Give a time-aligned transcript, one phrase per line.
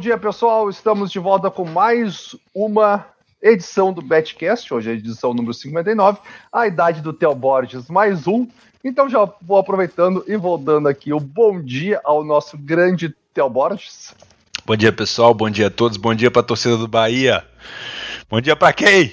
[0.00, 0.70] Bom dia, pessoal.
[0.70, 3.04] Estamos de volta com mais uma
[3.42, 4.72] edição do Betcast.
[4.72, 6.20] Hoje é a edição número 59.
[6.50, 8.48] A idade do Theo Borges, mais um.
[8.82, 13.50] Então já vou aproveitando e vou dando aqui o bom dia ao nosso grande Theo
[13.50, 14.14] Borges.
[14.64, 15.34] Bom dia, pessoal.
[15.34, 15.98] Bom dia a todos.
[15.98, 17.44] Bom dia para a torcida do Bahia.
[18.30, 19.12] Bom dia para quem?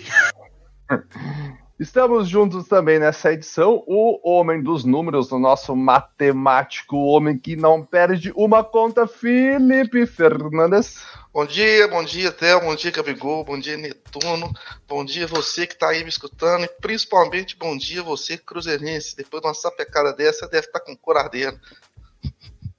[1.79, 7.55] Estamos juntos também nessa edição, o homem dos números, o nosso matemático, o homem que
[7.55, 11.05] não perde uma conta, Felipe Fernandes.
[11.31, 14.51] Bom dia, bom dia, Theo, bom dia, Gabigol, bom dia, Netuno,
[14.87, 19.15] bom dia você que está aí me escutando e principalmente bom dia você, cruzeirense.
[19.15, 21.59] Depois de uma sapecada dessa, deve estar tá com cor ardendo.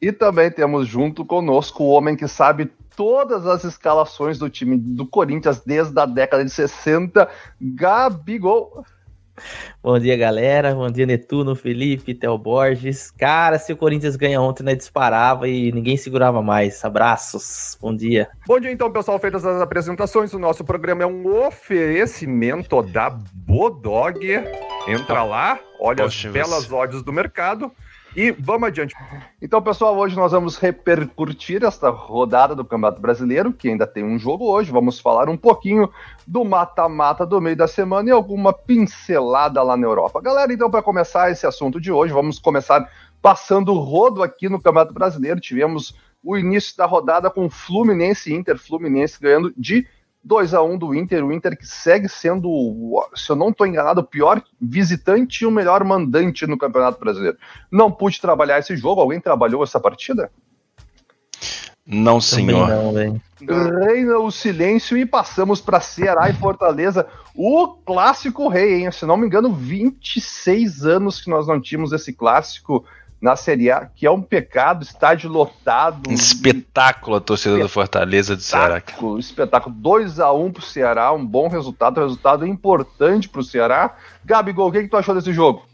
[0.02, 5.06] E também temos junto conosco o homem que sabe todas as escalações do time do
[5.06, 7.28] Corinthians desde a década de 60,
[7.60, 8.84] Gabigol.
[9.80, 10.74] Bom dia, galera.
[10.74, 13.12] Bom dia, Netuno, Felipe, Theo Borges.
[13.12, 16.84] Cara, se o Corinthians ganha ontem, né, disparava e ninguém segurava mais.
[16.84, 17.78] Abraços.
[17.80, 18.28] Bom dia.
[18.44, 19.16] Bom dia, então, pessoal.
[19.20, 24.26] Feitas as apresentações, o nosso programa é um oferecimento da Bodog.
[24.88, 26.74] Entra lá, olha Poxa, as belas você.
[26.74, 27.70] odds do mercado
[28.16, 28.94] e vamos adiante.
[29.40, 34.18] Então, pessoal, hoje nós vamos repercutir esta rodada do Campeonato Brasileiro, que ainda tem um
[34.18, 34.72] jogo hoje.
[34.72, 35.90] Vamos falar um pouquinho
[36.26, 40.20] do mata-mata do meio da semana e alguma pincelada lá na Europa.
[40.20, 44.60] Galera, então, para começar esse assunto de hoje, vamos começar passando o rodo aqui no
[44.60, 45.40] Campeonato Brasileiro.
[45.40, 49.86] Tivemos o início da rodada com Fluminense e Inter, Fluminense ganhando de
[50.24, 52.50] 2 a 1 do Inter, o Inter que segue sendo,
[53.14, 57.38] se eu não estou enganado, o pior visitante e o melhor mandante no Campeonato Brasileiro.
[57.70, 60.30] Não pude trabalhar esse jogo, alguém trabalhou essa partida?
[61.86, 62.68] Não, senhor.
[62.68, 62.92] Não,
[63.86, 68.92] Reina o silêncio e passamos para Ceará e Fortaleza, o clássico rei, hein?
[68.92, 72.84] Se não me engano, 26 anos que nós não tínhamos esse clássico
[73.20, 76.08] na Série A, que é um pecado, estádio lotado.
[76.08, 78.82] Um espetáculo a torcida do Fortaleza do Ceará.
[79.18, 83.96] Espetáculo 2 a 1 um pro Ceará, um bom resultado, um resultado importante pro Ceará.
[84.24, 85.66] Gabigol, o que, que tu achou desse jogo?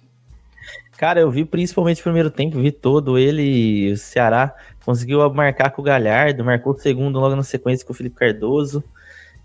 [0.96, 5.82] Cara, eu vi principalmente o primeiro tempo, vi todo ele, o Ceará conseguiu marcar com
[5.82, 8.82] o Galhardo, marcou o segundo logo na sequência com o Felipe Cardoso.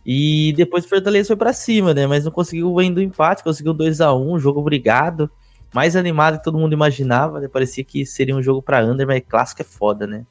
[0.06, 2.08] E depois o Fortaleza foi para cima, né?
[2.08, 5.30] Mas não conseguiu ainda o empate, conseguiu 2 a 1 um, jogo obrigado
[5.74, 7.48] mais animado que todo mundo imaginava, né?
[7.48, 10.26] Parecia que seria um jogo para under, mas clássico é foda, né?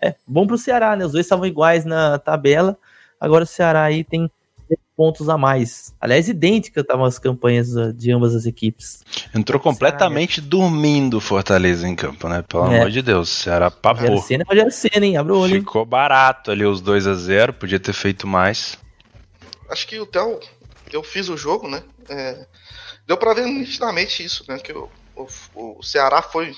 [0.00, 1.04] É bom pro Ceará, né?
[1.04, 2.76] Os dois estavam iguais na tabela.
[3.20, 4.30] Agora o Ceará aí tem
[4.96, 5.94] pontos a mais.
[6.00, 9.02] Aliás, idêntica estavam as campanhas de ambas as equipes.
[9.34, 12.42] Entrou completamente Ceará, dormindo Fortaleza em campo, né?
[12.42, 12.78] Pelo é.
[12.78, 14.20] amor de Deus, Ceará pavou.
[14.22, 15.16] Cena pode cena, hein?
[15.16, 15.60] Abre o olho.
[15.60, 18.78] Ficou barato ali os 2 a 0 podia ter feito mais.
[19.68, 20.38] Acho que o Theo,
[20.92, 21.82] eu fiz o jogo, né?
[22.08, 22.46] É,
[23.06, 24.58] deu para ver nitidamente isso, né?
[24.58, 26.54] Que o, o, o, Ceará foi.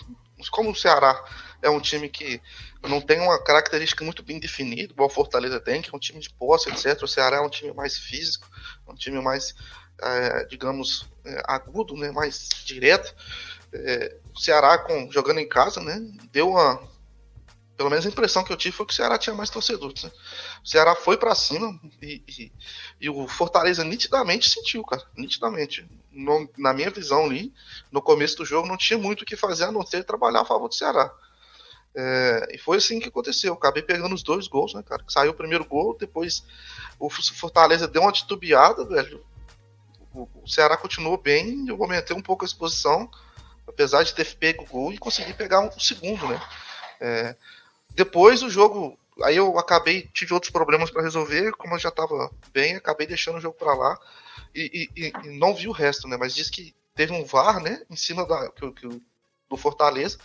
[0.51, 1.25] Como o Ceará
[1.63, 2.41] é um time que
[2.83, 6.31] não tem uma característica muito bem definida, igual Fortaleza tem, que é um time de
[6.31, 7.03] posse, etc.
[7.03, 8.49] O Ceará é um time mais físico,
[8.87, 9.55] um time mais,
[10.01, 12.11] é, digamos, é, agudo, né?
[12.11, 13.15] Mais direto.
[13.73, 16.01] É, o Ceará, com, jogando em casa, né?
[16.33, 16.81] Deu uma
[17.77, 20.05] pelo menos a impressão que eu tive foi que o Ceará tinha mais torcedores.
[20.05, 20.11] Né?
[20.67, 22.53] O Ceará foi para cima e, e,
[23.03, 25.01] e, o Fortaleza nitidamente sentiu, cara.
[25.17, 25.89] Nitidamente.
[26.11, 27.55] No, na minha visão ali,
[27.93, 30.45] no começo do jogo, não tinha muito o que fazer a não ser trabalhar a
[30.45, 31.15] favor do Ceará.
[31.95, 33.53] É, e foi assim que aconteceu.
[33.53, 35.05] Eu acabei pegando os dois gols, né, cara?
[35.07, 36.45] Saiu o primeiro gol, depois
[36.99, 39.25] o Fortaleza deu uma titubeada, velho.
[40.13, 43.09] O, o Ceará continuou bem, eu aumentei um pouco a exposição,
[43.69, 46.43] apesar de ter pego o gol e consegui pegar um, um segundo, né?
[47.01, 47.37] É,
[47.91, 52.31] depois o jogo, aí eu acabei, tive outros problemas para resolver, como eu já estava
[52.53, 53.99] bem, acabei deixando o jogo para lá
[54.55, 56.17] e, e, e, não vi o resto, né?
[56.17, 57.83] Mas disse que teve um VAR, né?
[57.91, 59.03] Em cima da, que, que,
[59.49, 60.19] do Fortaleza.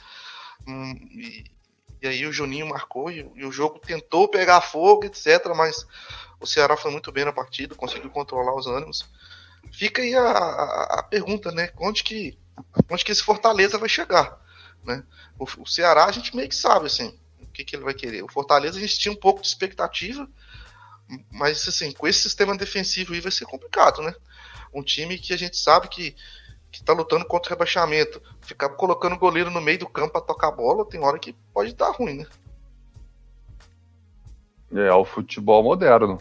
[0.67, 1.45] Hum, e,
[2.01, 5.45] e, aí o Juninho marcou e, e, o jogo tentou pegar fogo, etc.
[5.55, 5.85] Mas
[6.39, 9.09] o Ceará foi muito bem na partida, conseguiu controlar os ânimos.
[9.71, 11.71] Fica aí a, a, a pergunta, né?
[11.77, 12.37] Onde que,
[12.89, 14.39] onde que esse Fortaleza vai chegar?
[14.83, 15.03] Né?
[15.37, 17.20] O, o Ceará a gente meio que sabe, assim
[17.51, 18.23] que, que ele vai querer.
[18.23, 20.27] O Fortaleza a gente tinha um pouco de expectativa,
[21.31, 24.13] mas assim, com esse sistema defensivo aí vai ser complicado, né?
[24.73, 26.15] Um time que a gente sabe que
[26.71, 30.21] que tá lutando contra o rebaixamento, ficar colocando o goleiro no meio do campo para
[30.21, 32.25] tocar a bola, tem hora que pode dar ruim, né?
[34.73, 36.19] É, o futebol moderno.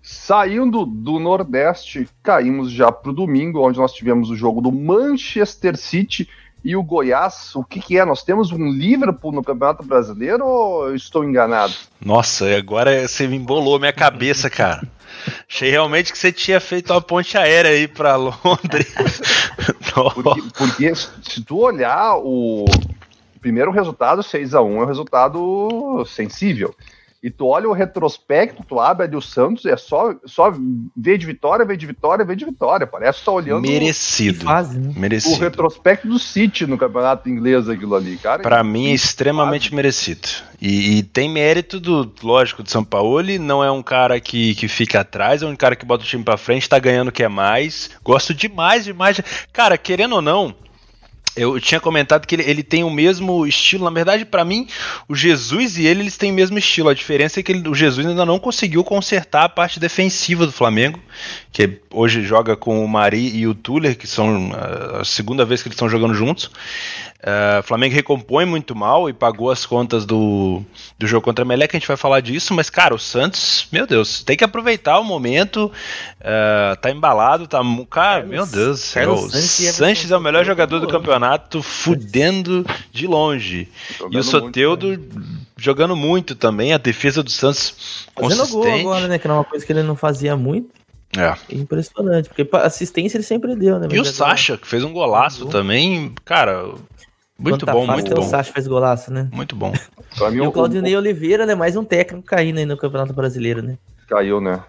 [0.00, 5.76] Saindo do Nordeste, caímos já para o domingo, onde nós tivemos o jogo do Manchester
[5.76, 6.30] City
[6.64, 8.04] e o Goiás, o que, que, é?
[8.04, 11.72] Nós temos um Liverpool no Campeonato Brasileiro ou eu estou enganado?
[12.00, 14.82] Nossa, agora você me embolou minha cabeça, cara.
[15.48, 18.92] Achei realmente que você tinha feito uma ponte aérea aí para Londres.
[19.94, 22.64] porque, porque, se tu olhar o
[23.40, 26.74] primeiro resultado, 6 a 1 é um resultado sensível.
[27.20, 30.54] E tu olha o retrospecto, tu abre ali o Santos, é só, só
[30.96, 32.86] ver de vitória, ver de vitória, ver de vitória.
[32.86, 34.44] Parece que tá olhando Merecido.
[34.44, 34.92] Fase, né?
[34.96, 35.34] Merecido.
[35.34, 38.42] o retrospecto do City no campeonato inglês, aquilo ali, cara.
[38.42, 40.28] Para mim é extremamente merecido.
[40.60, 43.08] E, e, tem mérito do, lógico, do São Paulo.
[43.40, 46.22] Não é um cara que, que fica atrás, é um cara que bota o time
[46.22, 47.90] pra frente, tá ganhando o que é mais.
[48.04, 49.20] Gosto demais, demais.
[49.52, 50.54] Cara, querendo ou não,
[51.38, 53.84] eu tinha comentado que ele, ele tem o mesmo estilo.
[53.84, 54.66] Na verdade, para mim,
[55.08, 56.88] o Jesus e ele eles têm o mesmo estilo.
[56.88, 60.52] A diferença é que ele, o Jesus ainda não conseguiu consertar a parte defensiva do
[60.52, 61.00] Flamengo,
[61.52, 64.52] que hoje joga com o Mari e o Tuller, que são
[65.00, 66.50] a segunda vez que eles estão jogando juntos.
[67.18, 70.62] Uh, Flamengo recompõe muito mal e pagou as contas do,
[70.96, 73.88] do jogo contra a Meleca, a gente vai falar disso, mas cara, o Santos, meu
[73.88, 75.64] Deus, tem que aproveitar o momento,
[76.20, 77.58] uh, tá embalado, tá.
[77.90, 83.08] Cara, Carlos, meu Deus, Carlos o Sanches é o melhor jogador do campeonato, fudendo de
[83.08, 83.66] longe.
[83.98, 85.36] Jogando e o Soteudo muito, né?
[85.56, 88.82] jogando muito também, a defesa do Santos Fazendo consistente.
[88.82, 89.18] gol agora, né?
[89.18, 90.77] Que era uma coisa que ele não fazia muito.
[91.16, 91.34] É.
[91.54, 93.88] Impressionante, porque assistência ele sempre deu, né?
[93.90, 96.74] E o Sacha, que fez um golaço também, cara,
[97.38, 98.20] muito bom, muito bom.
[98.20, 99.28] O Sacha fez golaço, né?
[99.32, 99.72] Muito bom.
[100.32, 101.54] e o Claudinei Oliveira, né?
[101.54, 103.78] Mais um técnico caindo aí no Campeonato Brasileiro, né?
[104.08, 104.62] Caiu, né?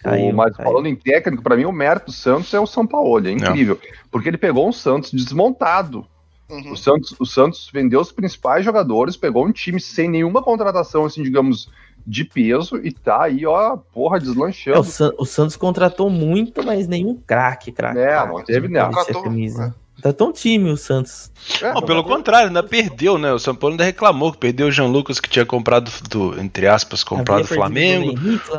[0.00, 0.68] Caiu, o, mas caiu.
[0.68, 3.78] falando em técnico, para mim o mérito do Santos é o São Paulo, é incrível.
[4.10, 6.06] Porque ele pegou um Santos desmontado.
[6.48, 6.72] Uhum.
[6.72, 11.22] O, Santos, o Santos vendeu os principais jogadores, pegou um time sem nenhuma contratação, assim,
[11.22, 11.68] digamos,
[12.06, 14.76] de peso e tá aí, ó, porra, deslanchando.
[14.76, 17.98] É, o, San, o, Santos contratou muito, mas nenhum craque, craque.
[17.98, 18.84] É, não teve, né?
[18.84, 19.24] Contratou,
[20.02, 21.30] Tá tão time o Santos.
[21.62, 23.32] É, não, pelo contrário, ainda perdeu, né?
[23.32, 26.66] O São Paulo ainda reclamou que perdeu o Jean Lucas que tinha comprado do, entre
[26.66, 28.12] aspas, comprado o Flamengo.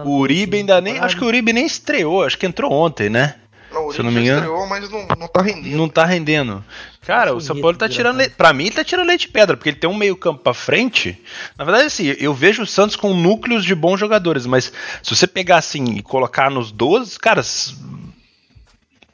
[0.05, 0.99] O Uribe ainda nem.
[0.99, 3.35] Acho que o Uribe nem estreou, acho que entrou ontem, né?
[3.73, 4.41] Não, Se eu não me engano.
[4.41, 5.77] estreou, mas não, não tá rendendo.
[5.77, 6.63] Não tá rendendo.
[7.05, 8.17] Cara, o São Paulo tá tirando.
[8.17, 8.29] Le...
[8.29, 11.19] Pra mim, ele tá tirando leite de pedra, porque ele tem um meio-campo pra frente.
[11.57, 14.71] Na verdade, assim, eu vejo o Santos com núcleos de bons jogadores, mas
[15.01, 17.41] se você pegar assim e colocar nos 12, cara,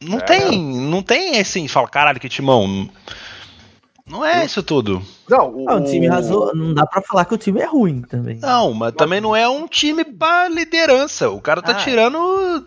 [0.02, 0.22] não é.
[0.22, 2.68] tem, não tem assim, fala, caralho, que timão.
[2.68, 2.90] Não
[4.26, 5.02] é isso tudo.
[5.30, 6.52] Não, o, ah, o time raso...
[6.56, 8.38] não dá para falar que o time é ruim também.
[8.38, 11.30] Não, mas também não é um time para liderança.
[11.30, 11.76] O cara tá ah.
[11.76, 12.66] tirando.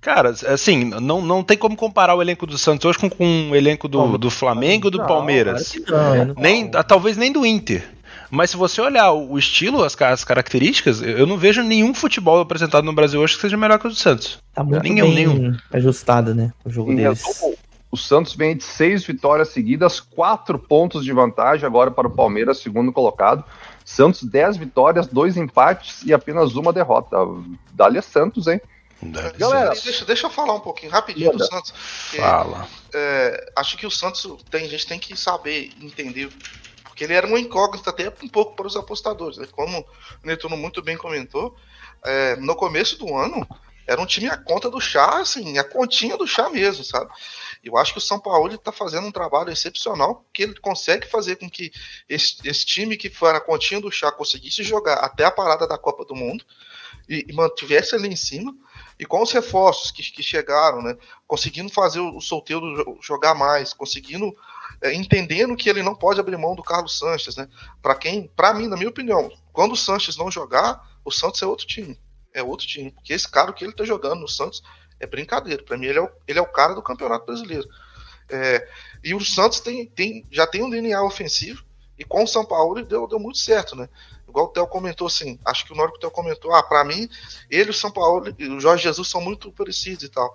[0.00, 3.56] Cara, assim, não, não tem como comparar o elenco do Santos hoje com, com o
[3.56, 5.74] elenco do, do Flamengo e do Palmeiras.
[5.86, 7.86] Não, não, nem, talvez nem do Inter.
[8.30, 12.84] Mas se você olhar o estilo, as, as características, eu não vejo nenhum futebol apresentado
[12.84, 14.38] no Brasil hoje que seja melhor que o do Santos.
[14.54, 15.56] Tá muito nenhum, bem nenhum.
[15.72, 16.52] ajustado, né?
[16.64, 17.22] O jogo deles.
[17.90, 22.58] O Santos vem de seis vitórias seguidas, quatro pontos de vantagem agora para o Palmeiras,
[22.58, 23.44] segundo colocado.
[23.84, 27.16] Santos, dez vitórias, dois empates e apenas uma derrota.
[27.72, 28.60] Dália Santos, hein?
[29.36, 31.72] Galera, deixa, deixa eu falar um pouquinho rapidinho do Santos.
[32.14, 32.68] Fala.
[32.94, 36.30] É, acho que o Santos tem a gente tem que saber entender
[36.84, 39.38] porque ele era uma incógnita até um pouco para os apostadores.
[39.38, 39.48] Né?
[39.50, 41.56] Como o Netuno muito bem comentou,
[42.04, 43.46] é, no começo do ano
[43.86, 47.10] era um time a conta do chá, assim, a continha do chá mesmo, sabe?
[47.62, 51.36] Eu acho que o São Paulo está fazendo um trabalho excepcional, porque ele consegue fazer
[51.36, 51.70] com que
[52.08, 55.76] esse, esse time que foi a continha do chá conseguisse jogar até a parada da
[55.76, 56.44] Copa do Mundo
[57.08, 58.54] e, e mantivesse ali em cima.
[58.98, 63.72] E com os reforços que, que chegaram, né, conseguindo fazer o, o solteiro jogar mais,
[63.74, 64.34] conseguindo
[64.82, 67.48] é, entendendo que ele não pode abrir mão do Carlos Sanches, né?
[67.82, 71.46] Para quem, para mim, na minha opinião, quando o Sanches não jogar, o Santos é
[71.46, 71.98] outro time.
[72.32, 74.62] É outro time, porque esse cara que ele tá jogando no Santos
[75.00, 75.62] é brincadeira.
[75.62, 77.68] Para mim ele é, o, ele é o cara do Campeonato Brasileiro.
[78.28, 78.68] É,
[79.02, 81.64] e o Santos tem, tem, já tem um DNA ofensivo
[81.98, 83.88] e com o São Paulo deu, deu muito certo, né?
[84.28, 86.84] Igual o Theo comentou assim, acho que o hora que o Theo comentou, ah, para
[86.84, 87.08] mim,
[87.50, 90.34] ele o São Paulo e o Jorge Jesus são muito parecidos e tal.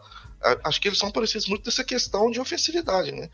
[0.63, 3.29] Acho que eles são parecidos muito dessa questão de ofensividade, né?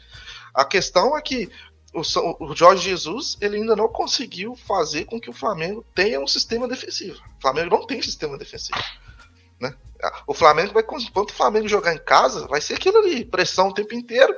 [0.53, 1.49] A questão é que
[1.93, 2.01] o,
[2.45, 6.67] o Jorge Jesus ele ainda não conseguiu fazer com que o Flamengo tenha um sistema
[6.67, 7.19] defensivo.
[7.37, 8.79] O Flamengo não tem sistema defensivo.
[9.61, 9.73] Né?
[10.25, 13.73] O Flamengo vai, quando o Flamengo jogar em casa, vai ser aquilo ali, pressão o
[13.73, 14.35] tempo inteiro,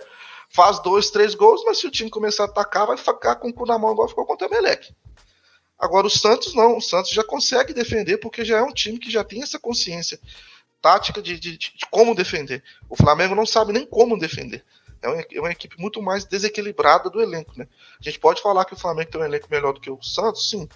[0.50, 3.54] faz dois, três gols, mas se o time começar a atacar, vai ficar com o
[3.54, 4.94] cu na mão igual ficou contra o Meleque.
[5.80, 9.10] Agora o Santos não, o Santos já consegue defender porque já é um time que
[9.10, 10.20] já tem essa consciência
[10.82, 12.62] tática de, de, de como defender.
[12.90, 14.64] O Flamengo não sabe nem como defender
[15.04, 17.68] é uma, é uma, equipe muito mais desequilibrada do elenco, né?
[18.00, 20.50] A gente pode falar que o Flamengo tem um elenco melhor do que o Santos,
[20.50, 20.68] sim.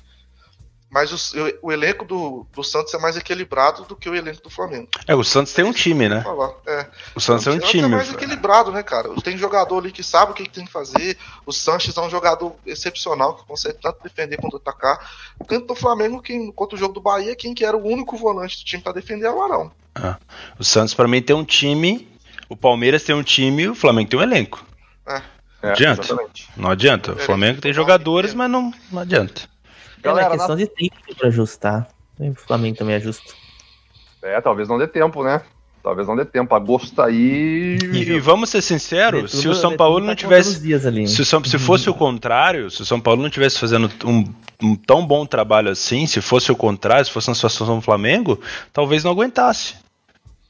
[0.89, 4.49] Mas o, o elenco do, do, Santos é mais equilibrado do que o elenco do
[4.49, 4.87] Flamengo.
[5.05, 6.23] É, o Santos tem um time, né?
[6.65, 6.87] É.
[7.13, 7.83] O Santos é um time.
[7.83, 9.09] é mais equilibrado, né, cara?
[9.21, 11.17] Tem jogador ali que sabe o que tem que fazer.
[11.45, 14.97] O Sanches é um jogador excepcional que consegue tanto defender quanto atacar.
[15.37, 18.15] O canto do Flamengo, quem, contra o jogo do Bahia, quem que era o único
[18.15, 19.71] volante do time para defender era o Arão.
[19.93, 20.17] Ah.
[20.57, 22.07] O Santos, para mim, tem um time
[22.49, 24.65] o Palmeiras tem um time o Flamengo tem um elenco.
[25.05, 25.21] É.
[25.61, 26.01] Não adianta.
[26.01, 26.49] Exatamente.
[26.55, 27.13] Não adianta.
[27.13, 29.41] O Flamengo tem jogadores, mas não, não adianta.
[30.07, 30.61] Galera, é uma questão na...
[30.61, 31.87] de tempo para ajustar.
[32.19, 33.35] O Flamengo também é justo.
[34.23, 35.41] É, talvez não dê tempo, né?
[35.83, 36.53] Talvez não dê tempo.
[36.53, 37.77] Agosto tá aí.
[37.93, 40.59] E, e vamos ser sinceros, se o São Paulo não tá tivesse.
[41.07, 44.25] Se, São, se fosse o contrário, se o São Paulo não tivesse fazendo um,
[44.61, 48.39] um, tão bom trabalho assim, se fosse o contrário, se fosse na situação do Flamengo,
[48.73, 49.75] talvez não aguentasse.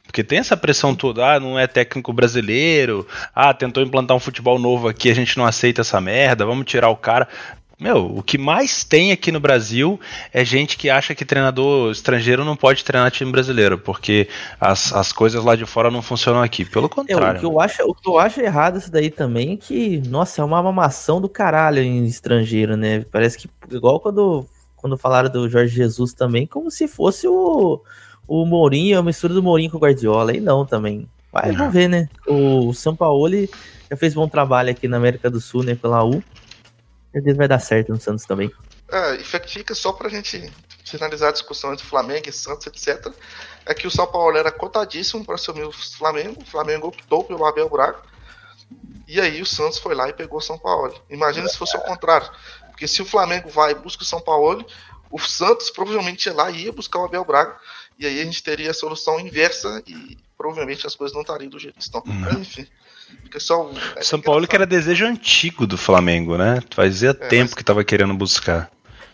[0.08, 4.58] Porque tem essa pressão toda, ah, não é técnico brasileiro, ah, tentou implantar um futebol
[4.58, 7.28] novo aqui, a gente não aceita essa merda, vamos tirar o cara.
[7.80, 10.00] Meu, o que mais tem aqui no Brasil
[10.34, 14.28] é gente que acha que treinador estrangeiro não pode treinar time brasileiro, porque
[14.60, 16.66] as, as coisas lá de fora não funcionam aqui.
[16.66, 17.36] Pelo contrário.
[17.36, 20.02] É, o, que eu acho, o que eu acho errado isso daí também é que,
[20.08, 23.06] nossa, é uma mamação do caralho em estrangeiro, né?
[23.12, 27.80] Parece que, igual quando, quando falaram do Jorge Jesus também, como se fosse o,
[28.28, 30.36] o Mourinho, a mistura do Mourinho com o Guardiola.
[30.36, 31.08] E não também.
[31.32, 32.10] Mas vamos ver, né?
[32.28, 33.30] O São Paulo
[33.88, 35.76] já fez bom trabalho aqui na América do Sul, né?
[35.76, 36.24] Pela U
[37.18, 38.52] certeza vai dar certo no Santos também.
[38.90, 40.52] É, e fica só pra gente
[40.86, 43.14] finalizar a discussão entre Flamengo e Santos, etc.
[43.66, 47.46] É que o São Paulo era cotadíssimo para assumir o Flamengo, o Flamengo optou pelo
[47.46, 48.00] Abel Braga,
[49.08, 50.94] e aí o Santos foi lá e pegou o São Paulo.
[51.10, 52.30] Imagina se fosse o contrário.
[52.70, 54.66] Porque se o Flamengo vai e busca o São Paulo,
[55.10, 57.58] o Santos provavelmente ia lá e ia buscar o Abel Braga.
[57.98, 61.58] E aí a gente teria a solução inversa e provavelmente as coisas não estariam do
[61.58, 62.04] jeito que estão.
[62.06, 62.42] Uhum.
[62.42, 62.68] Enfim.
[63.24, 66.62] Fica só é São Paulo que era desejo antigo do Flamengo, né?
[66.74, 67.54] Fazia é, tempo mas...
[67.54, 68.70] que estava querendo buscar.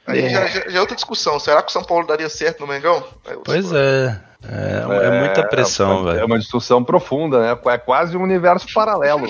[0.06, 0.30] Aí é.
[0.30, 1.40] Já, já, é outra discussão.
[1.40, 3.04] Será que o São Paulo daria certo no Mengão?
[3.44, 4.22] Pois é.
[4.46, 6.20] É, é, muita pressão, velho.
[6.20, 7.60] É uma discussão profunda, né?
[7.68, 9.26] É quase um universo paralelo.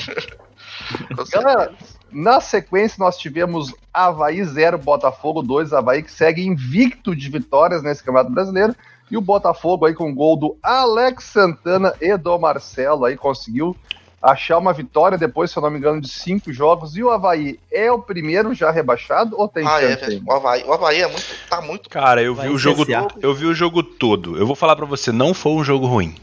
[1.32, 1.72] Galera,
[2.12, 5.72] na sequência nós tivemos Havaí 0, Botafogo 2.
[5.72, 8.76] Havaí que segue invicto de vitórias nesse Campeonato Brasileiro.
[9.12, 13.78] E o Botafogo aí com gol do Alex Santana e do Marcelo aí conseguiu
[14.24, 16.96] achar uma vitória depois, se eu não me engano, de cinco jogos.
[16.96, 20.72] E o Havaí é o primeiro já rebaixado ou tem ah, é, o Havaí, o
[20.72, 21.90] Havaí é muito, tá muito.
[21.90, 22.86] Cara, eu vi o jogo,
[23.22, 24.38] eu vi o jogo todo.
[24.38, 26.16] Eu vou falar para você, não foi um jogo ruim.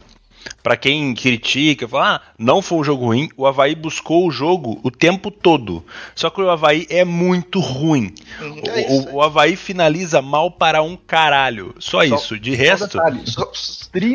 [0.62, 4.80] Para quem critica, fala, ah, não foi um jogo ruim, o Havaí buscou o jogo
[4.82, 5.84] o tempo todo.
[6.14, 8.14] Só que o Havaí é muito ruim.
[8.40, 11.74] Uhum, é o, o, o, Havaí finaliza mal para um caralho.
[11.78, 12.40] Só, só isso.
[12.40, 12.98] De só resto,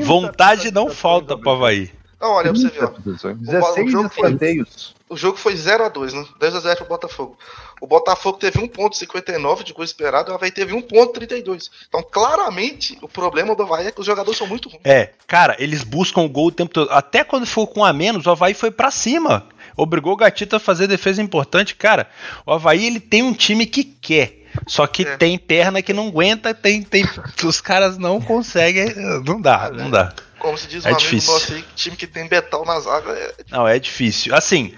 [0.04, 1.92] vontade não falta pro Havaí.
[2.20, 2.86] Não, olha pra você ver.
[2.86, 2.94] Ó.
[3.34, 4.96] 16 escanteios.
[5.08, 6.26] O jogo foi 0x2, né?
[6.40, 7.38] 2x0 pro Botafogo.
[7.80, 11.70] O Botafogo teve 1,59 de gol esperado, o Havaí teve 1,32.
[11.88, 14.82] Então, claramente, o problema do Havaí é que os jogadores são muito ruins.
[14.84, 16.90] É, cara, eles buscam o gol o tempo todo.
[16.92, 19.48] Até quando ficou com a menos, o Havaí foi para cima.
[19.78, 21.76] Obrigou o Gatito a fazer defesa importante.
[21.76, 22.10] Cara,
[22.46, 24.46] o Havaí ele tem um time que quer.
[24.66, 25.18] Só que é.
[25.18, 27.06] tem perna que não aguenta, tem, tem.
[27.44, 28.94] Os caras não conseguem.
[29.26, 30.14] Não dá, não dá.
[30.46, 31.34] Como se diz é um difícil.
[31.34, 33.34] amigo nosso aí, time que tem Betal na zaga é.
[33.50, 34.36] Não, é difícil.
[34.36, 34.74] Assim,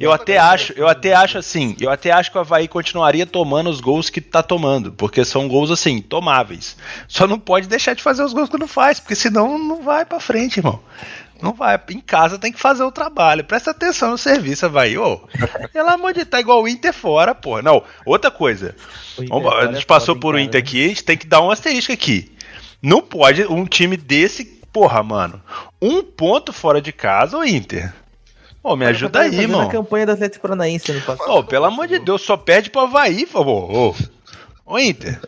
[0.00, 3.70] eu até acho, eu até acho assim, eu até acho que o Havaí continuaria tomando
[3.70, 6.76] os gols que tá tomando, porque são gols assim, tomáveis.
[7.06, 10.04] Só não pode deixar de fazer os gols que não faz, porque senão não vai
[10.04, 10.82] para frente, irmão.
[11.40, 11.80] Não vai.
[11.90, 13.44] Em casa tem que fazer o trabalho.
[13.44, 14.96] Presta atenção no serviço, vai.
[14.96, 15.20] Ô,
[15.72, 17.62] pelo amor de Deus, tá igual o Inter fora, pô.
[17.62, 18.74] Não, outra coisa.
[19.18, 22.32] a gente passou por o Inter aqui, a gente tem que dar um asterisco aqui.
[22.82, 25.40] Não pode um time desse Porra, mano.
[25.80, 27.92] Um ponto fora de casa, o Inter.
[28.62, 29.68] Pô, me ajuda aí, mano.
[29.68, 31.30] a campanha do Atlético Paranaense no passado.
[31.30, 33.70] Ô, pelo amor de Deus, só pede pro Havaí, por favor.
[33.70, 33.94] Ô.
[34.64, 35.20] Ô Inter,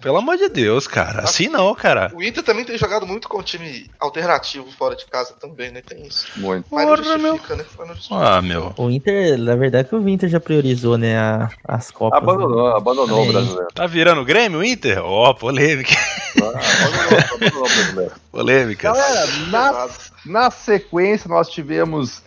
[0.00, 1.22] pelo amor de Deus, cara.
[1.22, 2.10] Assim não, cara.
[2.14, 5.80] O Inter também tem jogado muito com time alternativo fora de casa também, né?
[5.80, 6.26] Tem isso.
[6.36, 6.66] Muito.
[6.70, 7.86] Mas Porra, não justifica, meu.
[7.86, 8.00] né?
[8.10, 8.74] Ah, meu.
[8.76, 12.20] O Inter, na verdade, que o Inter já priorizou, né, a, as Copas.
[12.20, 12.76] Abandonou, né?
[12.76, 13.68] abandonou o brasileiro.
[13.72, 14.98] Tá virando o Grêmio, o Inter?
[14.98, 15.94] Ó, oh, polêmica.
[16.42, 18.12] Ah, abandonou, abandonou o brasileiro.
[18.32, 18.92] Polêmica.
[18.92, 19.88] Galera, na,
[20.26, 22.22] na sequência nós tivemos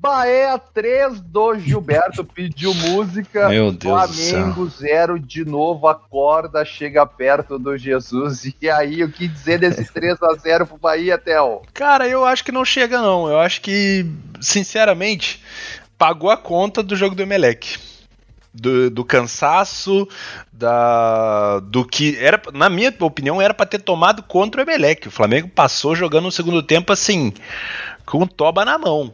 [0.00, 3.48] Bahia 3 do Gilberto pediu música.
[3.48, 8.46] Meu Deus Flamengo 0 de novo, acorda, chega perto do Jesus.
[8.60, 11.62] E aí, o que dizer desses 3 a 0 pro Bahia, Theo?
[11.72, 13.28] Cara, eu acho que não chega não.
[13.28, 14.06] Eu acho que,
[14.40, 15.42] sinceramente,
[15.96, 17.76] pagou a conta do jogo do Emelec.
[18.52, 20.08] Do, do, cansaço,
[20.52, 25.06] da do que era, na minha opinião, era para ter tomado contra o Emelec.
[25.06, 27.32] O Flamengo passou jogando no segundo tempo assim,
[28.04, 29.12] com o toba na mão.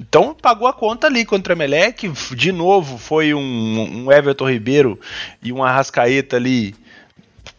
[0.00, 2.08] Então pagou a conta ali contra o Emelec.
[2.34, 4.98] De novo foi um, um Everton Ribeiro
[5.42, 6.74] e um Arrascaeta ali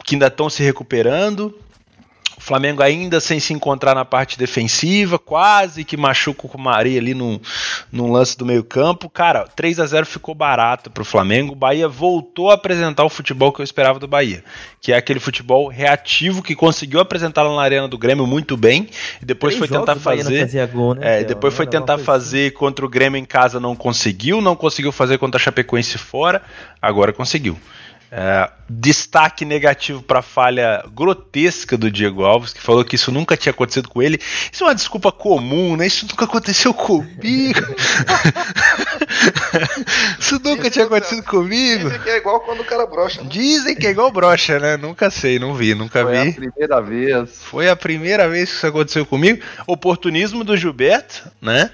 [0.04, 1.58] que ainda estão se recuperando.
[2.42, 7.14] O Flamengo ainda sem se encontrar na parte defensiva, quase que machuca o Maria ali
[7.14, 7.40] num,
[7.92, 9.08] num lance do meio-campo.
[9.12, 11.54] Cara, 3 a 0 ficou barato para o Flamengo.
[11.54, 14.44] O Bahia voltou a apresentar o futebol que eu esperava do Bahia,
[14.82, 18.90] que é aquele futebol reativo que conseguiu apresentar lá na Arena do Grêmio muito bem
[19.22, 20.68] e depois Três foi tentar fazer.
[20.74, 22.58] Gol, né, é, depois foi tentar fazer assim.
[22.58, 26.42] contra o Grêmio em casa, não conseguiu, não conseguiu fazer contra a Chapecoense fora,
[26.82, 27.56] agora conseguiu.
[28.14, 33.38] É, destaque negativo para a falha grotesca do Diego Alves, que falou que isso nunca
[33.38, 34.20] tinha acontecido com ele.
[34.52, 35.88] Isso é uma desculpa comum, né?
[35.88, 37.62] Isso nunca aconteceu comigo.
[40.20, 41.86] isso nunca tinha acontecido comigo.
[41.86, 43.22] Dizem que é igual quando o cara brocha.
[43.22, 43.30] Né?
[43.32, 44.76] Dizem que é igual brocha, né?
[44.76, 46.18] Nunca sei, não vi, nunca Foi vi.
[46.18, 47.30] Foi a primeira vez.
[47.44, 49.42] Foi a primeira vez que isso aconteceu comigo.
[49.66, 51.72] Oportunismo do Gilberto, né?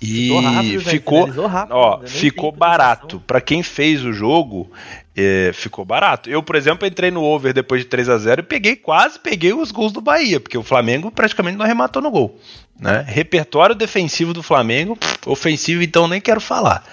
[0.00, 3.20] E rápido, ficou, rápido, ó, ficou barato.
[3.26, 4.70] Para quem fez o jogo,
[5.20, 6.28] é, ficou barato.
[6.30, 9.52] Eu, por exemplo, entrei no over depois de 3 a 0 e peguei quase peguei
[9.52, 12.38] os gols do Bahia, porque o Flamengo praticamente não arrematou no gol.
[12.78, 13.04] Né?
[13.06, 16.84] Repertório defensivo do Flamengo, ofensivo então nem quero falar.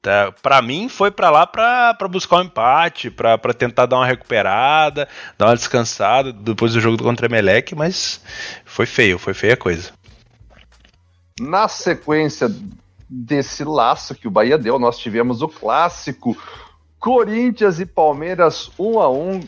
[0.00, 0.32] Tá?
[0.42, 5.46] Para mim foi para lá para buscar um empate, para tentar dar uma recuperada, dar
[5.46, 8.20] uma descansada depois do jogo contra o Emelec, mas
[8.64, 9.92] foi feio, foi feia a coisa.
[11.40, 12.48] Na sequência
[13.08, 16.36] desse laço que o Bahia deu, nós tivemos o clássico
[17.04, 19.42] Corinthians e Palmeiras 1 a 1 uh,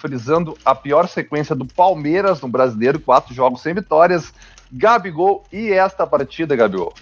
[0.00, 4.32] frisando a pior sequência do Palmeiras no brasileiro, quatro jogos sem vitórias.
[4.72, 6.94] Gabigol e esta partida, Gabigol.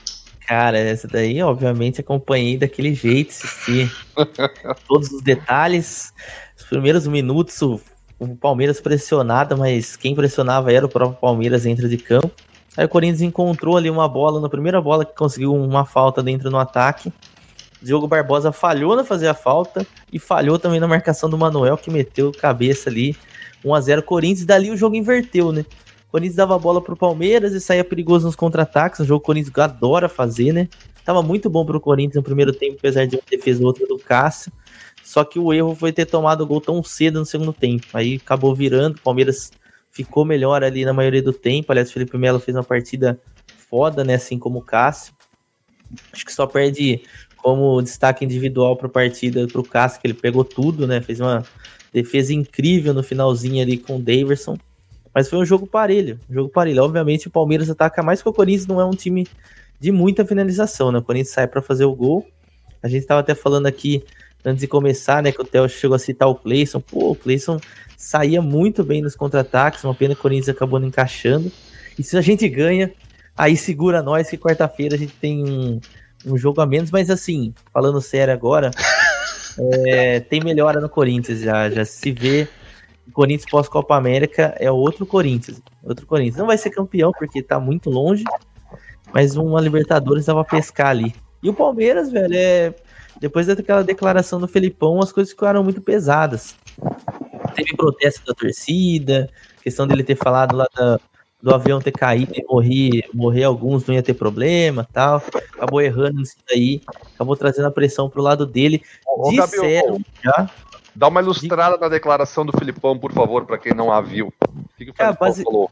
[0.49, 3.89] Cara, essa daí, obviamente, acompanhei daquele jeito, assisti
[4.89, 6.13] todos os detalhes.
[6.59, 7.81] Os primeiros minutos, o,
[8.19, 12.33] o Palmeiras pressionado, mas quem pressionava era o próprio Palmeiras dentro de campo.
[12.77, 16.51] Aí o Corinthians encontrou ali uma bola, na primeira bola que conseguiu uma falta dentro
[16.51, 17.13] no ataque.
[17.85, 21.91] Diogo Barbosa falhou na fazer a falta e falhou também na marcação do Manuel, que
[21.91, 23.17] meteu cabeça ali.
[23.65, 25.65] 1 a 0 Corinthians, dali o jogo inverteu, né?
[26.11, 29.27] Corinthians dava a bola pro Palmeiras e saía perigoso nos contra-ataques, um jogo que o
[29.27, 30.69] Corinthians adora fazer, né?
[31.05, 33.99] Tava muito bom pro Corinthians no primeiro tempo, apesar de uma defesa ou outra do
[33.99, 34.53] Cássio.
[35.03, 37.87] Só que o erro foi ter tomado o gol tão cedo no segundo tempo.
[37.93, 39.51] Aí acabou virando, o Palmeiras
[39.91, 41.71] ficou melhor ali na maioria do tempo.
[41.71, 43.21] Aliás, o Felipe Melo fez uma partida
[43.69, 44.15] foda, né?
[44.15, 45.13] Assim como o Cássio.
[46.13, 47.03] Acho que só perde
[47.45, 51.03] como destaque individual para a partida para o Cássio, que ele pegou tudo, né?
[51.03, 51.45] Fez uma
[51.93, 54.57] defesa incrível no finalzinho ali com o Daverson.
[55.15, 56.83] Mas foi um jogo parelho, um jogo parelho.
[56.83, 59.27] Obviamente o Palmeiras ataca mais que o Corinthians não é um time
[59.79, 61.01] de muita finalização, né?
[61.01, 62.27] O Corinthians sai para fazer o gol.
[62.83, 64.03] A gente estava até falando aqui
[64.43, 66.81] antes de começar, né, que o Theo chegou a citar o Cleison.
[66.81, 67.61] Pô, o Cleison
[67.95, 71.53] saía muito bem nos contra-ataques, uma pena que o Corinthians acabou não encaixando.
[71.99, 72.91] E se a gente ganha,
[73.37, 75.79] aí segura nós que quarta-feira a gente tem
[76.27, 78.71] um, jogo a menos, mas assim, falando sério agora,
[79.87, 82.49] é, tem melhora no Corinthians já, já se vê
[83.07, 86.37] o Corinthians pós-Copa América é outro Corinthians, outro Corinthians.
[86.37, 88.25] Não vai ser campeão porque tá muito longe,
[89.13, 91.15] mas uma Libertadores dava pescar ali.
[91.43, 92.75] E o Palmeiras, velho, é
[93.21, 96.55] depois daquela declaração do Felipão, as coisas ficaram muito pesadas.
[97.55, 99.31] Teve protesto da torcida,
[99.63, 100.99] questão dele ter falado lá da,
[101.45, 105.23] do avião ter caído e morrer, morrer alguns não ia ter problema tal.
[105.53, 106.81] Acabou errando nisso daí,
[107.15, 108.83] acabou trazendo a pressão pro lado dele.
[109.07, 110.49] Ô, Disseram já.
[110.97, 114.33] Dá uma ilustrada na declaração do Filipão, por favor, para quem não a viu.
[114.49, 115.45] O que, que o Filipão base...
[115.45, 115.71] falou?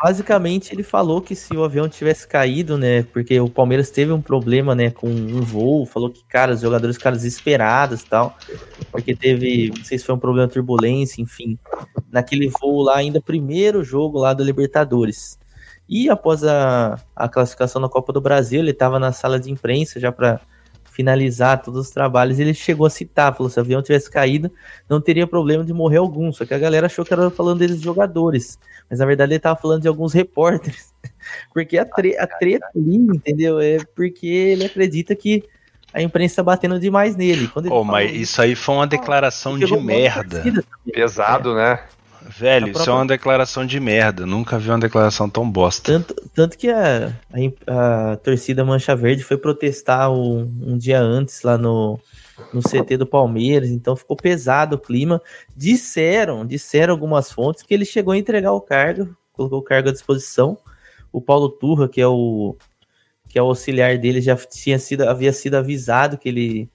[0.00, 4.22] Basicamente, ele falou que se o avião tivesse caído, né, porque o Palmeiras teve um
[4.22, 8.38] problema, né, com um voo, falou que, cara, os jogadores ficaram desesperados tal,
[8.92, 11.58] porque teve, não sei se foi um problema de turbulência, enfim,
[12.10, 15.38] naquele voo lá, ainda primeiro jogo lá da Libertadores.
[15.88, 19.98] E após a, a classificação na Copa do Brasil, ele estava na sala de imprensa
[19.98, 20.40] já para
[20.98, 24.50] finalizar todos os trabalhos, ele chegou a citar, falou, se o avião tivesse caído,
[24.88, 27.80] não teria problema de morrer algum, só que a galera achou que era falando deles
[27.80, 28.58] jogadores,
[28.90, 30.92] mas na verdade ele estava falando de alguns repórteres,
[31.54, 35.44] porque a, tre a treta ali, entendeu, é porque ele acredita que
[35.94, 37.46] a imprensa tá batendo demais nele.
[37.46, 40.42] Quando oh, mas isso aí foi uma declaração de merda.
[40.92, 41.54] Pesado, é.
[41.54, 41.80] né?
[42.28, 42.82] Velho, própria...
[42.82, 44.26] isso é uma declaração de merda.
[44.26, 45.92] Nunca vi uma declaração tão bosta.
[45.92, 47.16] Tanto, tanto que a,
[47.66, 51.98] a, a torcida Mancha Verde foi protestar um, um dia antes lá no,
[52.52, 55.22] no CT do Palmeiras, então ficou pesado o clima.
[55.56, 59.92] Disseram, disseram algumas fontes que ele chegou a entregar o cargo, colocou o cargo à
[59.92, 60.58] disposição.
[61.10, 62.54] O Paulo Turra, que é o
[63.26, 66.70] que é o auxiliar dele, já tinha sido, havia sido avisado que ele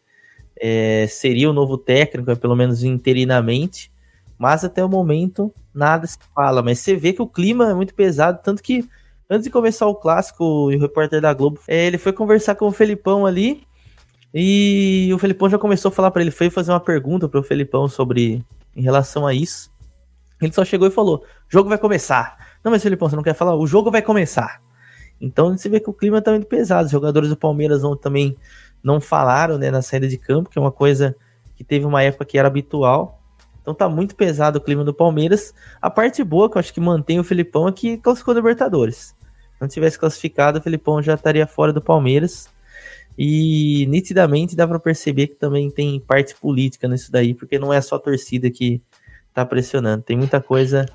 [0.56, 3.92] é, seria o novo técnico, pelo menos interinamente
[4.38, 6.62] mas até o momento nada se fala.
[6.62, 8.88] Mas você vê que o clima é muito pesado, tanto que
[9.30, 12.72] antes de começar o clássico, o repórter da Globo, é, ele foi conversar com o
[12.72, 13.64] Felipão ali.
[14.34, 17.44] E o Felipão já começou a falar para ele, foi fazer uma pergunta para o
[17.44, 18.44] Felipão sobre
[18.76, 19.72] em relação a isso.
[20.42, 22.38] Ele só chegou e falou: "Jogo vai começar".
[22.64, 23.56] Não, mas Felipão, você não quer falar?
[23.56, 24.62] O jogo vai começar.
[25.20, 26.86] Então você vê que o clima tá muito pesado.
[26.86, 28.36] Os jogadores do Palmeiras não, também
[28.84, 31.16] não falaram, né, na saída de campo, que é uma coisa
[31.56, 33.23] que teve uma época que era habitual.
[33.64, 35.54] Então tá muito pesado o clima do Palmeiras.
[35.82, 39.16] A parte boa que eu acho que mantém o Felipão é que classificou a Libertadores.
[39.54, 42.50] Se não tivesse classificado, o Felipão já estaria fora do Palmeiras.
[43.18, 47.80] E nitidamente dá para perceber que também tem parte política nisso daí, porque não é
[47.80, 48.82] só a torcida que
[49.34, 50.86] tá pressionando, tem muita coisa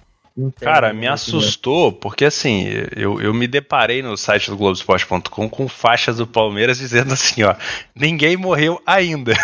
[0.60, 6.18] Cara, me assustou, porque assim, eu, eu me deparei no site do Globoesporte.com com faixas
[6.18, 7.56] do Palmeiras dizendo assim, ó,
[7.94, 9.32] ninguém morreu ainda.
[9.32, 9.36] É,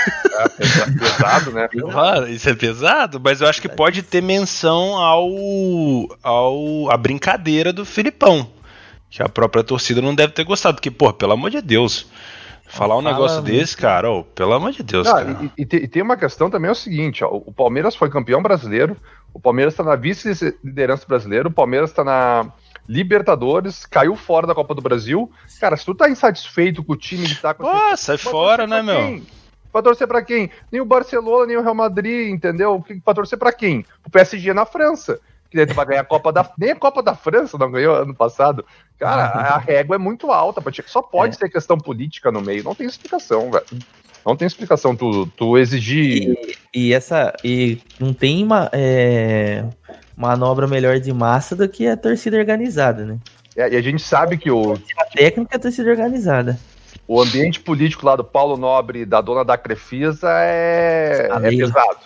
[0.62, 1.68] é pesado, né?
[2.30, 5.28] isso é pesado, mas eu acho que pode ter menção ao,
[6.22, 8.48] ao a brincadeira do Filipão,
[9.11, 12.07] que a própria torcida não deve ter gostado, porque, pô, pelo amor de Deus,
[12.74, 15.38] Falar um Fala negócio desse, cara, oh, pelo amor de Deus, não, cara.
[15.56, 18.42] E, e, e, tem uma questão também, é o seguinte, ó, o Palmeiras foi campeão
[18.42, 18.96] brasileiro,
[19.32, 22.52] o Palmeiras está na vice-liderança brasileira, o Palmeiras está na
[22.88, 25.30] Libertadores, caiu fora da Copa do Brasil.
[25.58, 28.82] Cara, se tu tá insatisfeito com o time que tá com Pô, sai fora, né,
[28.82, 28.96] meu?
[28.96, 29.26] Quem?
[29.72, 30.50] Pra torcer pra quem?
[30.70, 32.84] Nem o Barcelona, nem o Real Madrid, entendeu?
[33.04, 33.84] Pra torcer pra quem?
[34.06, 35.18] O PSG na França.
[35.54, 36.50] Que daí tu vai ganhar a Copa da.
[36.58, 38.66] Nem a Copa da França não ganhou ano passado.
[38.98, 40.60] Cara, a régua é muito alta.
[40.84, 41.38] Só pode é.
[41.38, 42.64] ser questão política no meio.
[42.64, 43.64] Não tem explicação, velho.
[44.26, 46.36] Não tem explicação tu, tu exigir.
[46.74, 47.32] E, e essa.
[47.44, 49.64] E não tem uma é,
[50.16, 53.18] manobra melhor de massa do que a torcida organizada, né?
[53.56, 54.72] É, e a gente sabe que o.
[54.98, 56.58] A técnica é a torcida organizada.
[57.06, 62.00] O ambiente político lá do Paulo Nobre, da dona da Crefisa, é, é pesado.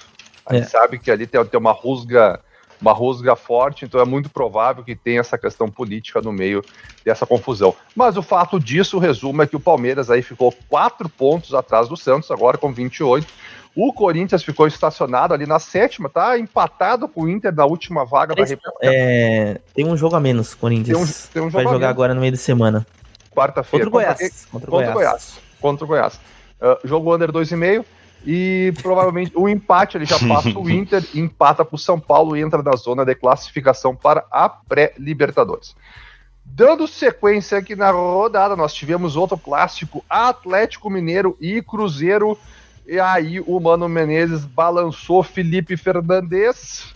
[0.45, 0.69] A gente é.
[0.69, 2.41] sabe que ali tem, tem uma rusga
[2.87, 6.65] rusga forte, então é muito provável que tenha essa questão política no meio
[7.05, 7.75] dessa confusão.
[7.95, 11.89] Mas o fato disso, o resumo é que o Palmeiras aí ficou quatro pontos atrás
[11.89, 13.27] do Santos, agora com 28.
[13.75, 18.35] O Corinthians ficou estacionado ali na sétima, tá empatado com o Inter na última vaga
[18.35, 18.45] da
[18.83, 21.29] é, Tem um jogo a menos, Corinthians.
[21.33, 22.85] Tem um, tem um Vai jogar agora no meio de semana.
[23.31, 23.85] Quarta-feira.
[23.85, 24.47] Contra o Goiás.
[24.51, 25.39] Contra, contra o Goiás.
[25.61, 26.21] Contra o Goiás.
[26.61, 27.85] Uh, jogo under 2,5.
[28.27, 32.41] E provavelmente o empate ele já passa o Inter, empata para o São Paulo e
[32.41, 35.75] entra na zona de classificação para a pré-Libertadores.
[36.45, 42.39] Dando sequência aqui na rodada, nós tivemos outro clássico: Atlético Mineiro e Cruzeiro.
[42.87, 46.87] E aí o Mano Menezes balançou Felipe Fernandes.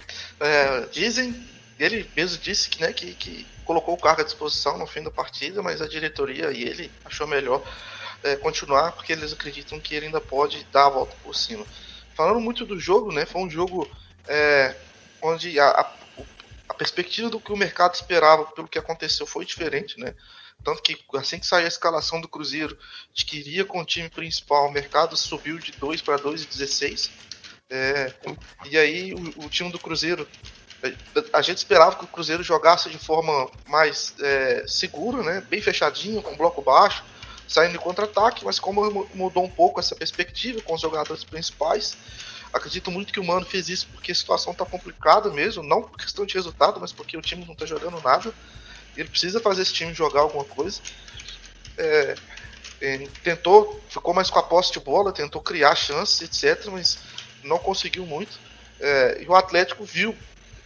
[0.40, 1.37] É, dizem,
[1.78, 5.11] ele mesmo disse que, né, que, que colocou o cargo à disposição no fim da
[5.11, 7.62] partida, mas a diretoria e ele achou melhor
[8.22, 11.64] é, continuar porque eles acreditam que ele ainda pode dar a volta por cima.
[12.14, 13.26] Falando muito do jogo, né?
[13.26, 13.90] Foi um jogo
[14.28, 14.76] é,
[15.20, 15.92] onde a, a,
[16.68, 20.14] a, perspectiva do que o mercado esperava pelo que aconteceu foi diferente, né?
[20.62, 22.78] Tanto que assim que saiu a escalação do Cruzeiro,
[23.12, 27.11] de que iria com o time principal, o mercado subiu de 2 para 2,16.
[27.68, 28.12] É,
[28.66, 30.28] e aí o, o, time do Cruzeiro,
[31.32, 35.40] a gente esperava que o Cruzeiro jogasse de forma mais é, segura, né?
[35.48, 37.02] Bem fechadinho, com bloco baixo
[37.52, 41.98] saindo em contra-ataque, mas como mudou um pouco essa perspectiva com os jogadores principais,
[42.50, 45.98] acredito muito que o Mano fez isso porque a situação está complicada mesmo, não por
[45.98, 48.32] questão de resultado, mas porque o time não está jogando nada.
[48.96, 50.80] Ele precisa fazer esse time jogar alguma coisa.
[51.76, 52.14] É,
[53.22, 56.98] tentou, ficou mais com a posse de bola, tentou criar chances, etc., mas
[57.44, 58.40] não conseguiu muito.
[58.80, 60.16] É, e o Atlético viu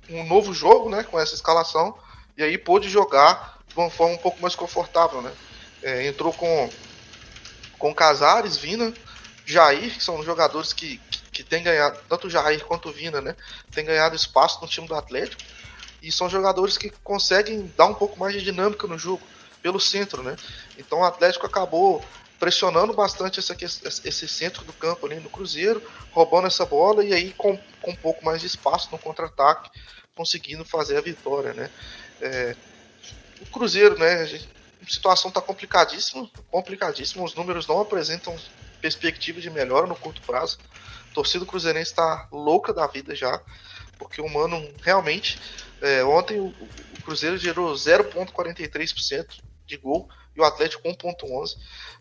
[0.09, 1.99] um novo jogo, né, com essa escalação,
[2.37, 5.33] e aí pôde jogar de uma forma um pouco mais confortável, né.
[5.87, 6.69] É, entrou com,
[7.79, 8.93] com Casares, Vina,
[9.45, 13.37] Jair, que são jogadores que, que, que têm ganhado, tanto Jair quanto Vina, né?
[13.71, 15.41] Tem ganhado espaço no time do Atlético.
[16.03, 19.23] E são jogadores que conseguem dar um pouco mais de dinâmica no jogo,
[19.63, 20.35] pelo centro, né?
[20.77, 22.05] Então o Atlético acabou
[22.41, 23.57] pressionando bastante essa,
[24.05, 27.97] esse centro do campo ali no Cruzeiro, roubando essa bola e aí com, com um
[27.97, 29.71] pouco mais de espaço no contra-ataque,
[30.17, 31.71] conseguindo fazer a vitória, né?
[32.21, 32.57] É,
[33.41, 34.15] o Cruzeiro, né?
[34.15, 34.56] A gente,
[34.87, 37.25] situação está complicadíssima, complicadíssima.
[37.25, 38.37] Os números não apresentam
[38.81, 40.59] perspectiva de melhora no curto prazo.
[41.11, 43.41] A torcida cruzeirense está louca da vida já,
[43.99, 45.39] porque o Mano realmente.
[45.81, 51.57] É, ontem o, o, Cruzeiro gerou 0,43% de gol e o Atlético 1,11%.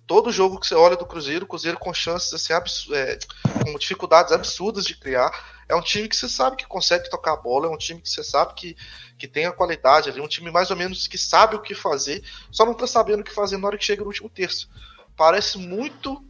[0.05, 2.53] Todo jogo que você olha do Cruzeiro, o Cruzeiro com chances assim,
[2.93, 3.17] é,
[3.63, 5.31] com dificuldades absurdas de criar.
[5.67, 8.09] É um time que você sabe que consegue tocar a bola, é um time que
[8.09, 8.77] você sabe que,
[9.17, 12.23] que tem a qualidade ali, um time mais ou menos que sabe o que fazer,
[12.51, 14.69] só não tá sabendo o que fazer na hora que chega no último terço.
[15.17, 16.23] Parece muito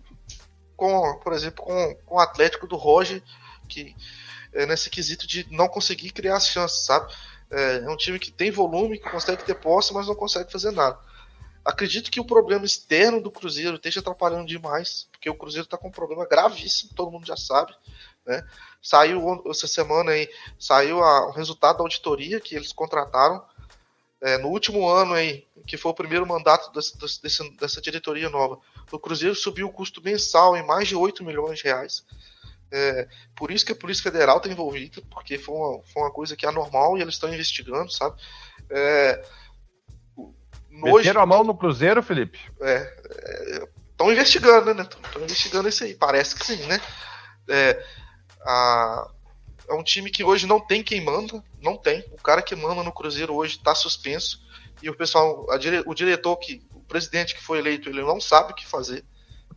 [0.78, 3.22] com, por exemplo, com, com o Atlético do Roger,
[3.68, 3.94] que
[4.54, 7.14] é nesse quesito de não conseguir criar as chances, sabe?
[7.52, 10.72] É, é um time que tem volume, que consegue ter posse, mas não consegue fazer
[10.72, 10.98] nada.
[11.66, 15.88] Acredito que o problema externo do Cruzeiro esteja atrapalhando demais, porque o Cruzeiro está com
[15.88, 17.74] um problema gravíssimo, todo mundo já sabe.
[18.24, 18.48] Né?
[18.80, 23.44] Saiu essa semana aí, saiu a, o resultado da auditoria que eles contrataram
[24.22, 28.60] é, no último ano aí, que foi o primeiro mandato desse, desse, dessa diretoria nova.
[28.92, 32.06] O Cruzeiro subiu o custo mensal em mais de 8 milhões de reais.
[32.72, 36.36] É, por isso que a Polícia Federal está envolvida, porque foi uma, foi uma coisa
[36.36, 38.20] que é anormal e eles estão investigando, sabe?
[38.70, 39.26] É,
[40.84, 42.40] Meteram a mão no Cruzeiro, Felipe?
[42.62, 44.84] É, é estão investigando, né?
[44.84, 45.96] Estão investigando isso aí.
[45.96, 46.80] Parece que sim, né?
[47.48, 47.84] É,
[48.42, 49.10] a,
[49.70, 52.06] é um time que hoje não tem quem manda, não tem.
[52.12, 54.44] O cara que manda no Cruzeiro hoje está suspenso.
[54.84, 58.52] E o pessoal, dire, o diretor, que, o presidente que foi eleito, ele não sabe
[58.52, 59.04] o que fazer.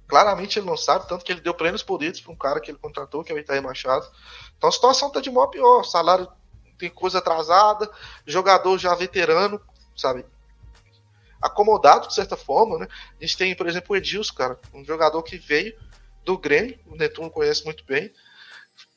[0.07, 2.78] Claramente ele não sabe, tanto que ele deu plenos poderes para um cara que ele
[2.78, 4.09] contratou, que é o Itaí Machado.
[4.57, 5.83] Então a situação está de maior pior.
[5.83, 6.28] Salário
[6.78, 7.90] tem coisa atrasada,
[8.24, 9.61] jogador já veterano,
[9.96, 10.24] sabe?
[11.40, 12.88] Acomodado de certa forma, né?
[13.20, 15.74] A gente tem, por exemplo, o Edilson, cara, um jogador que veio
[16.24, 18.12] do Grêmio, o Netuno conhece muito bem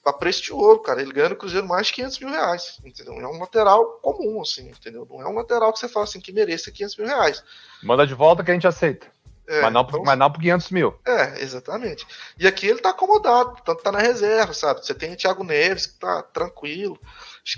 [0.05, 1.01] a preço de ouro, cara.
[1.01, 3.13] Ele ganha no Cruzeiro mais de 500 mil reais, entendeu?
[3.13, 5.07] É um lateral comum, assim, entendeu?
[5.09, 7.43] Não é um lateral que você fala assim que mereça 500 mil reais.
[7.83, 9.07] Manda de volta que a gente aceita.
[9.47, 10.99] É, mas, não, então, mas não por 500 mil.
[11.05, 12.05] É, exatamente.
[12.37, 14.85] E aqui ele tá acomodado, tanto tá na reserva, sabe?
[14.85, 16.99] Você tem o Thiago Neves que tá tranquilo.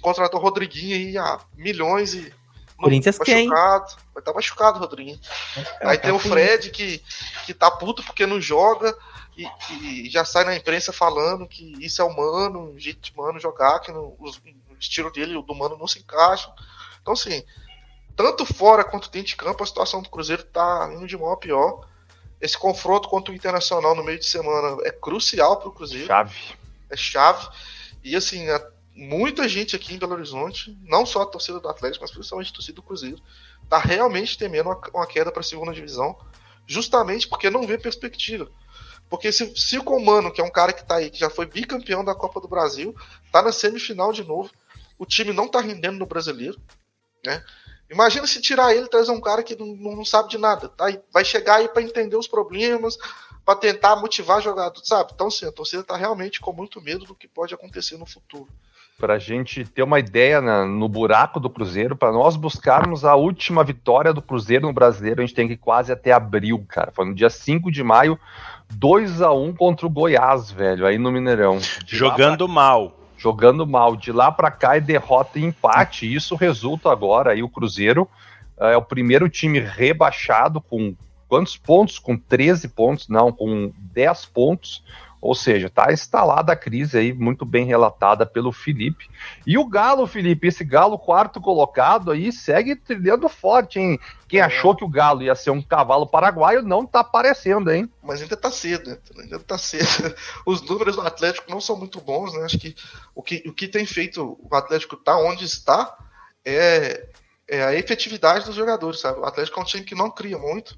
[0.02, 2.34] Contratou o Rodriguinho aí a milhões e.
[2.78, 3.48] Corinthians quem?
[3.50, 5.20] Vai estar tá machucado, Rodriguinho.
[5.82, 7.02] Aí tá tem o Fred que,
[7.46, 8.96] que tá puto porque não joga
[9.36, 13.40] e, e, já sai na imprensa falando que isso é humano, um jeito de mano
[13.40, 16.54] jogar, que no, os, o estilo dele e o do mano não se encaixam.
[17.02, 17.44] Então, assim,
[18.16, 21.38] tanto fora quanto dentro de campo, a situação do Cruzeiro tá indo de mal a
[21.38, 21.88] pior.
[22.40, 26.06] Esse confronto contra o Internacional no meio de semana é crucial para o Cruzeiro.
[26.06, 26.38] Chave.
[26.90, 27.48] É chave.
[28.04, 28.46] E, assim,
[28.96, 32.56] muita gente aqui em Belo Horizonte, não só a torcida do Atlético, mas principalmente a
[32.56, 33.22] torcida do Cruzeiro,
[33.70, 36.18] tá realmente temendo uma, queda para a segunda divisão,
[36.68, 38.50] justamente porque não vê perspectiva.
[39.10, 41.46] Porque se, se o Comano, que é um cara que tá aí, que já foi
[41.46, 42.96] bicampeão da Copa do Brasil,
[43.32, 44.50] tá na semifinal de novo,
[44.98, 46.60] o time não tá rendendo no brasileiro,
[47.26, 47.44] né?
[47.90, 50.86] Imagina se tirar ele e trazer um cara que não, não sabe de nada, tá?
[51.12, 52.98] vai chegar aí para entender os problemas,
[53.46, 55.12] para tentar motivar jogador, sabe?
[55.14, 58.48] Então, sim, a torcida tá realmente com muito medo do que pode acontecer no futuro.
[59.00, 63.16] Para a gente ter uma ideia na, no buraco do Cruzeiro, para nós buscarmos a
[63.16, 66.92] última vitória do Cruzeiro no brasileiro, a gente tem que ir quase até abril, cara.
[66.94, 68.18] Foi no dia 5 de maio
[68.72, 71.58] 2 a 1 contra o Goiás, velho, aí no Mineirão.
[71.58, 72.54] De jogando pra...
[72.54, 73.00] mal.
[73.18, 73.96] Jogando mal.
[73.96, 76.12] De lá para cá é derrota e empate.
[76.12, 78.08] Isso resulta agora aí o Cruzeiro
[78.58, 80.96] é o primeiro time rebaixado com
[81.28, 81.98] quantos pontos?
[81.98, 84.84] Com 13 pontos, não, com 10 pontos.
[85.24, 89.10] Ou seja, está instalada a crise aí, muito bem relatada pelo Felipe.
[89.48, 93.98] E o Galo, Felipe, esse Galo quarto colocado aí, segue trilhando forte, hein?
[94.28, 94.44] Quem é.
[94.44, 97.90] achou que o Galo ia ser um cavalo paraguaio não está aparecendo, hein?
[98.04, 98.98] Mas ainda está cedo, né?
[99.18, 100.14] Ainda está cedo.
[100.46, 102.44] Os números do Atlético não são muito bons, né?
[102.44, 102.76] Acho que
[103.16, 105.98] o que, o que tem feito o Atlético estar tá onde está
[106.44, 107.08] é,
[107.48, 109.22] é a efetividade dos jogadores, sabe?
[109.22, 110.76] O Atlético é um time que não cria muito,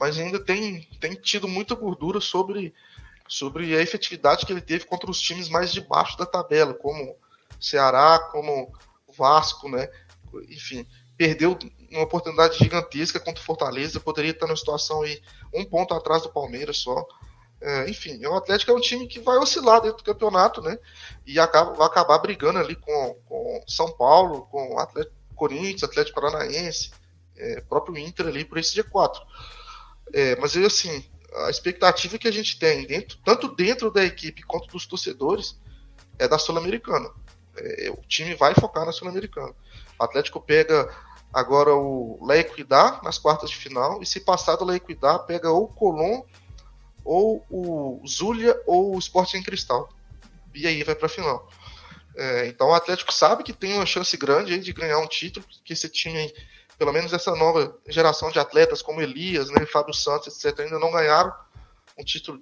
[0.00, 2.74] mas ainda tem, tem tido muita gordura sobre
[3.28, 7.16] sobre a efetividade que ele teve contra os times mais de baixo da tabela, como
[7.60, 8.72] Ceará, como
[9.16, 9.88] Vasco, né?
[10.48, 11.56] Enfim, perdeu
[11.90, 16.32] uma oportunidade gigantesca contra o Fortaleza, poderia estar numa situação aí um ponto atrás do
[16.32, 17.06] Palmeiras só.
[17.60, 20.78] É, enfim, o Atlético é um time que vai oscilar dentro do campeonato, né?
[21.24, 26.90] E acaba, vai acabar brigando ali com, com São Paulo, com Atlético Corinthians, Atlético Paranaense,
[27.36, 29.18] é, próprio Inter ali por esse G4.
[30.12, 34.68] É, mas assim, a expectativa que a gente tem, dentro, tanto dentro da equipe quanto
[34.68, 35.58] dos torcedores,
[36.18, 37.10] é da Sul-Americana.
[37.56, 39.54] É, o time vai focar na Sul-Americana.
[39.98, 40.88] O Atlético pega
[41.32, 45.50] agora o La Equidad nas quartas de final, e se passar do La Equidad, pega
[45.50, 46.22] ou o Colón,
[47.04, 49.88] ou o Zulia, ou o Sporting Cristal.
[50.54, 51.48] E aí vai para a final.
[52.16, 55.72] É, então o Atlético sabe que tem uma chance grande de ganhar um título, que
[55.72, 56.32] esse time
[56.78, 60.90] pelo menos essa nova geração de atletas como Elias, né, Fábio Santos, etc., ainda não
[60.90, 61.32] ganharam
[61.98, 62.40] um título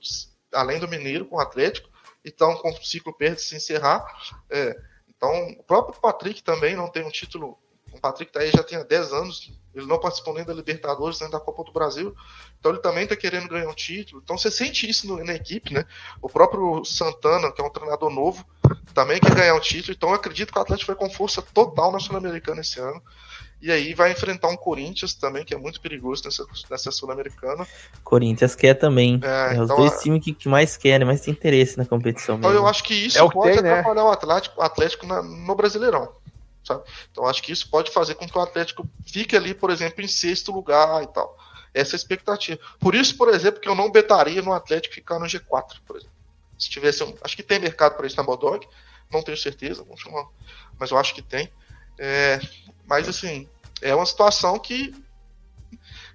[0.53, 1.89] além do Mineiro com o Atlético,
[2.25, 4.05] então com o ciclo perde se encerrar.
[4.51, 4.77] É,
[5.09, 7.59] então o próprio Patrick também não tem um título.
[7.93, 11.29] O Patrick está aí já tem 10 anos, ele não participou nem da Libertadores, nem
[11.29, 12.15] da Copa do Brasil,
[12.59, 14.23] então ele também está querendo ganhar um título.
[14.23, 15.85] Então você sente isso no, na equipe, né?
[16.21, 18.47] O próprio Santana, que é um treinador novo,
[18.95, 21.93] também quer ganhar um título, então eu acredito que o Atlético vai com força total
[21.93, 23.03] na Sul-Americana esse ano.
[23.63, 27.65] E aí vai enfrentar um Corinthians também, que é muito perigoso nessa, nessa Sul-Americana.
[28.03, 29.21] Corinthians quer também.
[29.23, 32.39] É, é os então, dois times que, que, mais querem, mais tem interesse na competição.
[32.39, 32.65] Então mesmo.
[32.65, 33.71] eu acho que isso é pode tem, né?
[33.71, 34.09] atrapalhar né?
[34.09, 36.13] o Atlético, Atlético na, no Brasileirão.
[36.65, 36.83] Sabe?
[37.13, 40.09] Então acho que isso pode fazer com que o Atlético fique ali, por exemplo, em
[40.09, 41.39] sexto lugar e tal.
[41.73, 42.59] Essa é a expectativa.
[42.81, 46.13] Por isso, por exemplo, que eu não betaria no Atlético ficar no G4, por exemplo.
[46.59, 48.67] Se tivesse um, Acho que tem mercado para isso na Bodog,
[49.09, 49.87] não tenho certeza,
[50.81, 51.49] mas eu acho que tem.
[51.97, 52.41] É,
[52.87, 53.49] mas assim,
[53.83, 54.95] é uma situação que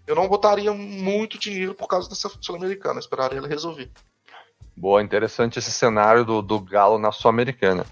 [0.08, 3.92] eu não botaria muito dinheiro por causa dessa Sul-Americana, esperaria ela resolver.
[4.76, 7.86] Boa, interessante esse cenário do, do Galo na Sul-Americana.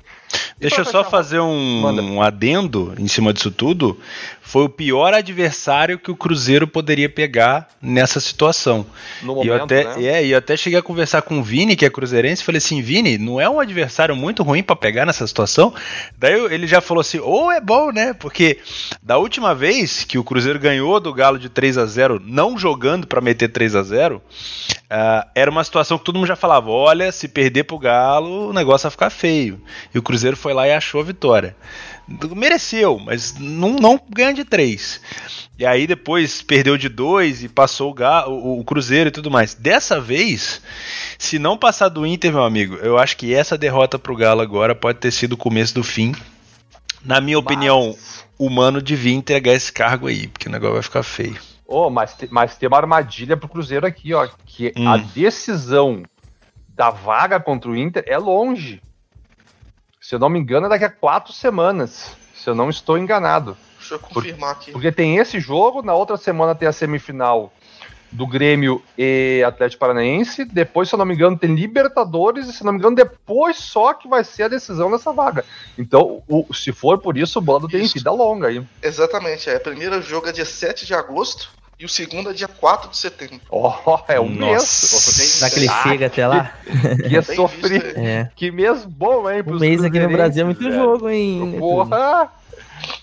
[0.58, 4.00] Deixa eu só fazer um, um, adendo em cima disso tudo.
[4.42, 8.86] Foi o pior adversário que o Cruzeiro poderia pegar nessa situação.
[9.22, 10.06] No momento, e eu até, né?
[10.06, 12.60] é, e eu até cheguei a conversar com o Vini, que é cruzeirense, e falei
[12.60, 15.74] assim, Vini, não é um adversário muito ruim para pegar nessa situação?
[16.18, 18.14] Daí ele já falou assim, ou oh, é bom, né?
[18.14, 18.60] Porque
[19.04, 23.08] da última vez que o Cruzeiro ganhou do Galo de 3 a 0 não jogando
[23.08, 24.22] para meter 3 a 0
[24.86, 28.54] uh, era uma situação que todo mundo já falava, olha, se perder pro Galo, o
[28.54, 29.60] negócio vai ficar feio.
[29.94, 31.56] E o Cruzeiro foi lá e achou a vitória.
[32.36, 35.02] Mereceu, mas não, não ganha de três.
[35.58, 39.56] E aí depois perdeu de dois e passou o, o, o Cruzeiro e tudo mais.
[39.56, 40.62] Dessa vez,
[41.18, 44.76] se não passar do Inter, meu amigo, eu acho que essa derrota pro Galo agora
[44.76, 46.14] pode ter sido o começo do fim.
[47.04, 47.44] Na minha mas...
[47.44, 47.98] opinião,
[48.38, 51.40] o Mano devia entregar esse cargo aí, porque o negócio vai ficar feio.
[51.66, 54.30] Oh, mas, mas tem uma armadilha pro Cruzeiro aqui, ó.
[54.46, 54.88] Que hum.
[54.88, 56.04] a decisão
[56.70, 58.80] da vaga contra o Inter é longe.
[60.08, 62.16] Se eu não me engano, é daqui a quatro semanas.
[62.36, 63.58] Se eu não estou enganado.
[63.80, 64.72] Deixa eu confirmar aqui.
[64.72, 67.52] Porque tem esse jogo, na outra semana tem a semifinal
[68.12, 70.46] do Grêmio e Atlético Paranaense.
[70.46, 72.48] Depois, se eu não me engano, tem Libertadores.
[72.48, 75.44] E se eu não me engano, depois só que vai ser a decisão dessa vaga.
[75.76, 78.64] Então, o, se for por isso, o bando tem vida longa aí.
[78.84, 79.50] Exatamente.
[79.50, 79.58] É.
[79.58, 82.98] O primeiro jogo é dia 7 de agosto e o segundo é dia 4 de
[82.98, 83.42] setembro.
[83.50, 83.74] Oh,
[84.08, 85.40] é um mês.
[85.42, 86.54] Naquele ah, chega até lá.
[86.64, 87.94] Que, que sofrer.
[87.98, 88.30] É.
[88.36, 89.44] Que mês bom, hein?
[89.46, 91.56] Um mês aqui no Brasil é muito jogo, hein?
[91.60, 92.32] Porra!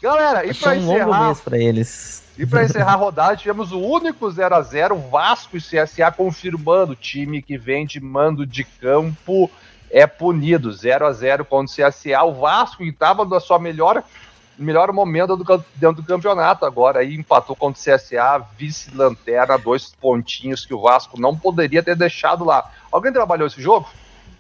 [0.01, 1.07] Galera, e pra um encerrar...
[1.07, 2.23] longo mês pra eles.
[2.39, 6.97] E para encerrar a rodada, tivemos o único 0 a 0 Vasco e CSA confirmando.
[6.97, 9.51] Time que vem de mando de campo
[9.91, 10.73] é punido.
[10.73, 12.23] 0 a 0 contra o CSA.
[12.23, 14.03] O Vasco, que estava na sua melhor
[14.59, 17.01] melhor momento do, dentro do campeonato agora.
[17.01, 22.45] Aí empatou contra o CSA, vice-lanterna, dois pontinhos que o Vasco não poderia ter deixado
[22.45, 22.71] lá.
[22.91, 23.89] Alguém trabalhou esse jogo?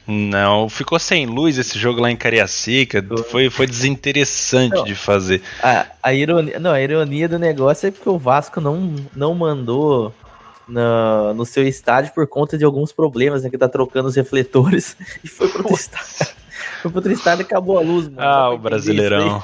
[0.06, 3.04] Não, ficou sem luz esse jogo lá em Cariacica.
[3.30, 5.42] Foi, foi desinteressante não, de fazer.
[5.62, 10.12] A, a, ironia, não, a ironia do negócio é porque o Vasco não, não mandou
[10.66, 13.50] no, no seu estádio por conta de alguns problemas, né?
[13.50, 16.34] Que tá trocando os refletores e foi pro outro estádio.
[16.82, 18.20] Foi pro outro estádio e acabou a luz, mano.
[18.20, 19.40] Ah, o Brasileirão.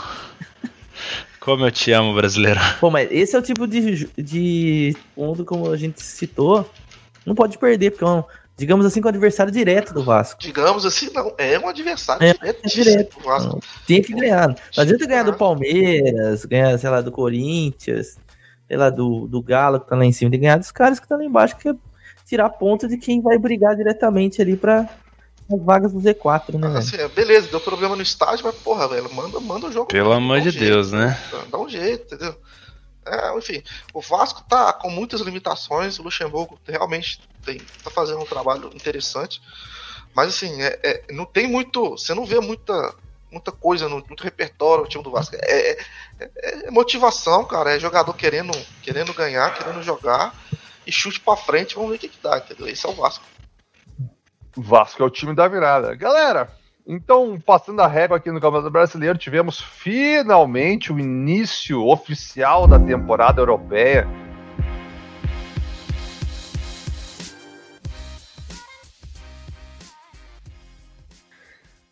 [1.41, 2.61] Como eu te amo, brasileiro.
[2.81, 6.69] Pô, mas esse é o tipo de, de ponto, como a gente citou,
[7.25, 8.25] não pode perder, porque é um,
[8.57, 10.41] digamos assim, com o adversário direto do Vasco.
[10.41, 13.61] Digamos assim, não, é um adversário é, direto, é direto do Vasco.
[13.87, 14.49] Tem que ganhar.
[14.49, 18.19] Não adianta ganhar do Palmeiras, ganhar, sei lá, do Corinthians,
[18.67, 20.99] sei lá, do, do Galo que tá lá em cima, tem que ganhar dos caras
[20.99, 21.75] que estão tá lá embaixo, que é
[22.27, 24.89] tirar ponto de quem vai brigar diretamente ali pra,
[25.51, 29.41] as vagas do Z4, né, assim, beleza, deu problema no estádio, mas porra, velho, manda,
[29.41, 29.87] manda o jogo.
[29.87, 31.19] Pelo amor de um Deus, jeito, né?
[31.51, 32.37] Dá um jeito, entendeu?
[33.07, 33.63] É, enfim,
[33.95, 39.41] o Vasco tá com muitas limitações, o Luxemburgo realmente tem, tá fazendo um trabalho interessante,
[40.15, 42.95] mas assim, é, é, não tem muito, você não vê muita,
[43.33, 45.37] muita coisa, muito repertório no time do Vasco.
[45.37, 45.79] É, é,
[46.21, 50.35] é, é motivação, cara, é jogador querendo, querendo ganhar, querendo jogar
[50.87, 52.69] e chute para frente, vamos ver o que, que dá, entendeu?
[52.69, 53.25] Esse é o Vasco.
[54.61, 55.95] Vasco é o time da virada.
[55.95, 56.49] Galera,
[56.87, 63.41] então, passando a régua aqui no Campeonato Brasileiro, tivemos finalmente o início oficial da temporada
[63.41, 64.09] europeia.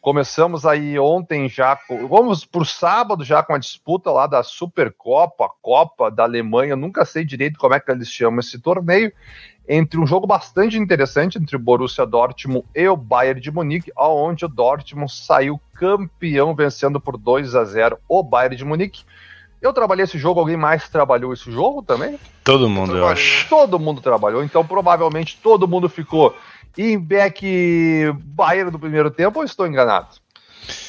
[0.07, 1.77] Começamos aí ontem já,
[2.09, 7.05] vamos para o sábado já com a disputa lá da Supercopa, Copa da Alemanha, nunca
[7.05, 9.13] sei direito como é que eles chamam esse torneio,
[9.69, 14.45] entre um jogo bastante interessante entre o Borussia Dortmund e o Bayern de Munique, onde
[14.45, 19.05] o Dortmund saiu campeão vencendo por 2 a 0 o Bayern de Munique.
[19.67, 22.17] Eu trabalhei esse jogo, alguém mais trabalhou esse jogo também?
[22.45, 23.49] Todo mundo, eu, eu acho.
[23.49, 26.37] Todo mundo trabalhou, então provavelmente todo mundo ficou
[26.79, 27.45] em back
[28.25, 30.07] Bayern no primeiro tempo ou estou enganado?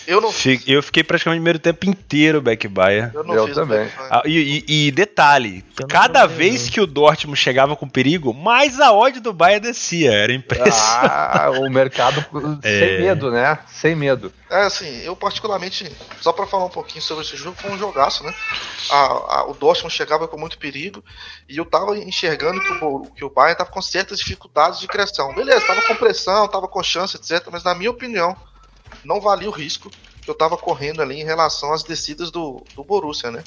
[0.07, 0.63] Eu não fiz.
[0.65, 3.11] Eu fiquei praticamente o primeiro tempo inteiro back Bayern.
[3.13, 3.91] Eu não eu fiz também.
[4.09, 8.93] Ah, e, e, e, detalhe, cada vez que o Dortmund chegava com perigo, mais a
[8.93, 10.13] odd do Bayern descia.
[10.13, 10.77] Era impressionante.
[10.77, 12.25] Ah, o mercado
[12.63, 12.79] é...
[12.79, 13.59] sem medo, né?
[13.67, 14.31] Sem medo.
[14.49, 15.91] É, assim, eu particularmente,
[16.21, 18.33] só para falar um pouquinho sobre esse jogo, foi um jogaço, né?
[18.89, 21.03] A, a, o Dortmund chegava com muito perigo
[21.49, 25.35] e eu tava enxergando que o, que o Bayern tava com certas dificuldades de criação.
[25.35, 27.45] Beleza, tava com pressão, tava com chance, etc.
[27.51, 28.37] Mas na minha opinião,
[29.03, 29.89] não valia o risco
[30.21, 33.43] que eu estava correndo ali em relação às descidas do, do Borussia, né?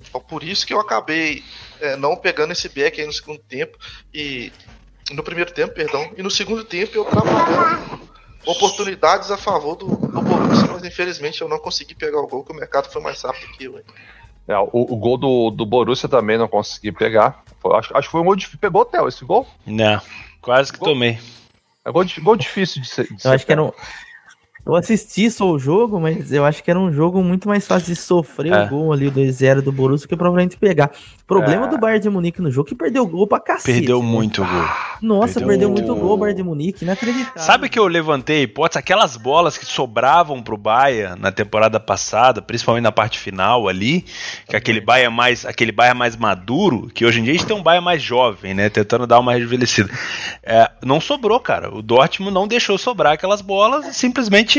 [0.00, 1.42] Então, por isso que eu acabei
[1.80, 3.78] é, não pegando esse back aí no segundo tempo
[4.12, 4.52] e
[5.12, 8.00] no primeiro tempo, perdão, e no segundo tempo eu trabalhando
[8.46, 12.52] oportunidades a favor do, do Borussia, mas infelizmente eu não consegui pegar o gol, que
[12.52, 13.80] o mercado foi mais rápido que eu.
[14.48, 17.44] É, o, o, gol do, do Borussia também não consegui pegar.
[17.60, 18.58] Foi, acho, acho que foi um gol difícil.
[18.58, 19.46] Pegou, Theo, esse gol?
[19.64, 20.00] Não,
[20.40, 21.18] quase que gol, tomei.
[21.84, 23.06] É gol, gol difícil de ser.
[23.12, 23.72] De eu acho que era um,
[24.64, 27.88] Eu assisti só o jogo, mas eu acho que era um jogo muito mais fácil
[27.92, 28.64] de sofrer é.
[28.64, 30.92] o gol ali, o 2x0 do Borussia, que provavelmente pegar.
[31.22, 31.68] O problema é.
[31.68, 33.78] do Bayern de Munique no jogo é que perdeu o gol pra cacete.
[33.78, 34.08] Perdeu né?
[34.08, 34.64] muito gol.
[35.02, 37.42] Nossa, perdeu, perdeu muito gol o Bayern de Munique, inacreditável.
[37.42, 38.78] Sabe que eu levantei hipótese?
[38.78, 44.04] Aquelas bolas que sobravam pro Bayern na temporada passada, principalmente na parte final ali,
[44.48, 47.56] que aquele Bayern mais, aquele Bayern mais maduro, que hoje em dia a gente tem
[47.56, 49.90] um Bayern mais jovem, né, tentando dar uma rejuvenescida.
[50.40, 51.74] É, não sobrou, cara.
[51.74, 54.51] O Dortmund não deixou sobrar aquelas bolas e simplesmente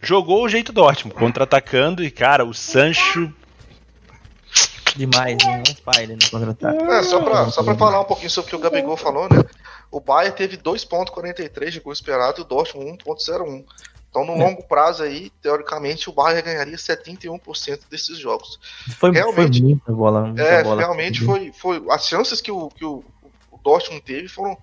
[0.00, 3.32] jogou o jeito Dortmund, contra-atacando e, cara, o Sancho.
[4.96, 5.62] Demais, né?
[5.68, 6.84] Um pai no contra-ataque.
[6.84, 9.42] É, só pra, só pra falar um pouquinho sobre o que o Gabigol falou, né?
[9.90, 13.64] O Bayern teve 2,43 de gol esperado e o Dortmund 1,01.
[14.12, 14.44] Então, no é.
[14.44, 18.60] longo prazo aí, teoricamente, o Bayern ganharia 71% desses jogos.
[18.98, 20.20] Foi, realmente, foi muita bola.
[20.26, 21.82] Muita é, bola realmente foi, foi.
[21.90, 23.02] As chances que o, que o,
[23.50, 24.56] o Dortmund teve foram,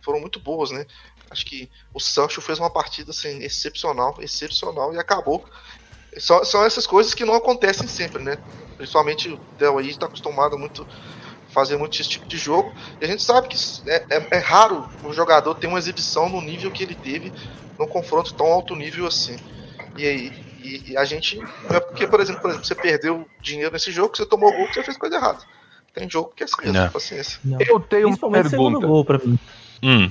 [0.00, 0.86] foram muito boas, né?
[1.30, 5.44] Acho que o Sancho fez uma partida assim, excepcional, excepcional e acabou.
[6.18, 8.38] São, são essas coisas que não acontecem sempre, né?
[8.76, 10.86] Principalmente o Del aí está acostumado muito
[11.48, 12.72] fazer muito esse tipo de jogo.
[13.00, 13.56] E a gente sabe que
[13.88, 17.32] é, é, é, raro o jogador ter uma exibição no nível que ele teve
[17.78, 19.36] num confronto tão alto nível assim.
[19.96, 21.38] E aí, e, e a gente.
[21.38, 24.66] Não é porque, por exemplo, por exemplo, você perdeu dinheiro nesse jogo, você tomou gol,
[24.72, 25.38] você fez coisa errada.
[25.94, 27.40] Tem jogo que é assim mesmo, paciência.
[27.42, 27.58] Não.
[27.60, 28.86] Eu tenho uma pergunta.
[28.86, 29.38] Gol pra mim.
[29.82, 30.10] Hum.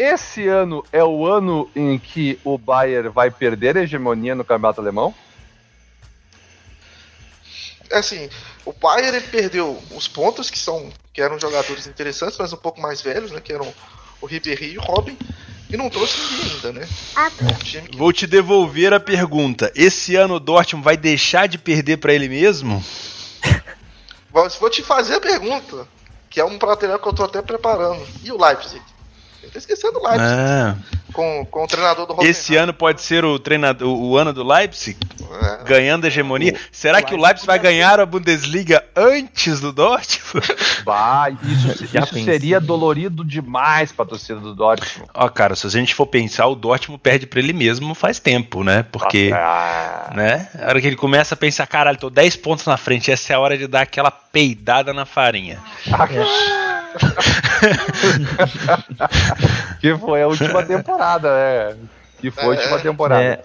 [0.00, 4.80] Esse ano é o ano em que o Bayern vai perder a hegemonia no campeonato
[4.80, 5.14] alemão?
[7.90, 8.30] É assim,
[8.64, 12.80] o Bayern ele perdeu os pontos que são que eram jogadores interessantes, mas um pouco
[12.80, 13.70] mais velhos, né, que eram
[14.22, 15.18] o Ribéry e o Robin,
[15.68, 16.88] e não trouxe ninguém ainda, né?
[17.14, 17.54] Ah, tá.
[17.56, 17.94] que...
[17.94, 19.70] Vou te devolver a pergunta.
[19.74, 22.82] Esse ano o Dortmund vai deixar de perder para ele mesmo?
[24.32, 25.86] Vou te fazer a pergunta,
[26.30, 28.02] que é um material que eu tô até preparando.
[28.24, 28.80] E o Leipzig?
[29.48, 30.30] Tô esquecendo o Leipzig.
[30.30, 30.76] Ah.
[31.12, 34.46] Com, com o treinador do Esse ano pode ser o, treinador, o, o ano do
[34.46, 34.96] Leipzig?
[35.42, 35.64] É.
[35.64, 36.52] Ganhando a hegemonia?
[36.52, 40.46] O, Será o que o Leipzig vai ganhar a Bundesliga antes do Dortmund?
[40.84, 45.10] Vai, isso, isso seria dolorido demais pra torcida do Dortmund.
[45.14, 48.62] Ó, cara, se a gente for pensar, o Dortmund perde pra ele mesmo faz tempo,
[48.62, 48.84] né?
[48.90, 50.10] Porque, ah.
[50.14, 50.48] né?
[50.60, 53.36] A hora que ele começa a pensar, caralho, tô 10 pontos na frente, essa é
[53.36, 55.58] a hora de dar aquela peidada na farinha.
[55.92, 56.06] Ah,
[59.80, 61.76] que foi a última temporada, né?
[62.18, 62.80] Que foi a última é.
[62.80, 63.22] temporada.
[63.22, 63.42] É.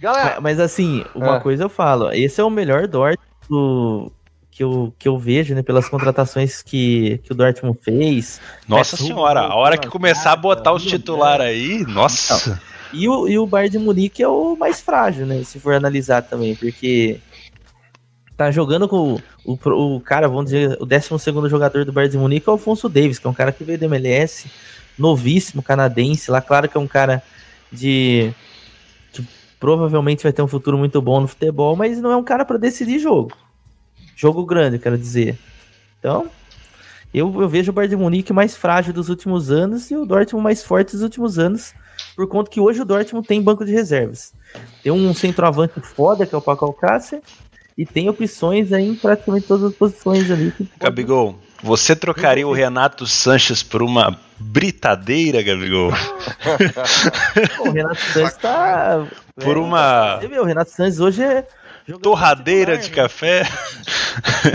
[0.00, 1.40] Galera, mas assim, uma é.
[1.40, 4.12] coisa eu falo, esse é o melhor Dortmund
[4.50, 8.40] que eu, que eu vejo, né, pelas contratações que, que o Dortmund fez.
[8.66, 12.58] Nossa senhora, a hora que começar a botar os titulares aí, nossa.
[12.90, 16.22] E o, e o Bayern de Munique é o mais frágil, né, se for analisar
[16.22, 17.20] também, porque
[18.36, 19.14] tá jogando com
[19.44, 22.52] o, o, o cara, vamos dizer, o 12 jogador do Bayern de Munique é o
[22.52, 24.50] Alfonso Davis, que é um cara que veio do MLS,
[24.98, 26.30] novíssimo, canadense.
[26.30, 27.22] Lá, claro que é um cara
[27.72, 28.32] de.
[29.12, 29.26] que
[29.58, 32.58] provavelmente vai ter um futuro muito bom no futebol, mas não é um cara para
[32.58, 33.32] decidir jogo.
[34.14, 35.38] Jogo grande, quero dizer.
[35.98, 36.30] Então,
[37.12, 40.44] eu, eu vejo o Bayern de Munique mais frágil dos últimos anos e o Dortmund
[40.44, 41.74] mais forte dos últimos anos,
[42.14, 44.34] por conta que hoje o Dortmund tem banco de reservas.
[44.82, 47.22] Tem um centroavante foda, que é o Paco Alcácer,
[47.76, 50.52] e tem opções aí em praticamente todas as posições ali.
[50.78, 55.90] Gabigol, você trocaria o Renato Sanches por uma britadeira, Gabigol?
[57.60, 59.06] o Renato Sanches tá.
[59.36, 60.16] Por é, uma.
[60.16, 61.46] Você vê, o Renato Sanches hoje é.
[62.02, 63.42] Torradeira de café.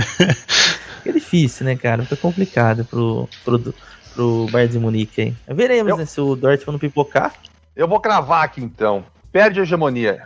[1.05, 2.03] é difícil, né, cara?
[2.03, 3.73] Fica complicado pro, pro,
[4.13, 5.35] pro Bayern de Munique aí.
[5.47, 5.97] Veremos, eu...
[5.97, 7.33] né, se o Dortmund não pipocar.
[7.75, 9.05] Eu vou cravar aqui então.
[9.31, 10.23] Perde a hegemonia.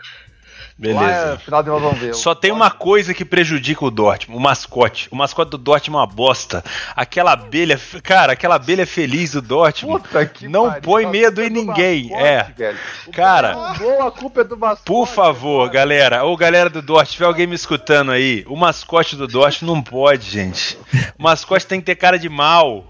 [0.78, 1.34] Beleza.
[1.34, 2.13] É, final de nós vamos ver.
[2.13, 5.07] Só tem uma coisa que prejudica o Dortmund, o mascote.
[5.09, 6.63] O mascote do Dortmund é uma bosta.
[6.93, 10.03] Aquela abelha, cara, aquela abelha feliz do Dortmund
[10.41, 12.09] não pariu, põe medo em ninguém.
[12.09, 12.43] Mascote, é.
[12.57, 12.78] Velho.
[13.13, 13.71] Cara,
[14.05, 17.55] a culpa é do mascote, por favor, galera, ou galera do Dortmund, tiver alguém me
[17.55, 20.78] escutando aí, o mascote do Dortmund não pode, gente.
[21.17, 22.86] O mascote tem que ter cara de mal.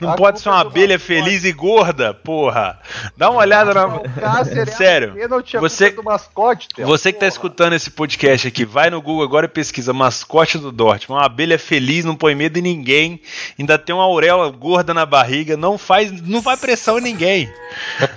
[0.00, 2.78] Não a pode ser uma abelha feliz e gorda, porra.
[3.16, 4.00] Dá uma olhada na.
[4.76, 5.14] Sério.
[5.60, 9.92] Você, mascote, você que tá escutando esse podcast aqui, vai no Google agora e pesquisa
[9.92, 11.20] mascote do Dortmund.
[11.20, 13.20] Uma abelha feliz, não põe medo em ninguém.
[13.58, 15.56] Ainda tem uma auréola gorda na barriga.
[15.56, 17.52] Não faz, não faz pressão em ninguém.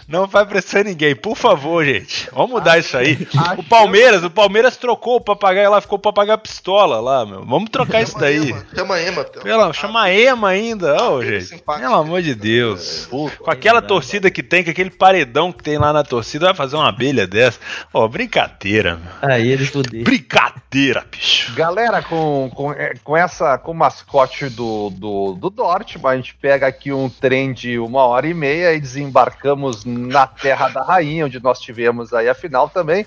[0.08, 1.16] Não faz pressão em ninguém.
[1.16, 2.30] Por favor, gente.
[2.32, 3.28] Vamos mudar isso aí.
[3.58, 7.46] O Palmeiras, o Palmeiras trocou o papagaio lá, ficou o papagaio pistola lá, meu.
[7.46, 8.56] Vamos trocar isso daí.
[8.76, 9.24] Chama Ema.
[9.24, 10.96] Pela, chama Ema ainda.
[11.04, 11.62] Oh, gente.
[11.76, 13.08] Pelo amor de Deus.
[13.10, 16.56] Puta, com aquela torcida que tem, com aquele paredão que tem lá na torcida, vai
[16.56, 17.60] fazer uma abelha dessa.
[17.94, 19.00] Ó, oh, brincadeira.
[19.22, 20.04] Aí eles fuderam.
[20.04, 21.54] Brincadeira, bicho.
[21.56, 26.36] Galera, com, com, é, com essa, com o mascote do, do, do Dortmund, a gente
[26.36, 31.26] pega aqui um trem de uma hora e meia e desembarcamos na Terra da Rainha,
[31.26, 33.06] onde nós tivemos aí a final também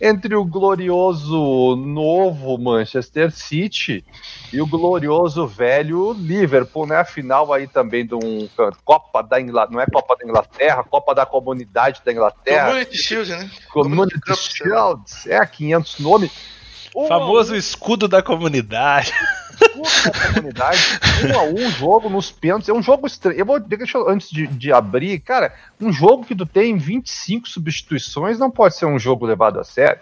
[0.00, 4.04] entre o glorioso novo Manchester City
[4.52, 6.96] e o glorioso velho Liverpool, né?
[6.96, 8.48] A final aí também de um
[8.84, 12.66] Copa da Inglaterra, não é Copa da Inglaterra, Copa da Comunidade da Inglaterra.
[12.66, 13.50] Community Shield, né?
[13.70, 16.57] Community, Community Shield, é 500 nomes.
[16.94, 19.12] O famoso escudo da comunidade
[19.58, 20.78] da comunidade,
[21.26, 22.68] um a um jogo nos pênaltis.
[22.68, 23.38] É um jogo estranho.
[23.38, 27.48] Eu vou, deixa eu, antes de, de abrir, cara, um jogo que tu tem 25
[27.48, 30.00] substituições não pode ser um jogo levado a sério.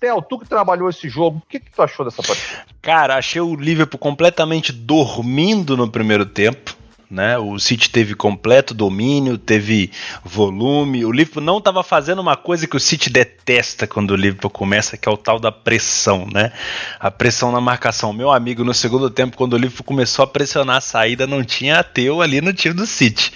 [0.00, 2.64] Theo, tu que trabalhou esse jogo, o que, que tu achou dessa partida?
[2.80, 6.76] Cara, achei o Liverpool completamente dormindo no primeiro tempo.
[7.10, 7.38] Né?
[7.38, 9.90] O City teve completo domínio, teve
[10.24, 11.04] volume.
[11.04, 14.96] O Liverpool não estava fazendo uma coisa que o City detesta quando o Liverpool começa,
[14.96, 16.52] que é o tal da pressão, né?
[16.98, 18.12] A pressão na marcação.
[18.12, 21.78] Meu amigo, no segundo tempo, quando o Liverpool começou a pressionar a saída, não tinha
[21.78, 23.32] ateu ali no time do City.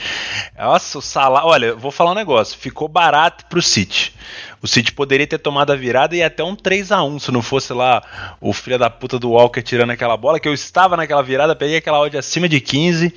[0.59, 1.45] Nossa, o.
[1.45, 2.59] Olha, vou falar um negócio.
[2.59, 4.13] Ficou barato pro City.
[4.63, 7.43] O City poderia ter tomado a virada e até um 3 a 1 se não
[7.43, 11.23] fosse lá o filho da puta do Walker tirando aquela bola, que eu estava naquela
[11.23, 13.13] virada, peguei aquela odd acima de 15 uh,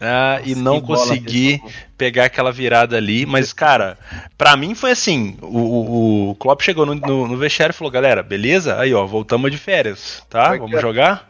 [0.00, 1.60] ah, e não consegui
[1.96, 3.26] pegar aquela virada ali.
[3.26, 3.98] Mas, cara,
[4.38, 7.90] para mim foi assim: o, o, o Klopp chegou no, no, no vestiário e falou:
[7.90, 8.78] galera, beleza?
[8.78, 10.56] Aí, ó, voltamos de férias, tá?
[10.56, 11.28] Vamos jogar?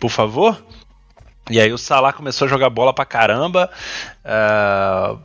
[0.00, 0.64] Por favor?
[1.50, 3.70] E aí o Salah começou a jogar bola pra caramba.
[4.24, 5.18] Uh,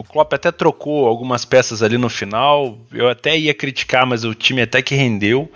[0.00, 2.78] o Klopp até trocou algumas peças ali no final.
[2.92, 5.50] Eu até ia criticar, mas o time até que rendeu.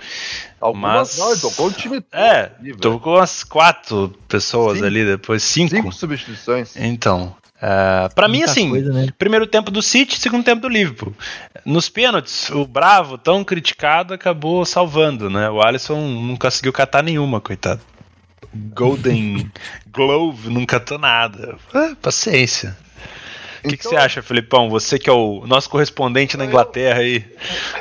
[0.61, 1.43] Algumas mas...
[1.43, 2.21] não, tocou o time todo.
[2.21, 4.87] É, tocou umas quatro pessoas cinco.
[4.87, 5.71] ali, depois cinco.
[5.71, 6.77] Cinco substituições.
[6.77, 9.07] Então, Uh, para mim, assim, coisa, né?
[9.17, 11.15] primeiro tempo do City, segundo tempo do Liverpool.
[11.65, 15.49] Nos pênaltis, o Bravo, tão criticado, acabou salvando, né?
[15.49, 17.81] O Alisson não conseguiu catar nenhuma, coitado.
[18.53, 19.49] Golden
[19.93, 21.57] Glove não catou nada.
[21.73, 22.77] Ah, paciência.
[23.65, 24.69] O que, então, que, você acha, Felipão?
[24.69, 27.25] Você que é o nosso correspondente na Inglaterra aí.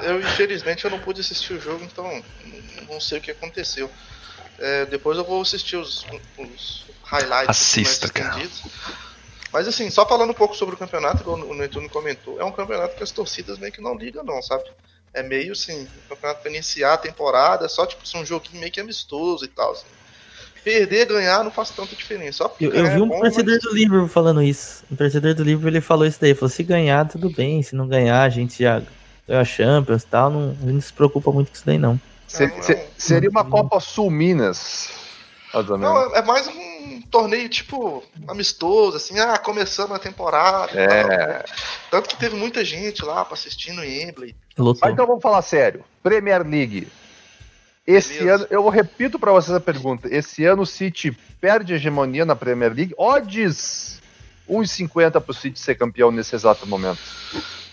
[0.04, 2.24] Eu, infelizmente, eu não pude assistir o jogo, então
[2.88, 3.90] não sei o que aconteceu.
[4.60, 6.06] É, depois eu vou assistir os,
[6.38, 8.40] os highlights Assista, cara.
[9.52, 12.52] Mas assim, só falando um pouco sobre o campeonato, como o Netuno comentou, é um
[12.52, 14.64] campeonato que as torcidas meio que não ligam, não, sabe?
[15.14, 18.60] É meio assim, um campeonato para iniciar a temporada, é só tipo assim, um joguinho
[18.60, 19.72] meio que amistoso e tal.
[19.72, 19.86] Assim
[20.64, 22.50] perder, ganhar não faz tanta diferença.
[22.60, 23.64] Eu, eu, vi é um bom, torcedor mas...
[23.64, 24.84] do Liverpool falando isso.
[24.92, 26.34] Um torcedor do Liverpool ele falou isso daí.
[26.34, 27.62] Falou: se ganhar, tudo bem.
[27.62, 28.82] Se não ganhar, a gente já
[29.28, 30.30] ganhou a Champions e tal.
[30.30, 32.00] Não, a gente não se preocupa muito com isso daí, não.
[32.28, 34.90] Se, não, se, seria uma Copa Sul Minas.
[35.54, 40.72] Não, é mais um torneio tipo amistoso, assim, ah, começando a temporada.
[40.80, 41.44] É.
[41.90, 44.34] Tanto que teve muita gente lá pra assistir no Embley.
[44.58, 45.84] Mas então vamos falar sério.
[46.02, 46.88] Premier League.
[47.86, 48.36] Esse Beleza.
[48.36, 50.08] ano, eu repito para vocês a pergunta.
[50.14, 52.94] Esse ano o City perde a hegemonia na Premier League.
[52.98, 54.00] Odds
[54.50, 57.00] 1,50 pro City ser campeão nesse exato momento.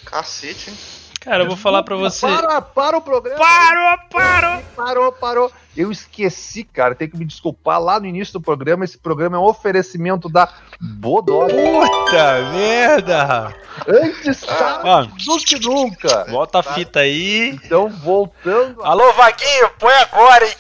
[0.05, 0.77] Cacete, hein?
[1.21, 2.27] Cara, eu vou falar para você.
[2.27, 3.39] Para, para o programa.
[3.39, 4.63] Parou, parou.
[4.77, 5.53] Parou, parou.
[5.77, 6.95] Eu esqueci, cara.
[6.95, 8.85] Tem que me desculpar lá no início do programa.
[8.85, 10.49] Esse programa é um oferecimento da
[10.81, 11.53] Bodog.
[11.53, 13.55] Puta merda!
[13.87, 16.25] Antes tarde do que nunca.
[16.25, 17.51] Volta a fita aí.
[17.65, 18.83] Então, voltando.
[18.85, 20.55] Alô, Vaguinho, põe agora, hein?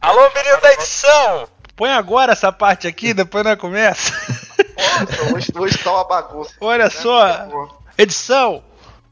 [0.00, 1.48] Alô, menino da edição.
[1.76, 4.12] Põe agora essa parte aqui, depois nós começa.
[4.76, 6.52] Nossa, hoje, hoje tá uma bagunça.
[6.60, 6.90] Olha né?
[6.90, 7.68] só.
[7.98, 8.62] Edição,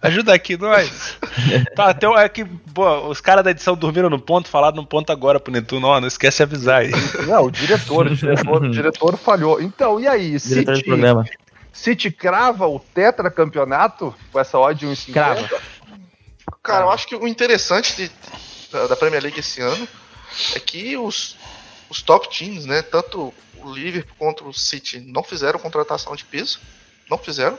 [0.03, 1.17] Ajuda aqui nós.
[1.77, 5.13] tá, até é que pô, os caras da edição dormiram no ponto, falaram no ponto
[5.13, 6.91] agora pro Netuno, ó, não esquece de avisar aí.
[7.29, 9.63] Não, o diretor, o diretor, o diretor falhou.
[9.63, 10.37] Então, e aí?
[10.43, 11.25] Diretor City, programa.
[11.73, 15.13] City crava o tetracampeonato com essa odd 1,50?
[15.13, 15.49] Crava.
[16.61, 18.11] Cara, eu acho que o interessante de,
[18.73, 19.87] da, da Premier League esse ano
[20.57, 21.37] é que os,
[21.89, 26.59] os top teams, né, tanto o Liverpool contra o City não fizeram contratação de peso,
[27.09, 27.57] não fizeram.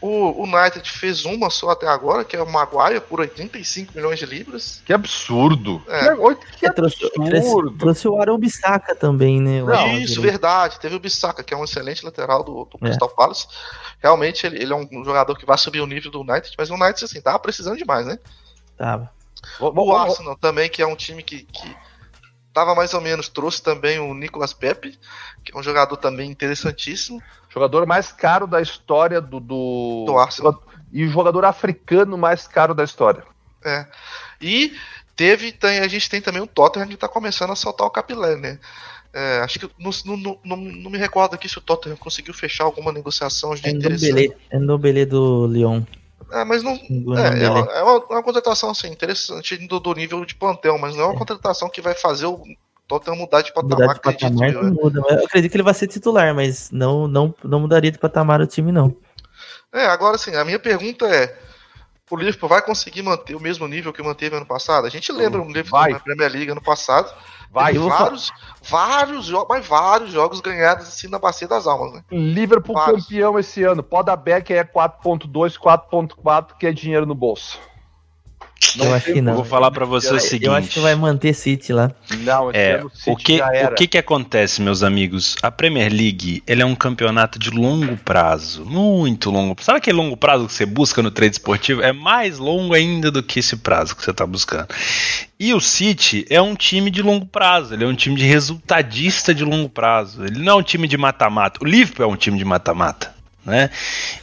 [0.00, 4.26] O United fez uma só até agora, que é o Maguire, por 85 milhões de
[4.26, 4.80] libras.
[4.84, 5.82] Que absurdo!
[5.88, 6.14] É.
[6.56, 7.10] Que, é, absurdo!
[7.10, 9.60] Trouxe, trouxe o Aaron Bissaka também, né?
[9.60, 10.78] Não, isso, verdade.
[10.78, 12.86] Teve o Bissaka, que é um excelente lateral do, do é.
[12.86, 13.48] Crystal Palace.
[14.00, 16.74] Realmente, ele, ele, é um jogador que vai subir o nível do United, mas o
[16.74, 18.20] United, assim, tava precisando demais, né?
[18.76, 19.10] Tava.
[19.60, 21.76] O, Arsenal também, que é um time que, que
[22.58, 24.98] tava mais ou menos, trouxe também o Nicolas Pepe,
[25.44, 27.22] que é um jogador também interessantíssimo.
[27.48, 29.38] Jogador mais caro da história do.
[29.38, 30.04] do...
[30.06, 30.60] do Arsenal.
[30.92, 33.22] E o jogador africano mais caro da história.
[33.64, 33.86] É.
[34.40, 34.74] E
[35.14, 35.52] teve.
[35.52, 38.58] Tem, a gente tem também o Tottenham que está começando a soltar o capilé, né?
[39.12, 42.64] É, acho que não, não, não, não, me recordo aqui se o Tottenham conseguiu fechar
[42.64, 44.36] alguma negociação de é interessante.
[44.50, 45.82] É no Belê do Lyon.
[46.30, 46.72] É, mas não.
[46.72, 50.94] É, é, uma, é uma, uma, contratação assim, interessante do, do, nível de plantel, mas
[50.94, 52.42] não é uma contratação que vai fazer o
[52.86, 53.78] Tottenham mudar de patamar.
[53.78, 55.00] Mudar de patamar acredito, não muda.
[55.08, 58.46] Eu acredito que ele vai ser titular, mas não, não, não mudaria de patamar o
[58.46, 58.94] time, não.
[59.72, 61.38] É, agora assim, a minha pergunta é:
[62.10, 64.86] o Liverpool vai conseguir manter o mesmo nível que manteve ano passado?
[64.86, 65.92] A gente lembra o Liverpool vai.
[65.92, 67.12] na Premier League ano passado.
[67.50, 68.30] Vai, vários,
[68.62, 72.04] vários jogos, mas vários jogos ganhados assim na bacia das almas, né?
[72.10, 73.04] Liverpool vários.
[73.04, 73.82] campeão esse ano.
[73.82, 77.58] Podabeck é 4.2, 4.4, que é dinheiro no bolso.
[78.76, 79.34] Não eu acho que não.
[79.34, 80.46] Vou falar para você eu, o seguinte.
[80.46, 81.90] Eu acho que vai manter City lá.
[82.18, 85.36] Não, é, o que o que que acontece, meus amigos?
[85.42, 89.56] A Premier League, ele é um campeonato de longo prazo, muito longo.
[89.62, 91.82] Sabe aquele longo prazo que você busca no trade esportivo?
[91.82, 94.68] É mais longo ainda do que esse prazo que você está buscando.
[95.38, 99.32] E o City é um time de longo prazo, ele é um time de resultadista
[99.34, 100.24] de longo prazo.
[100.24, 101.60] Ele não é um time de mata-mata.
[101.62, 103.70] O Liverpool é um time de mata-mata, né?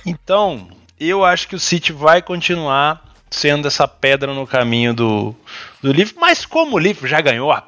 [0.06, 0.68] Então,
[1.00, 5.36] eu acho que o City vai continuar sendo essa pedra no caminho do,
[5.82, 6.16] do livro.
[6.18, 7.64] Mas como o livro já ganhou a,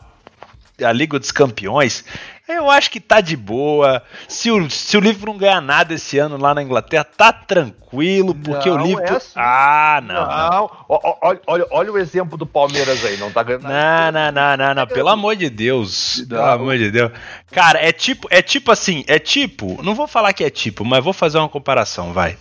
[0.81, 2.05] a Liga dos Campeões,
[2.47, 4.01] eu acho que tá de boa.
[4.29, 8.33] Se o, se o livro não ganhar nada esse ano lá na Inglaterra, tá tranquilo,
[8.33, 9.03] porque não, o livro.
[9.03, 9.33] É assim.
[9.35, 10.25] Ah, não.
[10.25, 10.71] não.
[10.87, 14.31] Olha, olha, olha, o exemplo do Palmeiras aí, não tá ganhando nada.
[14.31, 16.23] Não, não, não, não, Pelo amor de Deus.
[16.29, 17.11] Pelo amor de Deus.
[17.51, 19.83] Cara, é tipo, é tipo assim, é tipo.
[19.83, 22.37] Não vou falar que é tipo, mas vou fazer uma comparação, vai.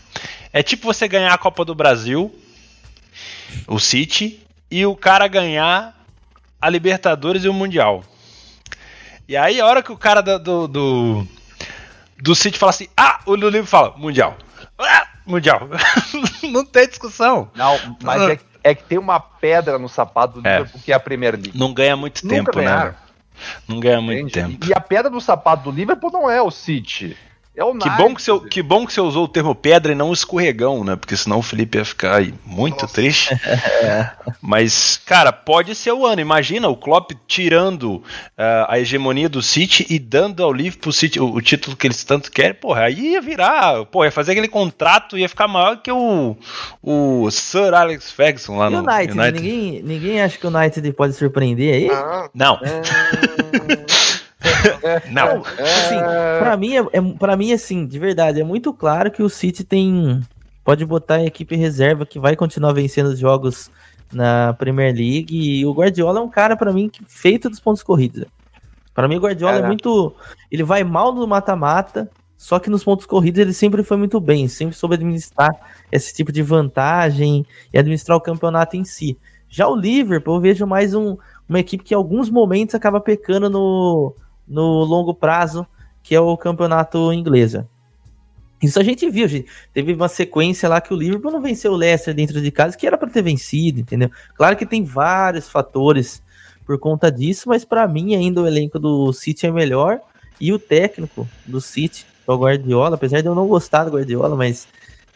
[0.52, 2.32] É tipo você ganhar a Copa do Brasil
[3.66, 5.94] o City, e o cara ganhar
[6.60, 8.04] a Libertadores e o Mundial.
[9.28, 11.26] E aí, a hora que o cara do, do, do,
[12.22, 14.36] do City fala assim, ah, o livro fala, Mundial.
[14.78, 15.68] Ah, mundial.
[16.50, 17.50] não tem discussão.
[17.54, 20.58] Não, mas é, é, que tem uma pedra no sapato do é.
[20.58, 21.52] Liverpool que é a Premier League.
[21.54, 22.64] Não ganha muito Nunca tempo, né?
[22.64, 22.90] ganharam.
[22.90, 22.96] né?
[23.68, 24.66] Não ganha muito tempo.
[24.66, 27.16] E a pedra no sapato do Liverpool não é o City.
[27.56, 29.94] É o que, bom que, você, que bom que você usou o termo pedra e
[29.94, 30.94] não escorregão, né?
[30.94, 32.94] Porque senão o Felipe ia ficar aí muito Nossa.
[32.94, 33.34] triste.
[34.42, 36.20] Mas, cara, pode ser o ano.
[36.20, 38.02] Imagina o Klopp tirando uh,
[38.68, 42.30] a hegemonia do City e dando ao Liverpool City o, o, título que eles tanto
[42.30, 42.52] querem.
[42.52, 43.86] Porra, aí ia virar.
[43.86, 46.36] Porra, ia fazer aquele contrato ia ficar maior que o,
[46.82, 49.18] o Sir Alex Ferguson lá e no United.
[49.18, 49.40] United.
[49.40, 51.90] Ninguém, ninguém acha que o United pode surpreender aí?
[51.90, 52.60] Ah, não.
[52.62, 53.96] É...
[55.10, 55.42] Não.
[55.42, 55.98] Assim,
[56.38, 60.20] pra mim, é, é, mim, assim, de verdade, é muito claro que o City tem.
[60.64, 63.70] Pode botar a equipe reserva que vai continuar vencendo os jogos
[64.12, 65.28] na Premier League.
[65.30, 68.24] E o Guardiola é um cara, para mim, feito dos pontos corridos.
[68.92, 70.14] Para mim, o Guardiola é muito.
[70.50, 74.48] Ele vai mal no mata-mata, só que nos pontos corridos ele sempre foi muito bem,
[74.48, 75.50] sempre soube administrar
[75.92, 79.18] esse tipo de vantagem e administrar o campeonato em si.
[79.48, 81.16] Já o Liverpool, eu vejo mais um,
[81.48, 84.14] uma equipe que em alguns momentos acaba pecando no,
[84.46, 85.66] no longo prazo,
[86.02, 87.56] que é o campeonato inglês.
[88.62, 89.48] Isso a gente viu, gente.
[89.72, 92.86] Teve uma sequência lá que o Liverpool não venceu o Leicester dentro de casa, que
[92.86, 94.10] era para ter vencido, entendeu?
[94.34, 96.22] Claro que tem vários fatores
[96.64, 100.00] por conta disso, mas para mim ainda o elenco do City é melhor
[100.40, 104.34] e o técnico do City, é o Guardiola, apesar de eu não gostar do Guardiola,
[104.34, 104.66] mas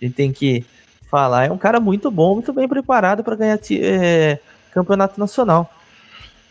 [0.00, 0.64] a gente tem que
[1.10, 4.38] falar, é um cara muito bom, muito bem preparado para ganhar é,
[4.72, 5.68] campeonato nacional.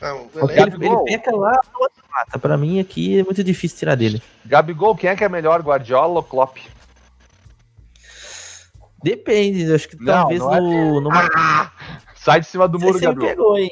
[0.02, 1.60] É, ele, ele peca lá
[2.20, 2.40] mata.
[2.40, 4.22] Pra mim aqui é muito difícil tirar dele.
[4.46, 6.58] Gabigol, quem é que é melhor, Guardiola ou Klopp?
[9.02, 10.60] Depende, acho que não, talvez não é...
[10.60, 11.02] no.
[11.02, 11.30] Numa...
[11.34, 11.72] Ah,
[12.16, 13.28] sai de cima do muro, Gabigol.
[13.28, 13.72] pegou, hein?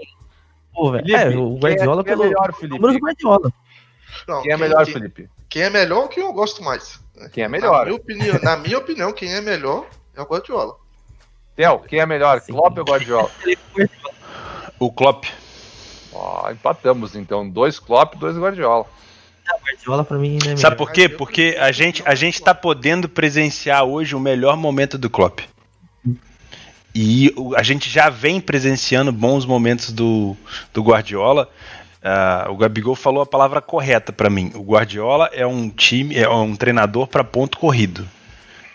[0.73, 2.79] Pô, Felipe, é, o Guardiola quem é, quem é melhor, Felipe?
[2.79, 3.53] número do Guardiola.
[4.27, 5.29] Não, quem é melhor, quem, Felipe?
[5.49, 7.01] Quem é melhor, quem eu gosto mais.
[7.33, 7.79] Quem é melhor?
[7.79, 10.75] Na minha opinião, na minha opinião quem é melhor é o Guardiola.
[11.55, 12.53] Theo, quem é melhor, Sim.
[12.53, 13.31] Klopp ou Guardiola?
[14.79, 15.25] o Klopp.
[16.17, 17.47] Ó, empatamos então.
[17.47, 18.85] Dois Klopp, dois Guardiola.
[19.63, 21.07] Guardiola pra mim é Sabe por quê?
[21.07, 25.39] Porque a gente, a gente tá podendo presenciar hoje o melhor momento do Klopp.
[26.93, 30.35] E a gente já vem presenciando bons momentos do,
[30.73, 31.47] do Guardiola.
[32.01, 34.51] Uh, o Gabigol falou a palavra correta para mim.
[34.55, 38.07] O Guardiola é um time, é um treinador para ponto corrido.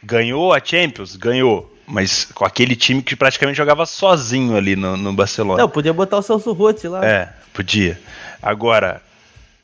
[0.03, 1.16] Ganhou a Champions?
[1.16, 5.61] Ganhou mas com aquele time que praticamente jogava sozinho ali no, no Barcelona.
[5.61, 7.05] Não, podia botar o Celso Rotti lá.
[7.05, 8.01] É, podia.
[8.40, 9.03] Agora,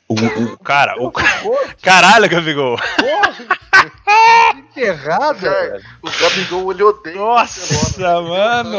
[0.07, 0.93] o, o cara.
[1.01, 1.11] O,
[1.81, 2.77] caralho, Gabigol!
[2.77, 4.53] Porra!
[4.59, 5.81] Enterrada!
[6.03, 8.77] O Gabigol ele odeia Nossa, mano!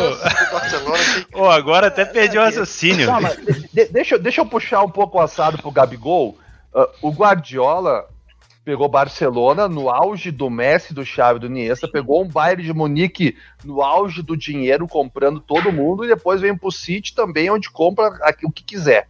[1.35, 3.07] oh, agora até perdi o raciocínio.
[3.07, 3.31] Calma,
[3.73, 6.39] de, deixa, deixa eu puxar um pouco o assado pro Gabigol.
[6.73, 8.07] Uh, o Guardiola
[8.65, 13.37] pegou Barcelona no auge do Messi, do Xavi, do Iniesta, pegou um Bayern de Munique
[13.65, 18.11] no auge do dinheiro, comprando todo mundo, e depois vem pro City também, onde compra
[18.45, 19.09] o que quiser.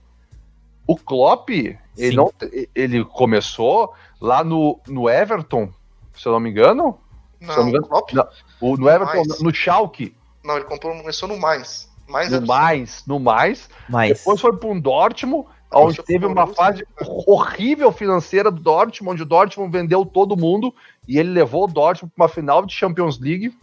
[0.87, 2.33] O Klopp, Ele, não,
[2.75, 5.73] ele começou lá no, no Everton,
[6.17, 6.99] se eu não me engano.
[7.41, 8.29] Não, não me engano, não,
[8.61, 10.15] o, no Everton, no, no Schalke.
[10.45, 11.91] Não, ele comprou, começou no Mais.
[12.09, 13.69] mais no Mais, no Mais.
[13.89, 14.19] mais.
[14.19, 16.85] Depois foi para um Dortmund, onde teve uma fase
[17.27, 20.75] horrível financeira do Dortmund, onde o Dortmund vendeu todo mundo
[21.07, 23.55] e ele levou o Dortmund para uma final de Champions League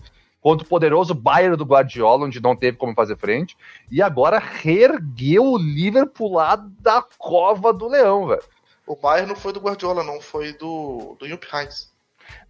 [0.42, 3.58] contra o poderoso Bayern do Guardiola, onde não teve como fazer frente,
[3.92, 8.44] e agora reergueu o Liverpool lá da cova do leão, velho.
[8.86, 11.92] O Bayern não foi do Guardiola, não, foi do, do Jupp Heynckes.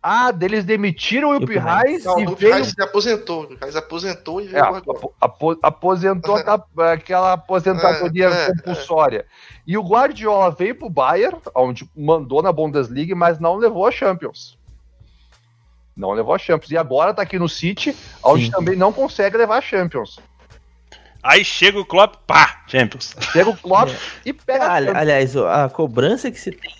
[0.01, 2.63] Ah, deles demitiram o Yupp Reis e o veio...
[2.63, 3.43] se aposentou.
[3.43, 4.81] O Reis aposentou e veio é,
[5.19, 6.37] apo, aposentou
[6.77, 9.25] aquela aposentadoria é, é, compulsória.
[9.65, 14.57] E o Guardiola veio pro Bayern, onde mandou na Bundesliga, mas não levou a Champions.
[15.95, 16.71] Não levou a Champions.
[16.71, 18.51] E agora tá aqui no City, onde Sim.
[18.51, 20.19] também não consegue levar a Champions.
[21.23, 23.13] Aí chega o Klopp, pá, Champions.
[23.33, 23.97] Chega o Klopp é.
[24.25, 24.71] e pega.
[24.71, 26.71] aliás, a cobrança que se tem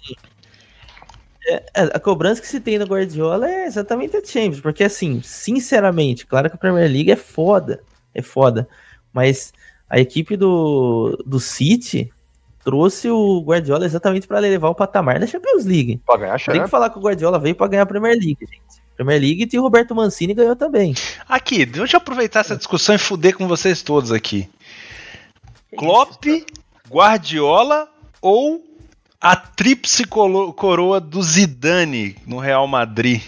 [1.47, 6.25] é, a cobrança que se tem no Guardiola é exatamente a Champions, porque assim, sinceramente,
[6.25, 7.81] claro que a Premier League é foda,
[8.13, 8.67] é foda,
[9.13, 9.53] mas
[9.89, 12.11] a equipe do, do City
[12.63, 16.01] trouxe o Guardiola exatamente para levar o patamar da Champions League.
[16.19, 18.85] Ganhar Tem que falar que o Guardiola veio para ganhar a Premier League, gente.
[18.97, 20.93] Premier League e o Roberto Mancini ganhou também.
[21.29, 24.49] Aqui, deixa eu aproveitar essa discussão e fuder com vocês todos aqui.
[25.77, 26.25] Klopp,
[26.89, 27.87] Guardiola
[28.21, 28.66] ou
[29.19, 33.21] a tríplice coroa do Zidane no Real Madrid.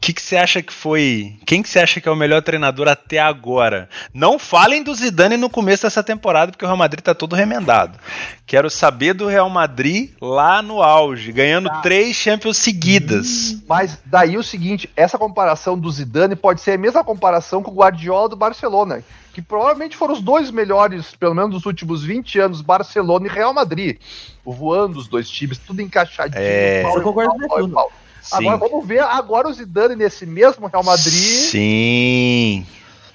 [0.00, 1.36] O que, você acha que foi?
[1.44, 3.88] Quem que você acha que é o melhor treinador até agora?
[4.14, 7.98] Não falem do Zidane no começo dessa temporada, porque o Real Madrid tá todo remendado.
[8.46, 11.80] Quero saber do Real Madrid lá no auge, ganhando tá.
[11.80, 13.50] três Champions seguidas.
[13.50, 17.72] Hum, mas daí o seguinte, essa comparação do Zidane pode ser a mesma comparação com
[17.72, 19.02] o Guardiola do Barcelona
[19.34, 23.54] que provavelmente foram os dois melhores, pelo menos nos últimos 20 anos, Barcelona e Real
[23.54, 23.96] Madrid.
[24.44, 26.42] Voando os dois times, tudo encaixadinho.
[26.42, 26.82] É...
[26.82, 27.92] Pau, Eu concordo pau, pau, pau.
[28.32, 31.12] Agora vamos ver agora o Zidane nesse mesmo Real Madrid.
[31.12, 32.66] Sim.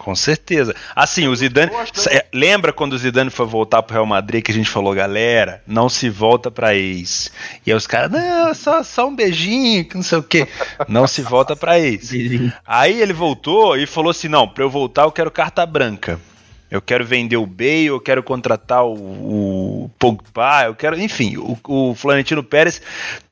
[0.04, 0.76] Com certeza.
[0.94, 1.72] Assim, o Zidane.
[2.10, 5.64] É, lembra quando o Zidane foi voltar pro Real Madrid que a gente falou, galera,
[5.66, 7.32] não se volta pra ex.
[7.66, 10.46] E aí os caras, não, só, só um beijinho, que não sei o quê.
[10.90, 12.12] Não se volta pra ex.
[12.68, 16.20] aí ele voltou e falou assim: não, pra eu voltar eu quero carta branca.
[16.74, 21.56] Eu quero vender o Bale, eu quero contratar o, o Pogba, eu quero, enfim, o,
[21.68, 22.82] o Florentino Pérez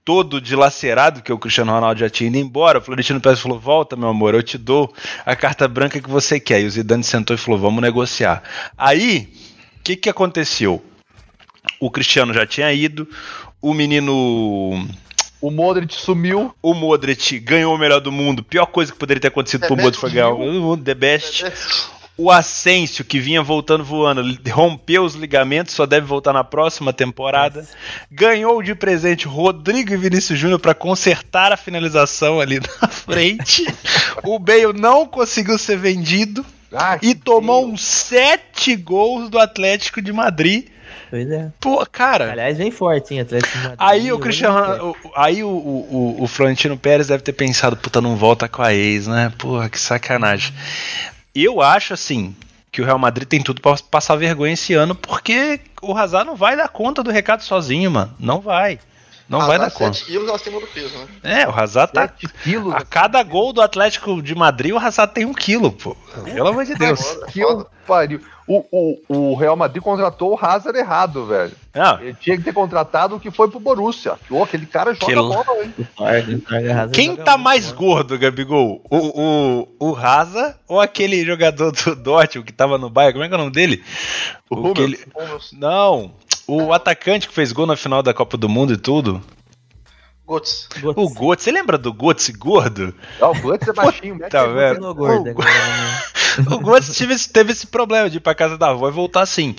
[0.05, 2.77] todo dilacerado, que o Cristiano Ronaldo já tinha ido embora.
[2.77, 4.93] O Florentino Pérez falou: Volta, meu amor, eu te dou
[5.25, 6.61] a carta branca que você quer.
[6.61, 8.43] E o Zidane sentou e falou: Vamos negociar.
[8.77, 9.27] Aí,
[9.79, 10.79] o que, que aconteceu?
[11.79, 13.09] O Cristiano já tinha ido,
[13.59, 14.87] o menino.
[15.41, 16.53] O Modric sumiu.
[16.61, 18.43] O Modric ganhou o melhor do mundo.
[18.43, 21.39] Pior coisa que poderia ter acontecido The pro Modric foi ganhar o The Best.
[21.39, 22.00] The best.
[22.21, 27.61] O Asensio, que vinha voltando voando, rompeu os ligamentos, só deve voltar na próxima temporada.
[27.61, 27.73] Nossa.
[28.11, 33.65] Ganhou de presente Rodrigo e Vinícius Júnior para consertar a finalização ali na frente.
[34.23, 40.13] o Bale não conseguiu ser vendido ah, e tomou uns sete gols do Atlético de
[40.13, 40.67] Madrid.
[41.09, 41.51] Pois é.
[41.59, 42.31] Pô, cara.
[42.31, 43.79] Aliás, vem forte, hein, Atlético de Madrid.
[43.79, 44.95] Aí o Cristiano.
[45.15, 49.07] Aí o, o, o, Florentino Pérez deve ter pensado, puta, não volta com a ex,
[49.07, 49.33] né?
[49.39, 50.53] Porra, que sacanagem.
[51.33, 52.35] Eu acho assim
[52.71, 56.35] que o Real Madrid tem tudo para passar vergonha esse ano, porque o Hazard não
[56.35, 58.13] vai dar conta do recado sozinho, mano.
[58.19, 58.79] Não vai.
[59.31, 60.05] Não Hazard vai dar conta.
[60.05, 61.07] quilos acima do peso, né?
[61.23, 62.05] É, o Hazard tá.
[62.43, 65.95] Quilos, a cada gol do Atlético de Madrid, o Hazard tem um quilo, pô.
[66.25, 67.17] Pelo amor de Deus.
[67.31, 67.41] Que
[67.87, 68.19] pariu.
[68.45, 71.53] O, o, o Real Madrid contratou o Hazard errado, velho.
[71.73, 71.99] Ah.
[72.01, 74.15] Ele tinha que ter contratado o que foi pro Borussia.
[74.29, 75.15] Oh, aquele cara joga que...
[75.15, 76.43] bola, hein?
[76.91, 78.81] Quem tá mais gordo, Gabigol?
[78.89, 83.13] O, o, o Hazard ou aquele jogador do Dortmund que tava no Bayern?
[83.13, 83.81] Como é que é o nome dele?
[84.49, 84.99] O, o ele...
[85.53, 86.11] Não,
[86.55, 89.21] o atacante que fez gol na final da Copa do Mundo e tudo.
[90.27, 90.67] Götze.
[90.95, 92.93] O Götze, você lembra do Götze gordo?
[93.19, 94.29] Ah, o Götze é baixinho, né?
[94.29, 94.93] Tá vendo?
[94.93, 96.01] Gordo, o, né?
[96.55, 99.55] o Götze teve, teve esse problema de ir pra casa da avó e voltar assim.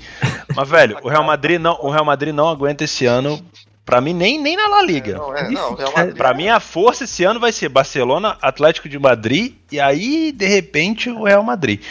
[0.54, 3.42] Mas, velho, o Real Madrid não, o Real Madrid não aguenta esse ano
[3.84, 5.12] Pra mim, nem, nem na La Liga.
[5.12, 8.96] É, não, é, não, pra mim, a força esse ano vai ser Barcelona, Atlético de
[8.96, 11.82] Madrid e aí, de repente, o Real Madrid.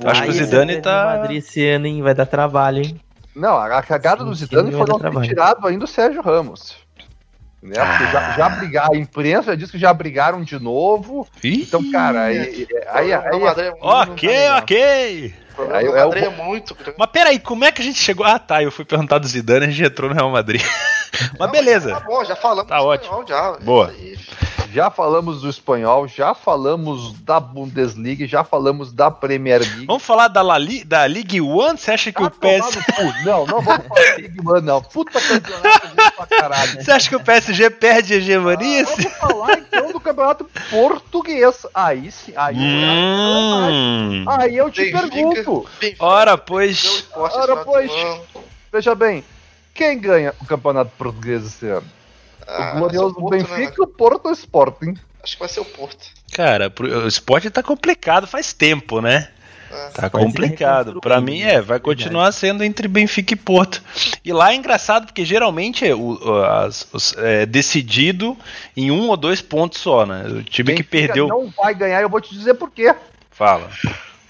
[0.00, 1.02] Eu acho que o Zidane tá.
[1.02, 2.02] O Madrid esse ano, hein?
[2.02, 3.00] Vai dar trabalho, hein?
[3.34, 6.76] Não, a cagada do Zidane foi não ter tirado ainda o Sérgio Ramos.
[7.62, 7.74] Né?
[7.74, 8.10] Porque ah.
[8.12, 11.28] já, já brigaram, a imprensa já disse que já brigaram de novo.
[11.44, 11.62] Ih.
[11.62, 12.38] Então, cara, aí.
[12.38, 15.34] aí, aí, aí é ok, ok.
[15.72, 16.32] Aí, o Madrid é, o...
[16.32, 16.76] é muito.
[16.98, 18.24] Mas peraí, como é que a gente chegou?
[18.24, 18.62] Ah, tá.
[18.62, 20.62] Eu fui perguntar do Zidane e a gente entrou no Real Madrid.
[21.38, 21.90] Mas não, beleza.
[21.90, 22.68] Tá bom, já falamos.
[22.68, 23.24] Tá ótimo.
[23.26, 23.92] Já, Boa.
[24.72, 29.86] Já falamos do espanhol, já falamos da Bundesliga, já falamos da Premier League.
[29.86, 31.76] Vamos falar da, La Li da League One?
[31.76, 32.78] Você acha que tá o PES.
[33.24, 34.80] Não, não vamos falar da League One, não.
[34.80, 36.84] Puta campeonato, pra caralho.
[36.84, 38.84] Você acha que o PSG perde a hegemonia?
[38.84, 41.66] Ah, vamos falar então do campeonato português.
[41.74, 44.24] Aí sim, aí, hum.
[44.28, 45.49] aí eu te Benfica, pergunto.
[45.98, 47.06] Ora, pois.
[47.14, 47.90] Ora, pois.
[48.72, 49.24] Veja bem,
[49.74, 51.86] quem ganha o campeonato português esse ano?
[52.46, 53.76] Ah, o glorioso o Porto, Benfica né?
[53.78, 54.94] o Porto Sporting.
[55.22, 56.06] Acho que vai ser o Porto.
[56.32, 59.28] Cara, o esporte tá complicado faz tempo, né?
[59.70, 59.88] É.
[59.90, 61.00] Tá complicado.
[61.00, 63.80] Para mim é, vai continuar sendo entre Benfica e Porto.
[64.24, 68.36] E lá é engraçado porque geralmente é, o, as, os, é decidido
[68.76, 70.24] em um ou dois pontos só, né?
[70.26, 71.28] O time Benfica que perdeu.
[71.28, 72.92] Não vai ganhar, eu vou te dizer por quê.
[73.30, 73.70] Fala.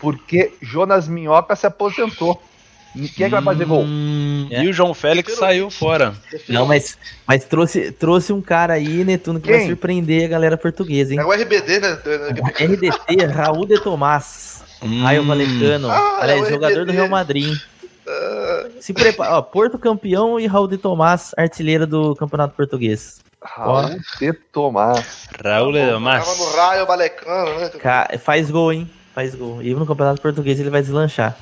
[0.01, 2.41] Porque Jonas Minhoca se aposentou.
[2.93, 3.85] Quem é que vai fazer gol?
[3.85, 6.13] Hum, e o João Félix saiu fora.
[6.49, 9.59] Não, mas, mas trouxe, trouxe um cara aí, Netuno, que Quem?
[9.59, 11.21] vai surpreender a galera portuguesa, hein?
[11.21, 11.99] É o RBD, né?
[12.59, 14.65] RDT, Raul de Tomás.
[14.83, 15.03] Hum.
[15.03, 15.89] Raio Valecano.
[15.89, 17.57] Ah, aliás, é jogador do Real Madrid.
[18.09, 18.67] Ah.
[18.81, 23.21] Se prepara, ó, Porto campeão e Raul de Tomás, artilheiro do Campeonato Português.
[23.41, 25.29] Raul de Tomás.
[25.45, 26.25] Raul de Tomás.
[26.25, 28.19] Tava no Raio Valecano, né?
[28.19, 28.91] Faz gol, hein?
[29.15, 29.63] Faz gol.
[29.63, 31.37] E no Campeonato Português ele vai deslanchar.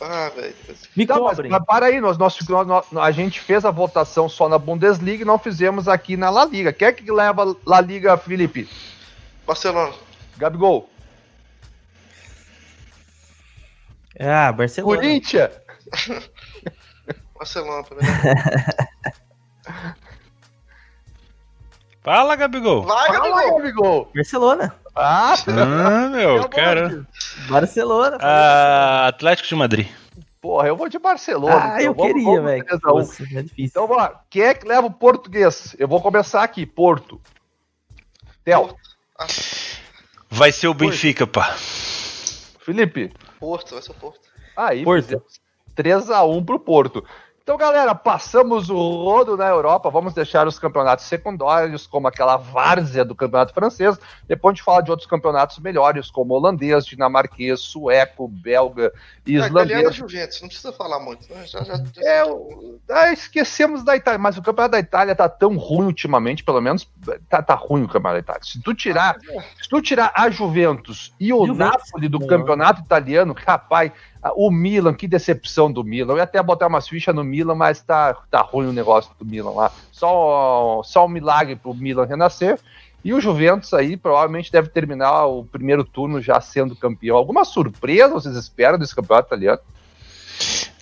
[0.00, 0.54] Ah, velho.
[0.96, 1.50] Me tá, cobrem.
[1.50, 5.22] Mas, mas para aí, nós, nós, nós, a gente fez a votação só na Bundesliga
[5.22, 6.72] e não fizemos aqui na La Liga.
[6.72, 8.68] Quem é que leva La Liga, Felipe?
[9.46, 9.94] Barcelona.
[10.36, 10.90] Gabigol.
[14.18, 14.96] Ah, Barcelona.
[14.96, 15.50] Corinthians.
[17.38, 18.06] Barcelona também.
[22.02, 22.82] Fala, Gabigol.
[22.82, 23.58] Vai, Gabigol.
[23.58, 24.10] Gabigol.
[24.14, 24.74] Barcelona.
[24.94, 27.06] Ah, ah meu, cara.
[27.48, 28.18] Barcelona.
[28.20, 29.88] Ah, Atlético de Madrid.
[30.40, 31.56] Porra, eu vou de Barcelona.
[31.56, 31.86] Ah, então.
[31.86, 32.64] eu vamos, queria, velho.
[32.68, 33.54] É difícil.
[33.58, 34.20] Então, vamos lá.
[34.28, 35.74] Quem é que leva o português?
[35.78, 37.20] Eu vou começar aqui, Porto.
[38.44, 38.76] Theo.
[40.28, 41.54] Vai ser o Benfica, pá.
[42.60, 43.10] Felipe.
[43.40, 44.20] Porto, vai ser o Porto.
[44.54, 45.22] Aí, Porto.
[45.76, 47.04] 3x1 pro Porto.
[47.44, 49.90] Então, galera, passamos o rodo na Europa.
[49.90, 53.98] Vamos deixar os campeonatos secundários, como aquela várzea do campeonato francês.
[54.26, 58.90] Depois a gente fala de outros campeonatos melhores, como holandês, dinamarquês, sueco, belga
[59.26, 59.88] e ah, islandês.
[59.88, 61.30] É Juventus, não precisa falar muito.
[61.30, 61.44] Né?
[61.44, 62.02] Já, já, já...
[62.02, 62.22] É,
[62.90, 66.90] ah, esquecemos da Itália, mas o campeonato da Itália tá tão ruim ultimamente, pelo menos
[67.28, 68.42] tá, tá ruim o campeonato da Itália.
[68.42, 69.42] Se tu tirar, ah, é.
[69.62, 73.92] se tu tirar a Juventus e o Juventus, Napoli do campeonato italiano, rapaz
[74.34, 76.14] o Milan, que decepção do Milan.
[76.14, 79.24] Eu ia até botar umas fichas no Milan, mas tá, tá ruim o negócio do
[79.24, 79.72] Milan lá.
[79.92, 82.58] Só, só um milagre pro Milan renascer.
[83.04, 87.16] E o Juventus aí provavelmente deve terminar o primeiro turno já sendo campeão.
[87.16, 89.60] Alguma surpresa vocês esperam desse campeonato italiano?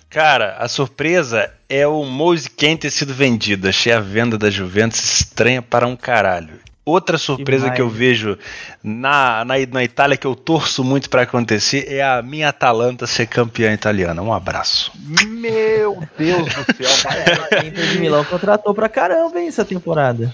[0.09, 3.67] Cara, a surpresa é o Moise Ken ter sido vendido.
[3.67, 6.59] Achei a venda da Juventus estranha para um caralho.
[6.85, 8.37] Outra surpresa que, que eu vejo
[8.83, 13.25] na, na, na, Itália que eu torço muito para acontecer é a minha Atalanta ser
[13.27, 14.21] campeã italiana.
[14.21, 14.91] Um abraço.
[15.25, 17.11] Meu Deus do céu.
[17.57, 20.33] a Inter de Milão contratou pra caramba, hein, essa temporada.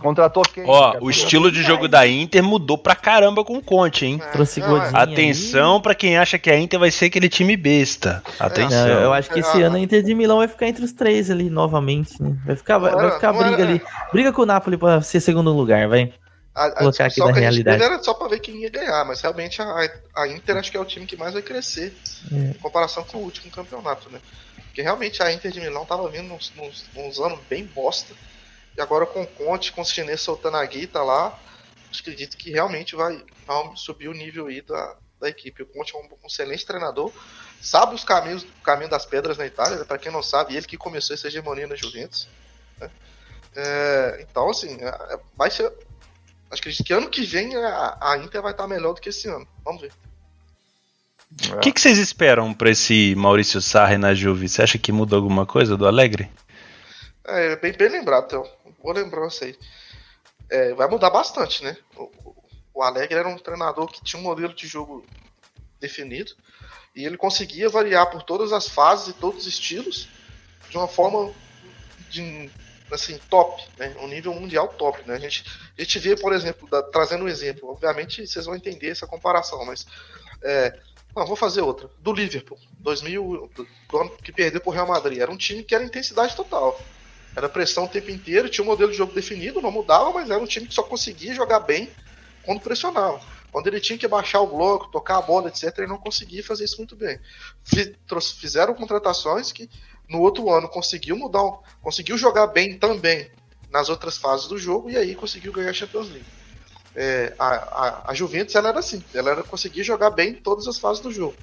[0.00, 0.64] Contratou quem?
[0.66, 4.20] Ó, o estilo de jogo da Inter mudou pra caramba com o Conte, hein?
[4.22, 8.22] É, Trouxe Atenção para quem acha que a Inter vai ser aquele time besta.
[8.38, 8.86] Atenção.
[8.86, 11.30] Não, eu acho que esse ano a Inter de Milão vai ficar entre os três
[11.30, 12.36] ali novamente, né?
[12.46, 13.82] Vai ficar, vai, vai ficar briga ali.
[14.12, 16.12] Briga com o Napoli pra ser segundo lugar, vai.
[16.54, 17.80] A, a colocar aqui na realidade.
[17.80, 20.80] era só pra ver quem ia ganhar, mas realmente a, a Inter acho que é
[20.80, 21.96] o time que mais vai crescer
[22.32, 22.34] é.
[22.34, 24.18] em comparação com o último campeonato, né?
[24.64, 28.12] Porque realmente a Inter de Milão tava vindo uns, uns, uns anos bem bosta.
[28.78, 31.36] E agora com o Conte, com o chinês soltando a guita lá,
[31.98, 35.64] acredito que realmente vai, vai subir o nível aí da, da equipe.
[35.64, 37.12] O Conte é um, um excelente treinador,
[37.60, 39.84] sabe os caminhos, o caminho das pedras na Itália, né?
[39.84, 42.28] para quem não sabe, ele que começou essa hegemonia na Juventus.
[42.80, 42.88] Né?
[43.56, 45.72] É, então, assim, é, é vai ser.
[46.48, 49.46] Acredito que ano que vem a, a Inter vai estar melhor do que esse ano.
[49.64, 49.92] Vamos ver.
[51.52, 54.48] O que, que, vocês esperam para esse Maurício Sarri na Juve?
[54.48, 56.30] Você acha que muda alguma coisa do Alegre?
[57.26, 59.58] É, bem, bem lembrado, Theo boa lembrança aí.
[60.50, 61.76] É, vai mudar bastante, né?
[61.96, 62.10] O,
[62.74, 65.04] o Alegre era um treinador que tinha um modelo de jogo
[65.80, 66.32] definido
[66.94, 70.08] e ele conseguia variar por todas as fases e todos os estilos
[70.68, 71.32] de uma forma
[72.10, 72.50] de
[72.90, 73.94] assim top, né?
[74.00, 75.14] Um nível mundial top, né?
[75.14, 75.44] A gente,
[75.76, 79.64] a gente vê, por exemplo, da, trazendo um exemplo, obviamente vocês vão entender essa comparação,
[79.64, 79.86] mas
[80.42, 80.78] é,
[81.14, 81.90] não, vou fazer outra.
[81.98, 85.74] Do Liverpool, 2000, do, do ano que perdeu pro Real Madrid, era um time que
[85.74, 86.80] era intensidade total.
[87.36, 90.42] Era pressão o tempo inteiro, tinha um modelo de jogo definido, não mudava, mas era
[90.42, 91.90] um time que só conseguia jogar bem
[92.42, 93.20] quando pressionava.
[93.50, 96.64] Quando ele tinha que baixar o bloco, tocar a bola, etc., ele não conseguia fazer
[96.64, 97.18] isso muito bem.
[98.40, 99.70] Fizeram contratações que
[100.08, 101.42] no outro ano conseguiu mudar,
[101.82, 103.30] conseguiu jogar bem também
[103.70, 106.26] nas outras fases do jogo e aí conseguiu ganhar a Champions League.
[106.94, 110.66] É, a, a, a, Juventus ela era assim, ela era conseguir jogar bem em todas
[110.66, 111.36] as fases do jogo.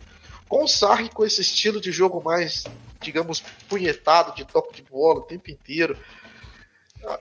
[0.56, 2.66] Com o Sarri com esse estilo de jogo mais
[3.06, 5.98] digamos, punhetado de toque de bola o tempo inteiro.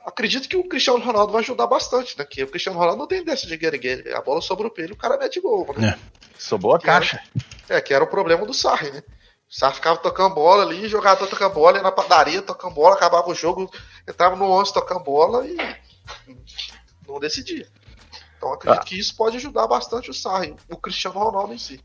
[0.07, 2.25] acredito que o Cristiano Ronaldo vai ajudar bastante, né?
[2.25, 4.97] Que o Cristiano Ronaldo não tem dessa de guerre A bola sobrou pra ele, o
[4.97, 5.67] cara mete gol.
[5.77, 5.91] Né?
[5.91, 6.41] É.
[6.41, 7.23] Sobrou a caixa.
[7.69, 9.03] Era, é, que era o problema do Sarri, né?
[9.49, 13.29] O Sarri ficava tocando bola ali, jogador tocando bola, ia na padaria tocando bola, acabava
[13.29, 13.71] o jogo,
[14.09, 15.57] entrava no 11 tocando bola e
[17.07, 17.69] não decidia.
[18.37, 18.85] Então acredito ah.
[18.85, 21.81] que isso pode ajudar bastante o Sarri, o Cristiano Ronaldo em si.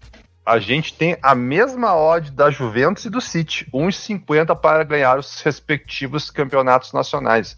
[0.46, 5.42] A gente tem a mesma odd da Juventus e do City, 1,50 para ganhar os
[5.42, 7.58] respectivos campeonatos nacionais.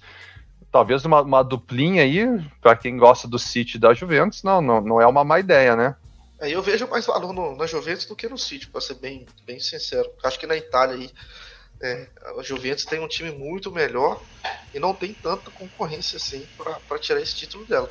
[0.72, 2.26] Talvez uma, uma duplinha aí,
[2.62, 5.76] para quem gosta do City e da Juventus, não, não, não é uma má ideia,
[5.76, 5.96] né?
[6.40, 9.26] É, eu vejo mais valor no, na Juventus do que no City, para ser bem,
[9.46, 10.10] bem sincero.
[10.24, 11.12] Acho que na Itália aí,
[11.82, 12.08] é,
[12.38, 14.22] a Juventus tem um time muito melhor
[14.74, 17.90] e não tem tanta concorrência assim para tirar esse título dela.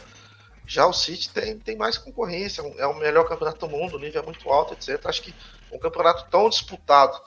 [0.71, 4.23] Já o City tem, tem mais concorrência, é o melhor campeonato do mundo, o nível
[4.23, 5.05] é muito alto, etc.
[5.05, 5.35] Acho que
[5.73, 7.21] um campeonato tão disputado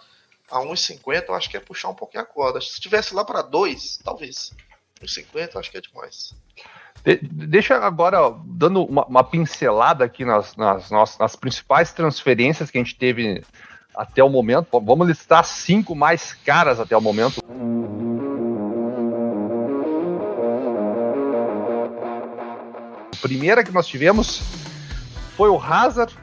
[0.50, 2.62] a 1,50 eu acho que é puxar um pouquinho a corda.
[2.62, 4.54] Se tivesse lá para 2, talvez.
[5.02, 6.34] 1,50 eu acho que é demais.
[7.04, 12.78] De, deixa agora, dando uma, uma pincelada aqui nas, nas, nas, nas principais transferências que
[12.78, 13.44] a gente teve
[13.94, 14.80] até o momento.
[14.80, 17.42] Vamos listar cinco mais caras até o momento.
[23.24, 24.44] Primeira que nós tivemos
[25.38, 26.14] foi o Hazard,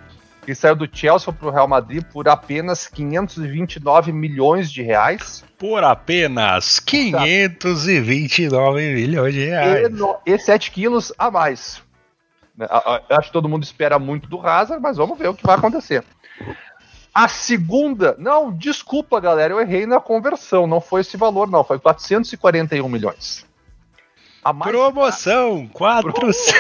[0.44, 5.42] que saiu do Chelsea para o Real Madrid por apenas 529 milhões de reais.
[5.58, 9.90] Por apenas 529 milhões de reais.
[10.26, 11.82] E, e 7 quilos a mais.
[12.54, 12.66] Né,
[13.08, 15.56] eu acho que todo mundo espera muito do Hazard, mas vamos ver o que vai
[15.56, 16.04] acontecer.
[17.14, 21.78] A segunda, não, desculpa galera, eu errei na conversão, não foi esse valor, não, foi
[21.78, 23.48] 441 milhões.
[24.42, 25.68] A mais Promoção!
[25.68, 26.12] Cara...
[26.12, 26.54] 400.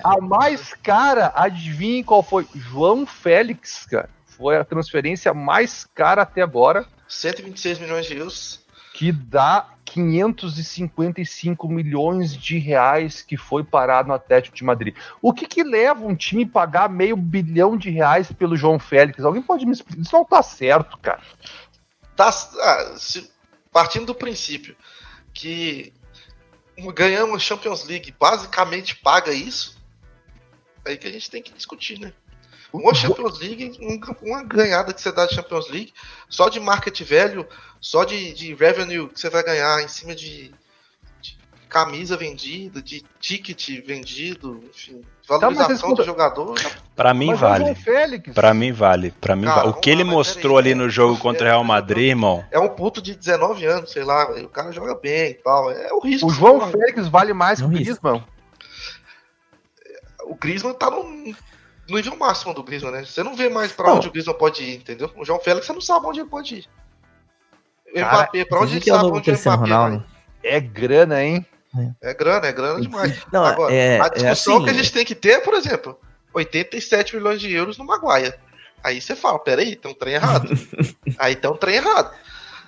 [0.04, 2.46] a mais cara, adivinhe qual foi?
[2.54, 4.08] João Félix, cara.
[4.26, 6.86] Foi a transferência mais cara até agora.
[7.08, 8.64] 126 milhões de euros.
[8.94, 14.94] Que dá 555 milhões de reais que foi parado no Atlético de Madrid.
[15.20, 19.24] O que, que leva um time a pagar meio bilhão de reais pelo João Félix?
[19.24, 20.00] Alguém pode me explicar?
[20.00, 21.20] Isso não tá certo, cara.
[22.14, 23.28] Tá, ah, se,
[23.72, 24.76] partindo do princípio
[25.32, 25.92] que
[26.94, 29.76] ganhamos Champions League basicamente paga isso,
[30.84, 32.12] aí que a gente tem que discutir, né?
[32.72, 33.78] Uma Champions League,
[34.22, 35.92] uma ganhada que você dá de Champions League,
[36.28, 37.46] só de market value,
[37.80, 40.52] só de, de revenue que você vai ganhar em cima de
[41.70, 46.60] camisa vendida, de ticket vendido, enfim, valorização tá, do jogador.
[46.96, 47.76] Para mim, vale.
[48.34, 49.12] Para mim vale.
[49.12, 49.68] Para mim vale.
[49.68, 52.44] O que ele mostrou ali no jogo contra o Real Madrid, irmão.
[52.50, 55.70] É um puto de 19 anos, sei lá, o cara joga bem e tal.
[55.70, 56.26] É o risco.
[56.26, 58.24] O João Félix vale mais que o Griezmann.
[60.24, 61.04] O Griezmann tá no
[61.88, 63.04] nível máximo do Griezmann, né?
[63.04, 65.10] Você não vê mais pra onde o Griezmann pode ir, entendeu?
[65.16, 66.68] O João Félix você não sabe onde ele pode ir.
[67.94, 70.04] O Mbappé, pra onde ele sabe onde o Mbappé vai?
[70.42, 71.46] É grana, hein?
[71.76, 72.10] É.
[72.10, 73.20] é grana, é grana demais.
[73.32, 75.54] Não, Agora, é, a é discussão é assim, que a gente tem que ter, por
[75.54, 75.98] exemplo,
[76.34, 78.36] 87 milhões de euros no Maguaia.
[78.82, 80.48] Aí você fala, peraí, tem um trem errado.
[81.18, 82.12] aí tem um trem errado.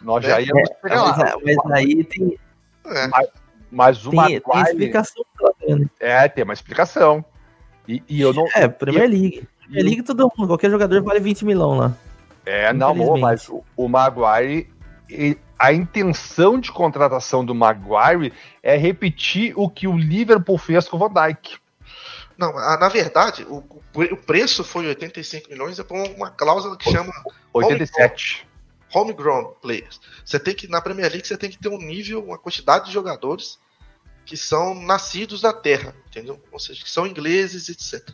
[0.02, 2.38] Nós já íamos é, mas, mas, aí tem.
[2.86, 3.06] É.
[3.06, 3.28] Mas,
[3.70, 4.42] mas o tem, Maguire.
[4.42, 5.24] Tem explicação
[5.68, 5.86] né?
[6.00, 7.24] É, tem uma explicação.
[7.88, 8.46] E, e eu não.
[8.54, 9.48] É, Premier League.
[9.60, 11.96] Premier League todo mundo, qualquer jogador vale 20 milhões lá.
[12.44, 14.68] É, não, mas o, o Maguire
[15.62, 20.98] a intenção de contratação do Maguire é repetir o que o Liverpool fez com o
[20.98, 21.56] Van Dijk.
[22.36, 23.62] Não, na verdade, o,
[23.94, 27.12] o preço foi 85 milhões, é por uma cláusula que chama
[27.52, 28.44] 87.
[28.92, 30.00] Homegrown, players.
[30.24, 32.92] Você tem que na Premier League você tem que ter um nível, uma quantidade de
[32.92, 33.60] jogadores
[34.26, 36.42] que são nascidos na terra, entendeu?
[36.50, 38.12] Ou seja, que são ingleses, etc.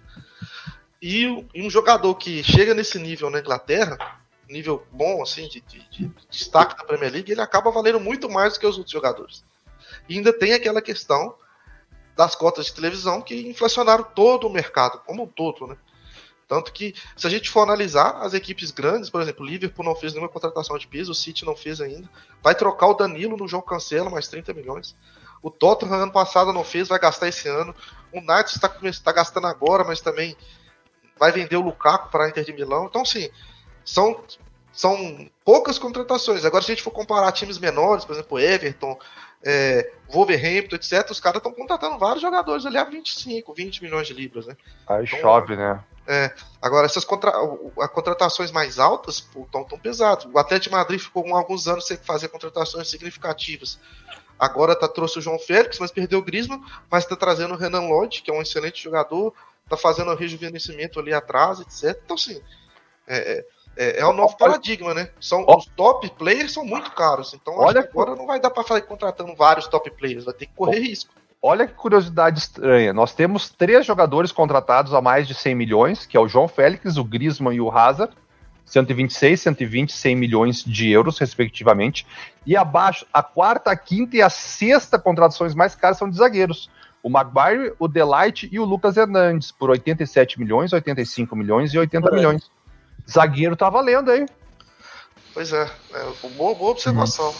[1.00, 1.24] E,
[1.54, 3.96] e um jogador que chega nesse nível na Inglaterra,
[4.48, 8.54] nível bom, assim, de, de, de, destaque da Premier League, ele acaba valendo muito mais
[8.54, 9.44] do que os outros jogadores.
[10.08, 11.34] E ainda tem aquela questão
[12.16, 15.76] das cotas de televisão que inflacionaram todo o mercado, como um todo, né?
[16.48, 19.94] Tanto que, se a gente for analisar as equipes grandes, por exemplo, o Liverpool não
[19.94, 22.08] fez nenhuma contratação de piso, o City não fez ainda.
[22.42, 24.96] Vai trocar o Danilo no João Cancelo, mais 30 milhões.
[25.42, 27.74] O Tottenham ano passado não fez, vai gastar esse ano.
[28.10, 30.34] O Knights está tá gastando agora, mas também
[31.18, 32.86] vai vender o Lukaku para a Inter de Milão.
[32.86, 33.28] Então, sim,
[33.88, 34.22] são,
[34.70, 36.44] são poucas contratações.
[36.44, 38.98] Agora, se a gente for comparar times menores, por exemplo, Everton,
[39.42, 44.12] é, Wolverhampton, etc., os caras estão contratando vários jogadores ali a 25, 20 milhões de
[44.12, 44.56] libras, né?
[44.86, 45.82] Aí então, chove, né?
[46.06, 47.32] É, agora, essas contra,
[47.80, 50.26] as contratações mais altas estão tão pesadas.
[50.26, 53.78] O Atlético Madrid ficou com alguns anos sem fazer contratações significativas.
[54.38, 57.88] Agora tá, trouxe o João Félix, mas perdeu o Griezmann, mas está trazendo o Renan
[57.88, 59.34] Lodge, que é um excelente jogador,
[59.64, 62.00] está fazendo o rejuvenescimento ali atrás, etc.
[62.04, 62.40] Então, sim,
[63.06, 63.44] é,
[63.78, 65.08] é é, o novo paradigma, né?
[65.20, 67.32] São, Os top players são muito caros.
[67.32, 70.52] Então olha agora não vai dar para fazer contratando vários top players, vai ter que
[70.54, 71.14] correr risco.
[71.40, 72.92] Olha que curiosidade estranha.
[72.92, 76.96] Nós temos três jogadores contratados a mais de 100 milhões, que é o João Félix,
[76.96, 78.12] o Griezmann e o Hazard.
[78.64, 82.06] 126, 120, 100 milhões de euros, respectivamente.
[82.44, 86.68] E abaixo, a quarta, a quinta e a sexta contratações mais caras são de zagueiros.
[87.02, 92.08] O Maguire, o Delight e o Lucas Hernandes, por 87 milhões, 85 milhões e 80
[92.08, 92.14] é.
[92.14, 92.50] milhões.
[93.10, 94.26] Zagueiro tá valendo aí.
[95.34, 97.32] Pois é, é boa, boa observação.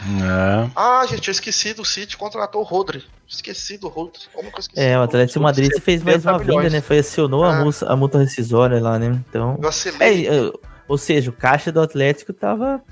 [0.00, 0.70] É.
[0.74, 3.04] Ah, gente, eu esqueci do City, contratou o Rodri.
[3.28, 4.22] Esqueci do Rodri.
[4.32, 4.80] Como que eu esqueci?
[4.82, 6.64] É, o Atlético Madrid fez mais uma milhões.
[6.64, 6.80] vinda, né?
[6.80, 7.50] Foi acionou é.
[7.50, 9.22] a, multa, a multa rescisória lá, né?
[9.28, 9.58] Então.
[10.00, 10.52] É,
[10.88, 12.82] ou seja, o caixa do Atlético tava,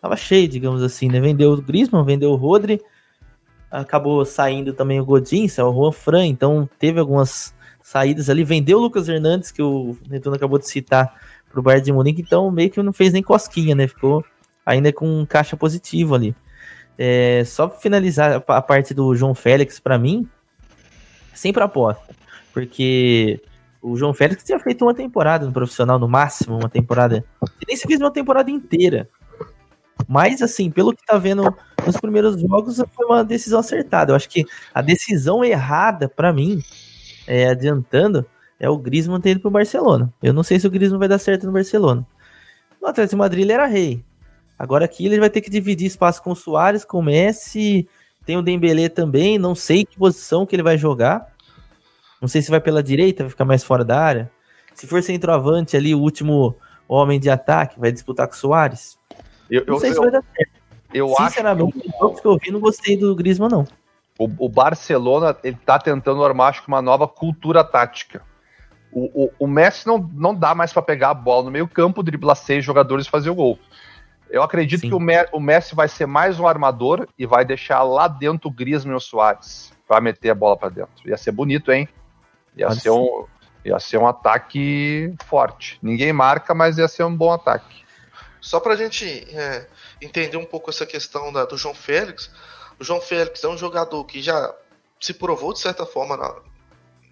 [0.00, 1.20] tava cheio, digamos assim, né?
[1.20, 2.80] Vendeu o Griezmann, vendeu o Rodri,
[3.70, 8.82] acabou saindo também o Godin, o Juan Fran, então teve algumas saídas ali, vendeu o
[8.82, 11.14] Lucas Hernandes, que o Netuno acabou de citar,
[11.52, 13.86] pro Bayern de Munique, então meio que não fez nem cosquinha, né?
[13.86, 14.24] Ficou
[14.64, 16.34] ainda com um caixa positivo ali.
[16.98, 20.28] É, só finalizar a parte do João Félix, para mim,
[21.34, 22.14] sempre aposta,
[22.52, 23.40] porque
[23.80, 27.24] o João Félix tinha feito uma temporada no profissional, no máximo, uma temporada.
[27.66, 29.08] Nem se fez uma temporada inteira.
[30.08, 34.12] Mas, assim, pelo que tá vendo nos primeiros jogos, foi uma decisão acertada.
[34.12, 36.62] Eu acho que a decisão errada, para mim,
[37.26, 38.24] é, adiantando,
[38.62, 40.14] é o Griezmann ter ido pro Barcelona.
[40.22, 42.06] Eu não sei se o Griezmann vai dar certo no Barcelona.
[42.80, 44.04] No Atlético de Madrid ele era rei.
[44.56, 47.88] Agora aqui ele vai ter que dividir espaço com o Soares, com o Messi,
[48.24, 51.26] tem o Dembélé também, não sei que posição que ele vai jogar.
[52.20, 54.30] Não sei se vai pela direita, vai ficar mais fora da área.
[54.74, 56.54] Se for centroavante ali, o último
[56.86, 58.96] homem de ataque, vai disputar com o Soares.
[59.50, 60.52] Eu, não sei eu, se vai dar certo.
[60.94, 62.14] Eu Sinceramente, acho que, o...
[62.14, 63.66] que eu vi, não gostei do Griezmann, não.
[64.16, 68.22] O, o, Barcelona ele tá tentando armar acho que uma nova cultura tática.
[68.92, 72.02] O, o, o Messi não, não dá mais para pegar a bola no meio campo,
[72.02, 73.58] driblar seis jogadores e fazer o gol.
[74.28, 74.88] Eu acredito Sim.
[74.88, 78.48] que o, Me o Messi vai ser mais um armador e vai deixar lá dentro
[78.48, 81.06] o Griezmann e o Soares para meter a bola para dentro.
[81.06, 81.88] Ia ser bonito, hein?
[82.56, 83.26] Ia ser, um,
[83.64, 85.78] ia ser um ataque forte.
[85.82, 87.82] Ninguém marca, mas ia ser um bom ataque.
[88.40, 89.66] Só para a gente é,
[90.00, 92.30] entender um pouco essa questão da, do João Félix,
[92.80, 94.54] o João Félix é um jogador que já
[94.98, 96.34] se provou de certa forma na,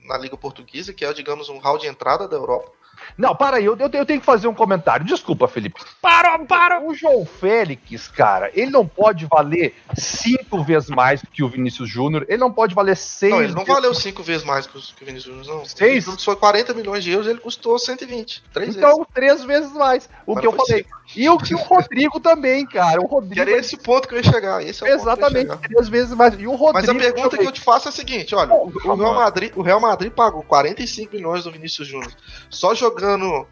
[0.04, 2.79] na Liga Portuguesa, que é, digamos, um hall de entrada da Europa.
[3.16, 5.04] Não, para aí, eu, eu, eu, tenho que fazer um comentário.
[5.04, 5.80] Desculpa, Felipe.
[6.00, 6.80] Para, para!
[6.80, 12.24] O João Félix, cara, ele não pode valer cinco vezes mais que o Vinícius Júnior.
[12.28, 13.32] Ele não pode valer seis.
[13.32, 15.64] Não, ele não valeu cinco vezes mais que o Vinícius Júnior, não.
[15.64, 16.06] Seis?
[16.06, 18.42] Ele foi 40 milhões de euros, ele custou 120.
[18.52, 19.06] Três então, vezes.
[19.12, 20.08] três vezes mais.
[20.26, 20.84] O que eu falei.
[21.16, 23.00] E o que o Rodrigo também, cara.
[23.00, 23.34] O Rodrigo.
[23.34, 24.62] Que era esse ponto que eu ia chegar.
[24.62, 26.34] Esse é Exatamente, três vezes mais.
[26.38, 26.72] E o Rodrigo.
[26.74, 29.52] Mas a pergunta que eu te faço é a seguinte: olha, o, o, Real Madrid,
[29.56, 32.12] o Real Madrid pagou 45 milhões do Vinícius Júnior.
[32.48, 33.46] Só jogando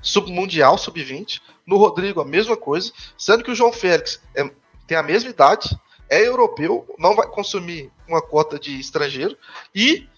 [0.00, 1.40] submundial, sub-20.
[1.66, 2.92] No Rodrigo, a mesma coisa.
[3.18, 4.48] Sendo que o João Félix é,
[4.86, 5.76] tem a mesma idade,
[6.08, 9.36] é europeu, não vai consumir uma cota de estrangeiro
[9.74, 10.08] e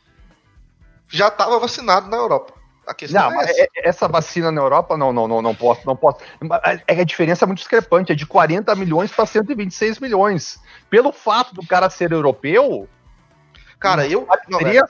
[1.08, 2.52] já estava vacinado na Europa.
[2.86, 3.60] A questão não, é essa.
[3.60, 4.08] É, essa.
[4.08, 6.20] vacina na Europa, não, não, não, não posso, não posso.
[6.86, 10.58] É a diferença é muito discrepante, é de 40 milhões para 126 milhões.
[10.88, 12.88] Pelo fato do cara ser europeu.
[13.78, 14.26] Cara, eu.
[14.48, 14.80] Não, é,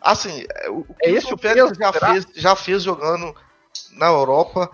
[0.00, 3.34] assim, o que é esse o Félix já fez, já fez jogando
[3.92, 4.70] na Europa,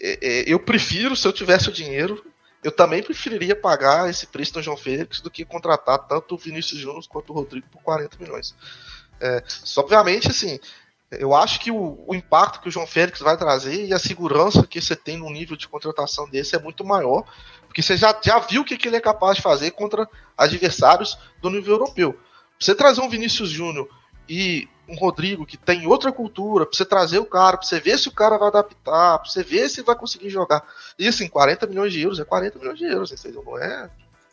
[0.00, 2.24] é, é, eu prefiro, se eu tivesse o dinheiro,
[2.62, 6.80] eu também preferiria pagar esse preço no João Félix do que contratar tanto o Vinícius
[6.80, 8.54] Júnior quanto o Rodrigo por 40 milhões.
[9.20, 10.58] É, só, obviamente, assim,
[11.10, 14.66] eu acho que o, o, impacto que o João Félix vai trazer e a segurança
[14.66, 17.24] que você tem no nível de contratação desse é muito maior,
[17.66, 21.18] porque você já, já viu o que, que ele é capaz de fazer contra adversários
[21.40, 22.18] do nível europeu.
[22.60, 23.88] Você trazer um Vinícius Júnior
[24.28, 27.98] e um Rodrigo que tem outra cultura, pra você trazer o cara, pra você ver
[27.98, 30.62] se o cara vai adaptar, pra você ver se vai conseguir jogar.
[30.98, 33.42] E assim, 40 milhões de euros é 40 milhões de euros, entendeu?
[33.44, 33.88] Não é.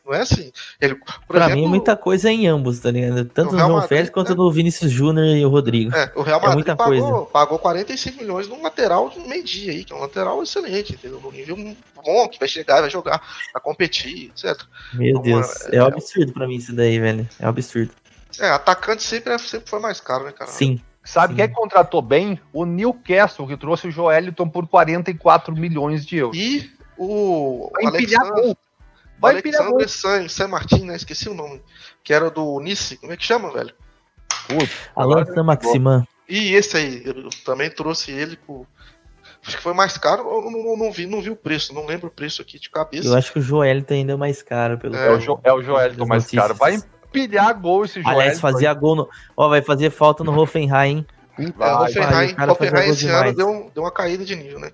[0.05, 0.53] Não é assim.
[0.79, 0.95] Ele,
[1.27, 3.25] pra exemplo, mim, é muita coisa em ambos, tá ligado?
[3.25, 4.35] Tanto no, João Félix quanto né?
[4.35, 5.93] no Vinícius Júnior e o Rodrigo.
[5.93, 7.25] É, o Real é Madrid é pagou, coisa.
[7.31, 11.19] pagou 45 milhões num lateral de meio dia aí, que é um lateral excelente, entendeu?
[11.19, 11.57] No nível
[12.05, 13.21] bom, que vai chegar, vai jogar,
[13.53, 14.63] vai competir, etc.
[14.93, 17.27] Meu então, Deus, é, é um absurdo pra mim isso daí, velho.
[17.37, 17.91] É um absurdo.
[18.39, 20.49] É, atacante sempre, é, sempre foi mais caro, né, cara?
[20.51, 20.81] Sim.
[21.03, 21.37] Sabe Sim.
[21.37, 22.39] quem contratou bem?
[22.51, 26.37] O Newcastle, que trouxe o Joeliton por 44 milhões de euros.
[26.37, 28.57] E o Vai empilhar gol.
[29.19, 30.95] Vai Alexandre San, San Martin, né?
[30.95, 31.61] Esqueci o nome.
[32.03, 32.97] Que era do Nice.
[32.97, 33.73] Como é que chama, velho?
[34.95, 36.07] Alan San Maximan.
[36.27, 38.67] E esse aí, eu também trouxe ele por.
[39.45, 41.85] Acho que foi mais caro, eu não, não, não, vi, não vi o preço, não
[41.85, 43.07] lembro o preço aqui de cabeça.
[43.07, 44.77] Eu acho que o Joelito ainda é mais caro.
[44.77, 46.41] Pelo é, o jo, é o Joelito mais notícias.
[46.41, 46.55] caro.
[46.55, 46.77] Vai,
[47.21, 48.09] pilhar gol esse jogo.
[48.09, 49.09] Aliás, fazia gol no.
[49.35, 51.05] Ó, vai fazer falta no Hoffenheim,
[51.37, 51.53] hein?
[51.55, 54.71] Vai, Hoffenheim, Hoffenheim esse ano deu, deu uma caída de nível, né,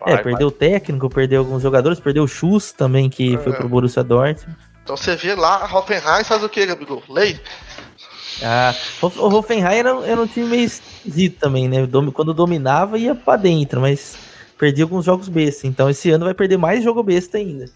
[0.00, 3.38] Vai, é, perdeu o técnico, perdeu alguns jogadores, perdeu o Schuss também, que é.
[3.38, 4.56] foi pro Borussia Dortmund.
[4.82, 7.02] Então você vê lá, Hoffenheim faz o que, Gabigol?
[7.08, 7.38] Lei?
[8.42, 11.86] Ah, o Hoffenheim era, era um time meio esquisito também, né?
[12.14, 14.16] Quando dominava ia pra dentro, mas
[14.58, 15.66] perdia alguns jogos besta.
[15.66, 17.66] Então esse ano vai perder mais jogo besta ainda.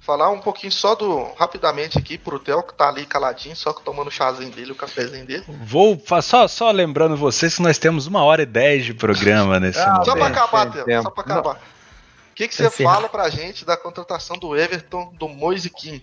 [0.00, 1.30] Falar um pouquinho só do.
[1.38, 4.74] rapidamente aqui pro Theo, que tá ali caladinho, só que tomando o chazinho dele, o
[4.74, 5.44] cafezinho dele.
[5.62, 6.02] Vou.
[6.22, 9.90] Só, só lembrando vocês que nós temos uma hora e dez de programa nesse ah,
[9.90, 10.06] momento.
[10.06, 11.56] Só pra acabar, Theo, só pra acabar.
[12.30, 16.02] O que, que você fala pra gente da contratação do Everton do Moise Kim?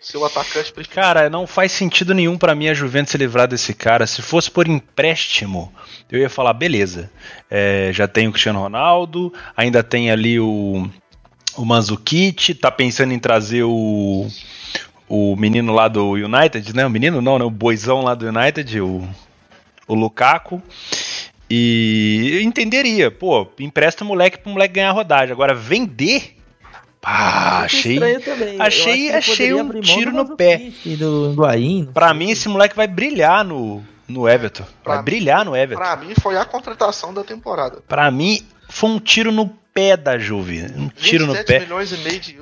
[0.00, 0.94] seu atacante preferido.
[0.94, 4.04] Cara, não faz sentido nenhum para mim a Juventus se livrar desse cara.
[4.04, 5.72] Se fosse por empréstimo,
[6.10, 7.08] eu ia falar, beleza.
[7.48, 10.90] É, já tem o Cristiano Ronaldo, ainda tem ali o,
[11.56, 14.26] o Manzukic, tá pensando em trazer o,
[15.08, 16.86] o menino lá do United, né?
[16.86, 17.44] O menino não, né?
[17.44, 19.06] O boizão lá do United, o,
[19.86, 20.62] o Lukaku.
[21.50, 25.32] E eu entenderia, pô, empresta o moleque pro moleque ganhar rodagem.
[25.32, 26.36] Agora, vender
[27.02, 27.98] Pá, achei,
[28.60, 30.70] achei, achei um tiro no pé.
[30.96, 34.62] Do Higuaín, pra mim, esse moleque vai brilhar no, no Everton.
[34.84, 35.82] Vai pra brilhar no Everton.
[35.82, 37.82] Pra mim, foi a contratação da temporada.
[37.88, 40.64] Pra mim, foi um tiro no pé da Juve.
[40.76, 41.66] Um tiro no pé.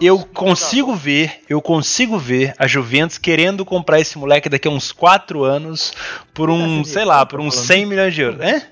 [0.00, 4.92] eu consigo ver, eu consigo ver a Juventus querendo comprar esse moleque daqui a uns
[4.92, 5.92] 4 anos
[6.34, 8.40] por um, sei lá, por uns 100 milhões de euros.
[8.40, 8.66] É?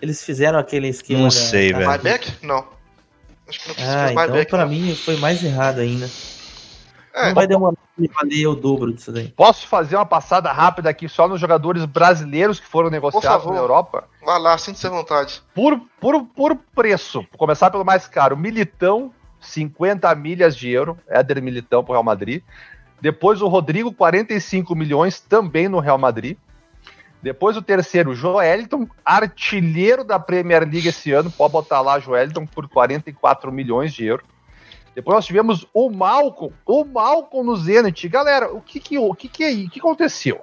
[0.00, 1.20] Eles fizeram aquele esquema.
[1.20, 1.86] Não sei, velho.
[2.42, 2.66] Não.
[3.48, 6.08] Acho que não ah, então pra mim foi mais errado ainda.
[7.14, 7.76] É, não vai demorar
[8.08, 9.28] pra valer o dobro disso daí.
[9.28, 14.04] Posso fazer uma passada rápida aqui só nos jogadores brasileiros que foram negociados na Europa?
[14.24, 15.42] Vai lá, sinta-se à vontade.
[15.54, 21.42] Por, por, por preço, Vou começar pelo mais caro, Militão, 50 milhas de euro, Éder
[21.42, 22.42] Militão pro Real Madrid.
[23.00, 26.36] Depois o Rodrigo, 45 milhões, também no Real Madrid.
[27.22, 31.30] Depois o terceiro, Joeliton, artilheiro da Premier League esse ano.
[31.30, 34.26] Pode botar lá Joeliton por 44 milhões de euros.
[34.94, 38.08] Depois nós tivemos o Malcolm, o Malcolm no Zenit.
[38.08, 40.40] Galera, o que que, o que, que, é, o que aconteceu?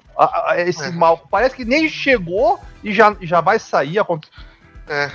[0.58, 0.92] esse é.
[0.92, 3.98] Malcolm parece que nem chegou e já, já vai sair.
[4.88, 5.12] É,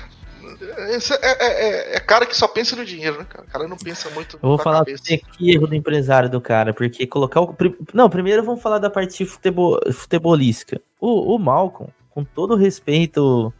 [0.95, 3.45] esse é, é, é, é, cara que só pensa no dinheiro, né, cara?
[3.45, 4.39] O cara não pensa muito.
[4.41, 7.57] Eu vou falar que erro do empresário do cara, porque colocar o.
[7.93, 10.81] Não, primeiro vamos falar da parte futebol, futebolística.
[11.01, 13.53] O, o Malcolm, com todo respeito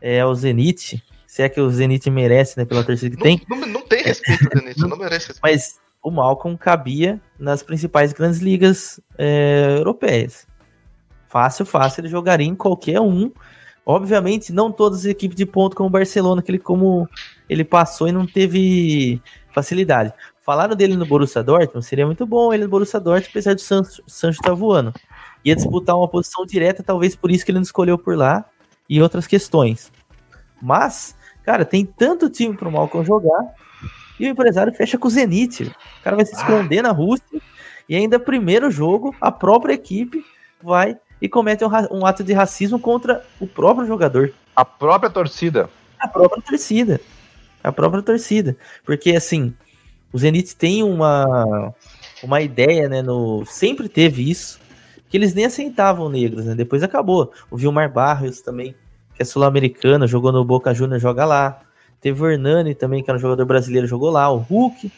[0.00, 3.46] é, ao Zenit, se é que o Zenit merece, né, pela torcida que não, tem.
[3.48, 5.40] Não, não tem respeito Zenit, não merece respeito.
[5.42, 10.46] Mas o Malcolm cabia nas principais grandes ligas é, europeias.
[11.30, 13.32] Fácil, fácil, ele jogaria em qualquer um
[13.84, 17.08] Obviamente, não todas as equipes de ponto como o Barcelona, que ele, como
[17.48, 19.20] ele passou e não teve
[19.52, 20.12] facilidade.
[20.40, 24.02] Falaram dele no Borussia Dortmund, seria muito bom ele no Borussia Dortmund, apesar do Sancho,
[24.06, 24.92] Sancho estar tá voando.
[25.44, 28.44] Ia disputar uma posição direta, talvez por isso que ele não escolheu por lá,
[28.88, 29.90] e outras questões.
[30.60, 33.54] Mas, cara, tem tanto time pro Malcom jogar,
[34.18, 35.64] e o empresário fecha com o Zenit.
[35.64, 36.82] O cara vai se esconder ah.
[36.84, 37.40] na Rússia,
[37.88, 40.24] e ainda primeiro jogo, a própria equipe
[40.62, 44.32] vai e cometem um, um ato de racismo contra o próprio jogador.
[44.54, 45.68] A própria torcida.
[45.98, 47.00] A própria torcida.
[47.62, 48.56] A própria torcida.
[48.84, 49.54] Porque, assim,
[50.12, 51.72] o Zenit tem uma,
[52.22, 53.02] uma ideia, né?
[53.02, 54.60] No, sempre teve isso,
[55.08, 56.54] que eles nem aceitavam negros, né?
[56.54, 57.32] Depois acabou.
[57.50, 58.74] O Vilmar Barrios também,
[59.14, 61.60] que é sul-americano, jogou no Boca Juniors, joga lá.
[62.00, 64.30] Teve o Hernani também, que era um jogador brasileiro, jogou lá.
[64.30, 64.90] O Hulk,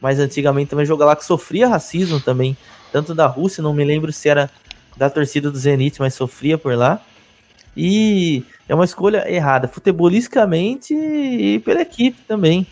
[0.00, 2.56] mas antigamente também jogou lá, que sofria racismo também,
[2.92, 4.50] tanto da Rússia, não me lembro se era
[4.96, 7.00] da torcida do Zenit, mas sofria por lá.
[7.76, 12.66] E é uma escolha errada, futebolisticamente e pela equipe também,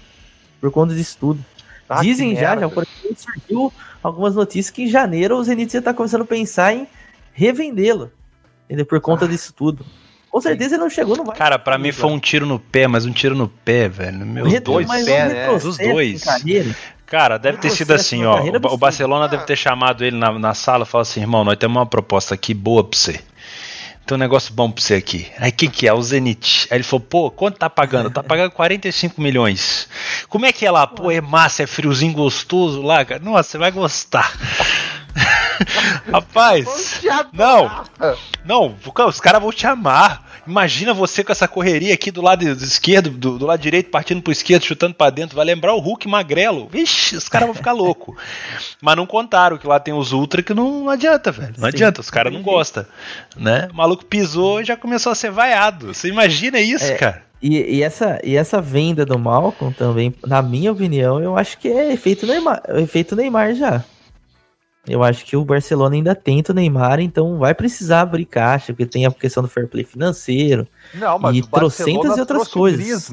[0.60, 1.44] por conta disso tudo.
[1.88, 2.68] Ah, Dizem já, já
[3.16, 6.88] surgiu algumas notícias que em janeiro o Zenit já está começando a pensar em
[7.32, 8.10] revendê-lo,
[8.88, 9.28] por conta ah.
[9.28, 9.86] disso tudo.
[10.30, 11.36] Com certeza ele não chegou, não vai.
[11.36, 14.18] Cara, para mim foi um tiro no pé, mas um tiro no pé, velho.
[14.26, 15.58] Meus dois pés, né?
[15.58, 16.24] Dos dois.
[17.06, 18.42] Cara, deve ter sido assim, ó.
[18.70, 21.76] O Barcelona deve ter chamado ele na, na sala e falado assim, irmão, nós temos
[21.76, 23.20] uma proposta aqui boa pra você.
[24.04, 25.26] Tem um negócio bom pra você aqui.
[25.38, 25.92] Aí quem que é?
[25.92, 26.68] O Zenit.
[26.70, 28.08] Aí ele falou, pô, quanto tá pagando?
[28.08, 29.88] Tá pagando 45 milhões.
[30.28, 30.86] Como é que é lá?
[30.86, 33.20] Pô, é massa, é friozinho gostoso lá, cara.
[33.20, 34.32] Nossa, você vai gostar.
[36.10, 37.02] Rapaz,
[37.32, 37.84] não,
[38.44, 38.76] não,
[39.08, 40.24] os caras vão te amar.
[40.46, 44.32] Imagina você com essa correria aqui do lado esquerdo, do, do lado direito, partindo pro
[44.32, 45.34] esquerdo, chutando para dentro.
[45.34, 46.68] Vai lembrar o Hulk magrelo.
[46.70, 48.16] Vixe, os caras vão ficar louco.
[48.80, 51.54] Mas não contaram que lá tem os Ultra que não, não adianta, velho.
[51.58, 51.74] Não Sim.
[51.74, 52.86] adianta, os caras não gostam.
[53.36, 53.68] Né?
[53.72, 55.92] O maluco pisou e já começou a ser vaiado.
[55.92, 57.26] Você imagina isso, é, cara?
[57.42, 61.68] E, e, essa, e essa venda do Malcolm também, na minha opinião, eu acho que
[61.68, 63.84] é efeito Neymar, efeito Neymar já.
[64.88, 68.86] Eu acho que o Barcelona ainda tenta o Neymar, então vai precisar abrir caixa, porque
[68.86, 73.10] tem a questão do fair play financeiro Não, mas e trocentas e outras coisas.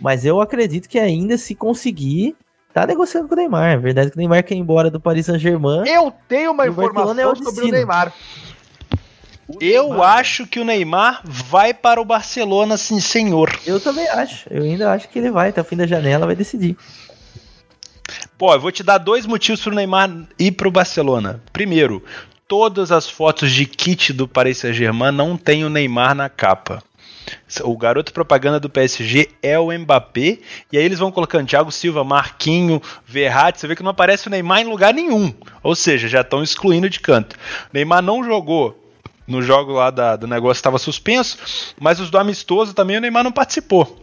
[0.00, 2.34] Mas eu acredito que ainda se conseguir,
[2.72, 3.72] tá negociando com o Neymar.
[3.72, 5.86] É verdade que o Neymar quer ir embora do Paris Saint-Germain.
[5.86, 8.12] Eu tenho uma informação é sobre o Neymar.
[9.46, 13.50] O eu Neymar, acho que o Neymar vai para o Barcelona, sim, senhor.
[13.66, 14.46] Eu também acho.
[14.50, 15.50] Eu ainda acho que ele vai.
[15.50, 16.76] Até o fim da janela vai decidir.
[18.42, 21.40] Pô, eu vou te dar dois motivos para o Neymar ir para o Barcelona.
[21.52, 22.02] Primeiro,
[22.48, 26.82] todas as fotos de kit do Paris Saint-Germain não tem o Neymar na capa.
[27.62, 30.40] O garoto propaganda do PSG é o Mbappé.
[30.72, 33.60] E aí eles vão colocando Thiago Silva, Marquinho, Verratti.
[33.60, 35.32] Você vê que não aparece o Neymar em lugar nenhum.
[35.62, 37.36] Ou seja, já estão excluindo de canto.
[37.36, 37.38] O
[37.72, 38.76] Neymar não jogou
[39.24, 41.38] no jogo lá da, do negócio estava suspenso,
[41.80, 44.01] mas os do amistoso também o Neymar não participou.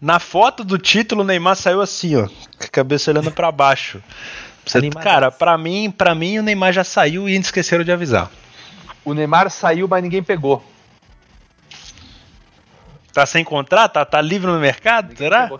[0.00, 4.02] Na foto do título, o Neymar saiu assim, ó, com a cabeça olhando para baixo.
[4.64, 8.30] Você, cara, para mim, para mim o Neymar já saiu e esqueceram de avisar.
[9.04, 10.62] O Neymar saiu, mas ninguém pegou.
[13.12, 13.94] Tá sem contrato?
[13.94, 15.16] Tá, tá livre no mercado?
[15.16, 15.50] Será?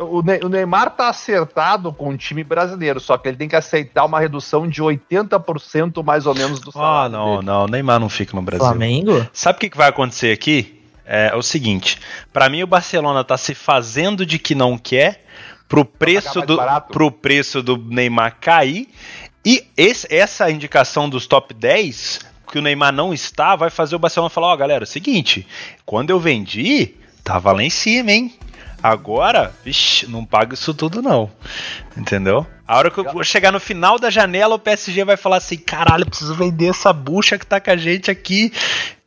[0.00, 4.18] O Neymar tá acertado com o time brasileiro, só que ele tem que aceitar uma
[4.18, 7.06] redução de 80% mais ou menos do salário.
[7.06, 7.46] Ah, não, dele.
[7.46, 7.64] não.
[7.64, 8.66] O Neymar não fica no Brasil.
[8.66, 9.26] Flamengo?
[9.32, 10.75] Sabe o que, que vai acontecer aqui?
[11.06, 11.98] É, é o seguinte:
[12.32, 15.24] para mim, o Barcelona tá se fazendo de que não quer
[15.68, 16.58] pro preço, do,
[16.92, 18.88] pro preço do Neymar cair.
[19.44, 22.20] E esse, essa indicação dos top 10
[22.50, 24.88] que o Neymar não está, vai fazer o Barcelona falar: Ó, oh, galera, é o
[24.88, 25.46] seguinte,
[25.84, 28.34] quando eu vendi, tava lá em cima, hein?
[28.86, 31.28] Agora, vixi, não paga isso tudo não.
[31.96, 32.46] Entendeu?
[32.64, 36.06] A hora que eu chegar no final da janela, o PSG vai falar assim: caralho,
[36.06, 38.52] preciso vender essa bucha que tá com a gente aqui.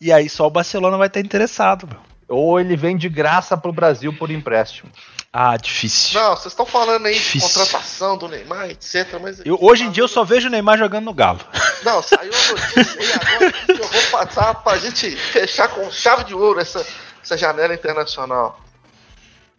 [0.02, 1.98] E aí só o Barcelona vai estar interessado, meu.
[2.28, 4.92] Ou ele vem de graça pro Brasil por empréstimo.
[5.32, 6.20] Ah, difícil.
[6.20, 7.48] Não, vocês estão falando aí difícil.
[7.48, 9.18] de contratação do Neymar, etc.
[9.22, 11.40] Mas eu, hoje em dia eu só vejo o Neymar jogando no Galo.
[11.86, 16.34] Não, saiu a notícia e agora eu vou passar pra gente fechar com chave de
[16.34, 16.86] ouro essa,
[17.24, 18.60] essa janela internacional.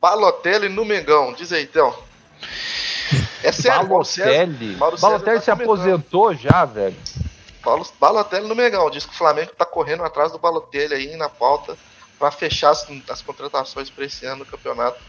[0.00, 1.94] Balotelli no Mengão, diz aí então.
[3.42, 4.76] É sério, Balotelli.
[4.76, 6.96] Balotelli tá se aposentou já, velho.
[7.98, 11.76] Balotelli no Mengão, diz que o Flamengo tá correndo atrás do Balotelli aí na pauta
[12.18, 15.00] para fechar as, as contratações para esse ano no campeonato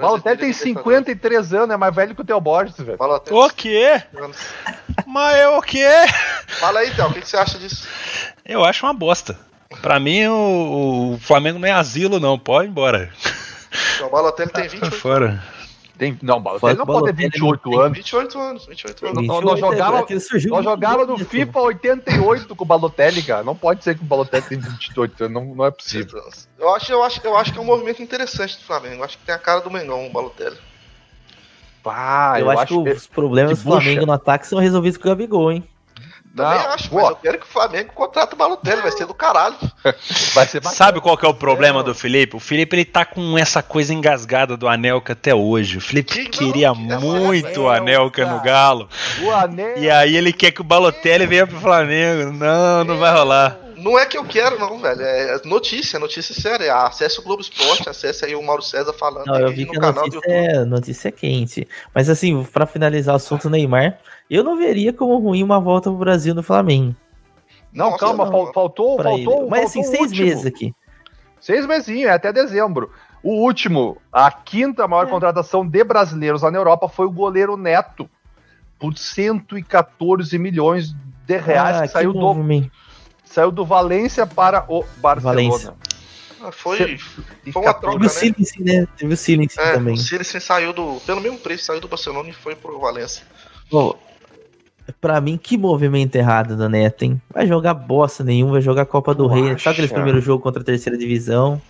[0.00, 2.96] Balotelli tem 53 anos, é mais velho que o Teu Borges, velho.
[3.30, 4.02] O quê?
[5.06, 5.86] Mas é o quê?
[6.58, 7.86] Fala aí, então, o que, que, você acha disso?
[8.44, 9.38] Eu acho uma bosta.
[9.82, 12.38] Pra mim, o, o Flamengo não é asilo, não.
[12.38, 13.12] Pode ir embora.
[14.04, 15.42] O Balotelli tem 28 fora.
[15.98, 17.96] Tem, não, Balotelli não pode ter 28 anos.
[17.98, 19.18] 28 anos, 28 anos.
[19.20, 20.06] 28 nós jogava,
[20.48, 23.44] nós jogava no FIFA 88 com o Balotelli, cara.
[23.44, 26.20] Não pode ser que o Balotelli tem 28 anos, não, não é possível.
[26.58, 28.96] Eu acho, eu, acho, eu acho que é um movimento interessante do Flamengo.
[28.96, 30.56] Eu acho que tem a cara do Mengão, o Balotelli.
[31.82, 35.08] Pá, eu, eu acho, acho que os problemas do Flamengo no ataque são resolvidos com
[35.08, 35.64] o Gabigol, hein?
[36.34, 39.12] Também não, acho, mas eu quero que o Flamengo contrate o Balotelli, vai ser do
[39.12, 39.56] caralho.
[40.34, 42.36] Vai ser Sabe qual que é o problema é, do Felipe?
[42.36, 45.78] O Felipe ele tá com essa coisa engasgada do Anelka até hoje.
[45.78, 48.88] O Felipe que queria não, muito o Anelka no Galo.
[49.22, 49.76] O Anel...
[49.76, 52.32] E aí ele quer que o Balotelli venha pro Flamengo.
[52.32, 53.58] Não, não vai rolar.
[53.82, 55.02] Não é que eu quero, não, velho.
[55.02, 56.74] É notícia, notícia séria.
[56.76, 59.80] Acesse o Globo Esporte, acesse aí o Mauro César falando não, eu vi no que
[59.80, 60.54] canal notícia do YouTube.
[60.54, 61.68] É, notícia é quente.
[61.92, 63.98] Mas assim, para finalizar o assunto Neymar,
[64.30, 66.94] eu não veria como ruim uma volta pro Brasil no Flamengo.
[67.72, 68.52] Não, Nossa, calma, não.
[68.52, 69.50] faltou, faltou, ele.
[69.50, 70.26] Mas assim, seis último.
[70.26, 70.74] meses aqui.
[71.40, 72.90] Seis mesinhos, é até dezembro.
[73.20, 75.10] O último, a quinta maior é.
[75.10, 78.08] contratação de brasileiros lá na Europa foi o goleiro Neto,
[78.78, 80.94] por 114 milhões
[81.26, 82.20] de reais, ah, que, que saiu do,
[83.32, 85.48] saiu do Valência para o Barcelona.
[85.48, 85.74] Valência.
[86.40, 88.86] Ah, foi, foi uma troca, Teve o Silencio, né?
[88.96, 89.94] Teve o Silencio é, também.
[89.94, 93.24] O Silencio saiu do, pelo mesmo preço, saiu do Barcelona e foi pro Valência.
[93.70, 93.96] Bom,
[95.00, 97.22] pra mim, que movimento errado do Neto, hein?
[97.32, 99.56] Vai jogar bosta nenhum, vai jogar Copa do Rei.
[99.58, 101.62] Só aquele primeiro jogo contra a terceira divisão.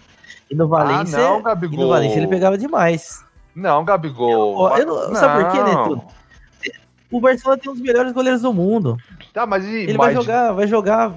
[0.50, 1.18] E no Valência.
[1.18, 1.78] Ah, não, Gabigol.
[1.78, 3.22] E no Valência ele pegava demais.
[3.54, 4.70] Não, Gabigol.
[4.70, 5.14] Eu, eu não, não.
[5.14, 6.02] Sabe por quê, Neto?
[7.12, 8.96] O Barcelona tem um dos melhores goleiros do mundo.
[9.32, 10.06] Tá, mas e, Ele mas...
[10.06, 11.12] vai jogar, vai jogar.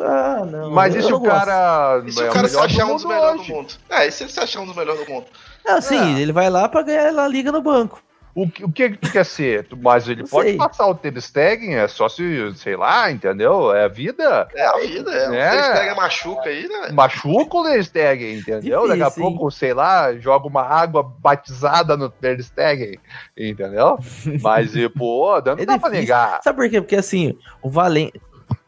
[0.00, 0.70] Ah, não.
[0.70, 2.02] Mas e se o cara.
[2.06, 3.74] E se o cara se achar um dos melhores do mundo?
[3.88, 5.26] É, e se ele se achar um dos melhores do mundo?
[5.66, 6.20] Ah, sim, é.
[6.20, 8.00] ele vai lá pra ganhar a liga no banco.
[8.38, 9.66] O, o que tu quer ser?
[9.82, 10.56] Mas ele não pode sei.
[10.56, 13.74] passar o Ter Stegen, é só se, sei lá, entendeu?
[13.74, 14.46] É a vida.
[14.54, 15.24] É a vida, é.
[15.24, 15.26] é.
[15.26, 16.92] O Ter Stegen machuca aí, né?
[16.92, 18.82] Machuca o Ter Stegen, entendeu?
[18.82, 23.00] Difícil, Daqui a pouco, sei lá, joga uma água batizada no Ter Stegen,
[23.36, 23.98] entendeu?
[24.40, 25.80] Mas, pô, não é dá difícil.
[25.80, 26.40] pra negar.
[26.40, 26.80] Sabe por quê?
[26.80, 28.20] Porque assim, o Valente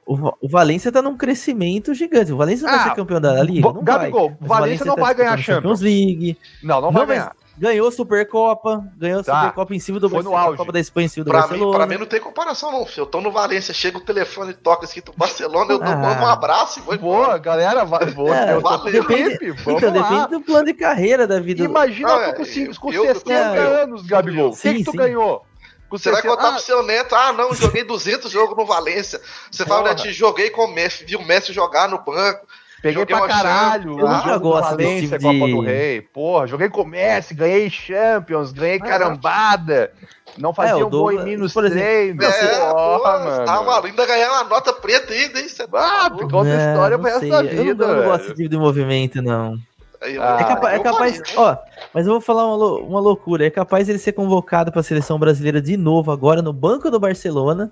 [0.04, 2.32] o, Valência tá num crescimento gigante.
[2.32, 3.72] O Valência não ah, vai ser campeão da Liga.
[3.72, 4.38] Não Gabigol, vai.
[4.40, 5.80] o Valência não tá vai ganhar a Champions.
[5.80, 6.36] League.
[6.60, 7.36] Não, não, não vai ganhar.
[7.60, 9.38] Ganhou Supercopa, ganhou tá.
[9.38, 10.56] Supercopa em cima do Foi Barcelona, no auge.
[10.56, 11.66] Copa da Espanha em cima do pra Barcelona.
[11.66, 12.86] Mim, pra mim não tem comparação, não.
[12.96, 16.20] Eu tô no Valência, chega o telefone, toca escrito Barcelona, eu dou ah.
[16.22, 20.40] um abraço e vou Boa, galera, vai, vou, é, eu tô depende, então, depende do
[20.40, 21.62] plano de carreira da vida.
[21.62, 24.52] Imagina não, com, com, com 60 anos, Gabigol.
[24.52, 25.44] O que, que tu ganhou?
[25.90, 29.20] Você vai contar ah, pro seu neto, ah, não, joguei 200 jogos no Valência.
[29.50, 29.78] Você porra.
[29.78, 32.46] fala, neto, joguei com o Messi, viu o Messi jogar no banco.
[32.82, 33.98] Peguei pra caralho.
[33.98, 36.00] Eu nunca gosto Valência, tipo Copa do Rei.
[36.00, 39.92] Porra, joguei com o Messi, ganhei Champions, ganhei ah, carambada.
[40.38, 42.24] Não fazia é, um gol em menos por exemplo.
[42.24, 43.44] É, porra, mano.
[43.44, 45.48] Tá maluco, ainda ganhar uma nota preta ainda, hein?
[45.48, 47.62] Você tá ah, ficou outra história pra essa vida.
[47.62, 49.58] Eu não, eu não gosto desse tipo de movimento, não.
[50.02, 51.58] Ah, é, capa é capaz, ó,
[51.92, 53.44] mas eu vou falar uma, uma loucura.
[53.44, 56.98] É capaz ele ser convocado para a seleção brasileira de novo agora no banco do
[56.98, 57.70] Barcelona.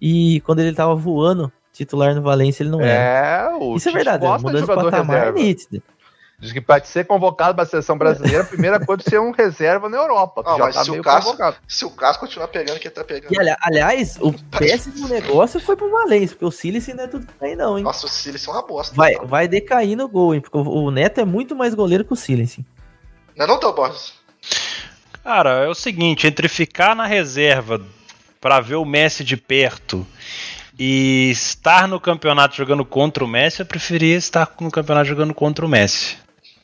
[0.00, 3.48] E quando ele tava voando titular no Valência, ele não é.
[3.48, 5.82] é Isso é verdade, mudança de patamar é nítido.
[6.38, 9.30] Diz que para ser convocado para a seleção brasileira, a primeira coisa é ser um
[9.30, 10.42] reserva na Europa.
[10.42, 11.36] Não, mas tá se, o caso,
[11.68, 13.30] se o caso continuar pegando, que tá pegando.
[13.30, 17.54] E, aliás, o péssimo negócio foi pro Valência, porque o Silas não é tudo bem,
[17.54, 17.84] não, hein?
[17.84, 18.96] Nossa, o Silas é uma bosta.
[18.96, 20.40] Vai, vai decair no gol, hein?
[20.40, 22.56] Porque o Neto é muito mais goleiro que o Silas.
[23.36, 24.14] Não é não, Borges?
[25.22, 27.84] Cara, é o seguinte, entre ficar na reserva
[28.40, 30.06] para ver o Messi de perto
[30.82, 35.66] e estar no campeonato jogando contra o Messi, eu preferia estar no campeonato jogando contra
[35.66, 36.16] o Messi.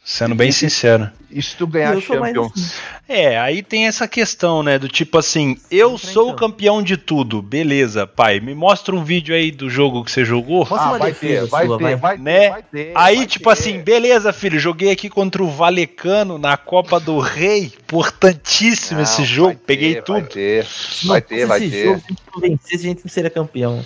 [0.08, 1.10] Sendo bem sincero.
[1.28, 2.52] E se tu ganhar Champions?
[2.54, 2.70] Assim.
[3.08, 4.78] É, aí tem essa questão, né?
[4.78, 7.42] Do tipo assim, eu sou o campeão de tudo.
[7.42, 8.38] Beleza, pai.
[8.38, 10.64] Me mostra um vídeo aí do jogo que você jogou.
[10.70, 12.50] Ah, vai, ter, vai, sua, ter, vai, né?
[12.50, 13.50] vai ter, Aí, vai tipo ter.
[13.50, 14.60] assim, beleza, filho.
[14.60, 17.64] Joguei aqui contra o Valecano na Copa do Rei.
[17.64, 19.54] Importantíssimo Não, esse jogo.
[19.54, 20.20] Ter, Peguei tudo.
[20.20, 20.66] Vai ter,
[21.04, 21.98] vai ter, vai ter.
[21.98, 23.84] Se vencer, a gente não seria campeão.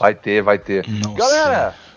[0.00, 0.88] Vai ter, vai ter.
[0.88, 1.72] Não Galera.
[1.72, 1.87] Sei.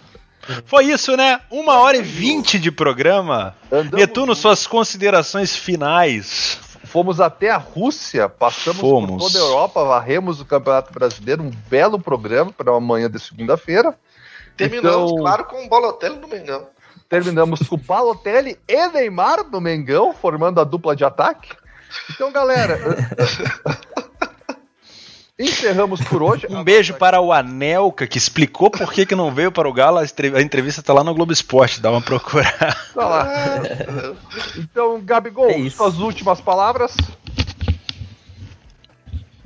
[0.65, 1.39] Foi isso, né?
[1.49, 3.55] Uma hora e vinte de programa.
[3.71, 6.59] Andamos Netuno, suas considerações finais.
[6.83, 9.11] Fomos até a Rússia, passamos Fomos.
[9.11, 13.95] por toda a Europa, varremos o Campeonato Brasileiro, um belo programa para amanhã de segunda-feira.
[14.57, 16.67] Terminamos, então, claro, com o Balotelli no Mengão.
[17.07, 21.55] Terminamos com o Balotelli e Neymar no Mengão, formando a dupla de ataque.
[22.09, 22.79] Então, galera,
[25.41, 26.45] Encerramos por hoje.
[26.49, 29.97] Um beijo para o Anelka, que explicou por que, que não veio para o Galo.
[29.97, 32.51] A entrevista está lá no Globo Esporte, dá uma procura.
[32.93, 33.25] Tá lá.
[34.57, 36.95] Então, Gabigol, é suas últimas palavras.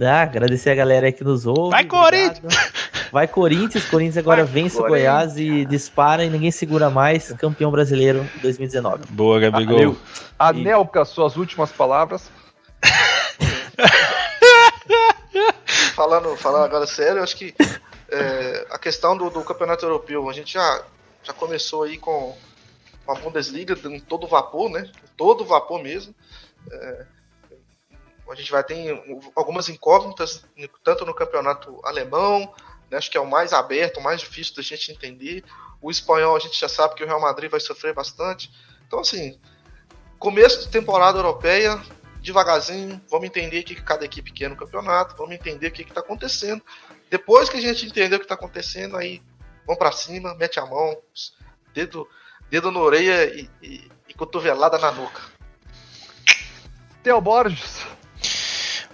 [0.02, 1.70] Ah, agradecer a galera que nos ouve.
[1.70, 2.72] Vai, Corinthians!
[3.12, 3.86] Vai, Corinthians.
[3.86, 7.32] Corinthians agora Vai, vence o Goiás e dispara e ninguém segura mais.
[7.34, 9.04] Campeão brasileiro 2019.
[9.12, 9.96] Boa, Gabigol.
[10.40, 12.30] Anelka, suas últimas palavras.
[15.96, 17.56] falando, falando agora sério, eu acho que
[18.10, 20.86] é, a questão do, do, campeonato europeu, a gente já,
[21.24, 22.38] já começou aí com,
[23.08, 24.92] a Bundesliga em todo vapor, né?
[25.16, 26.14] Todo vapor mesmo.
[26.70, 27.06] É,
[28.30, 29.02] a gente vai ter
[29.36, 30.44] algumas incógnitas,
[30.84, 32.52] tanto no campeonato alemão,
[32.90, 35.44] né, acho que é o mais aberto, o mais difícil da gente entender.
[35.80, 38.52] O espanhol a gente já sabe que o Real Madrid vai sofrer bastante.
[38.88, 39.40] Então, assim,
[40.18, 41.80] começo de temporada europeia,
[42.26, 46.02] devagarzinho, vamos entender o que cada equipe quer no campeonato, vamos entender o que está
[46.02, 46.62] acontecendo.
[47.10, 49.22] Depois que a gente entender o que está acontecendo, aí
[49.66, 50.98] vamos para cima, mete a mão,
[51.74, 52.08] dedo,
[52.50, 55.22] dedo na orelha e, e, e cotovelada na nuca.
[57.04, 57.86] Theo Borges.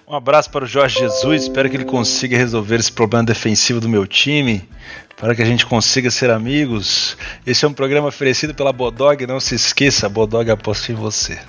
[0.06, 1.44] Um abraço para o Jorge Jesus.
[1.44, 4.68] Espero que ele consiga resolver esse problema defensivo do meu time.
[5.16, 7.16] Para que a gente consiga ser amigos.
[7.46, 9.26] Esse é um programa oferecido pela Bodog.
[9.26, 11.40] Não se esqueça, Bodog aposta em você.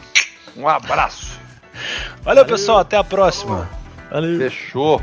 [0.57, 1.42] Um abraço.
[2.23, 2.79] Valeu, pessoal.
[2.79, 3.69] Até a próxima.
[4.11, 4.39] Valeu.
[4.39, 5.01] Fechou.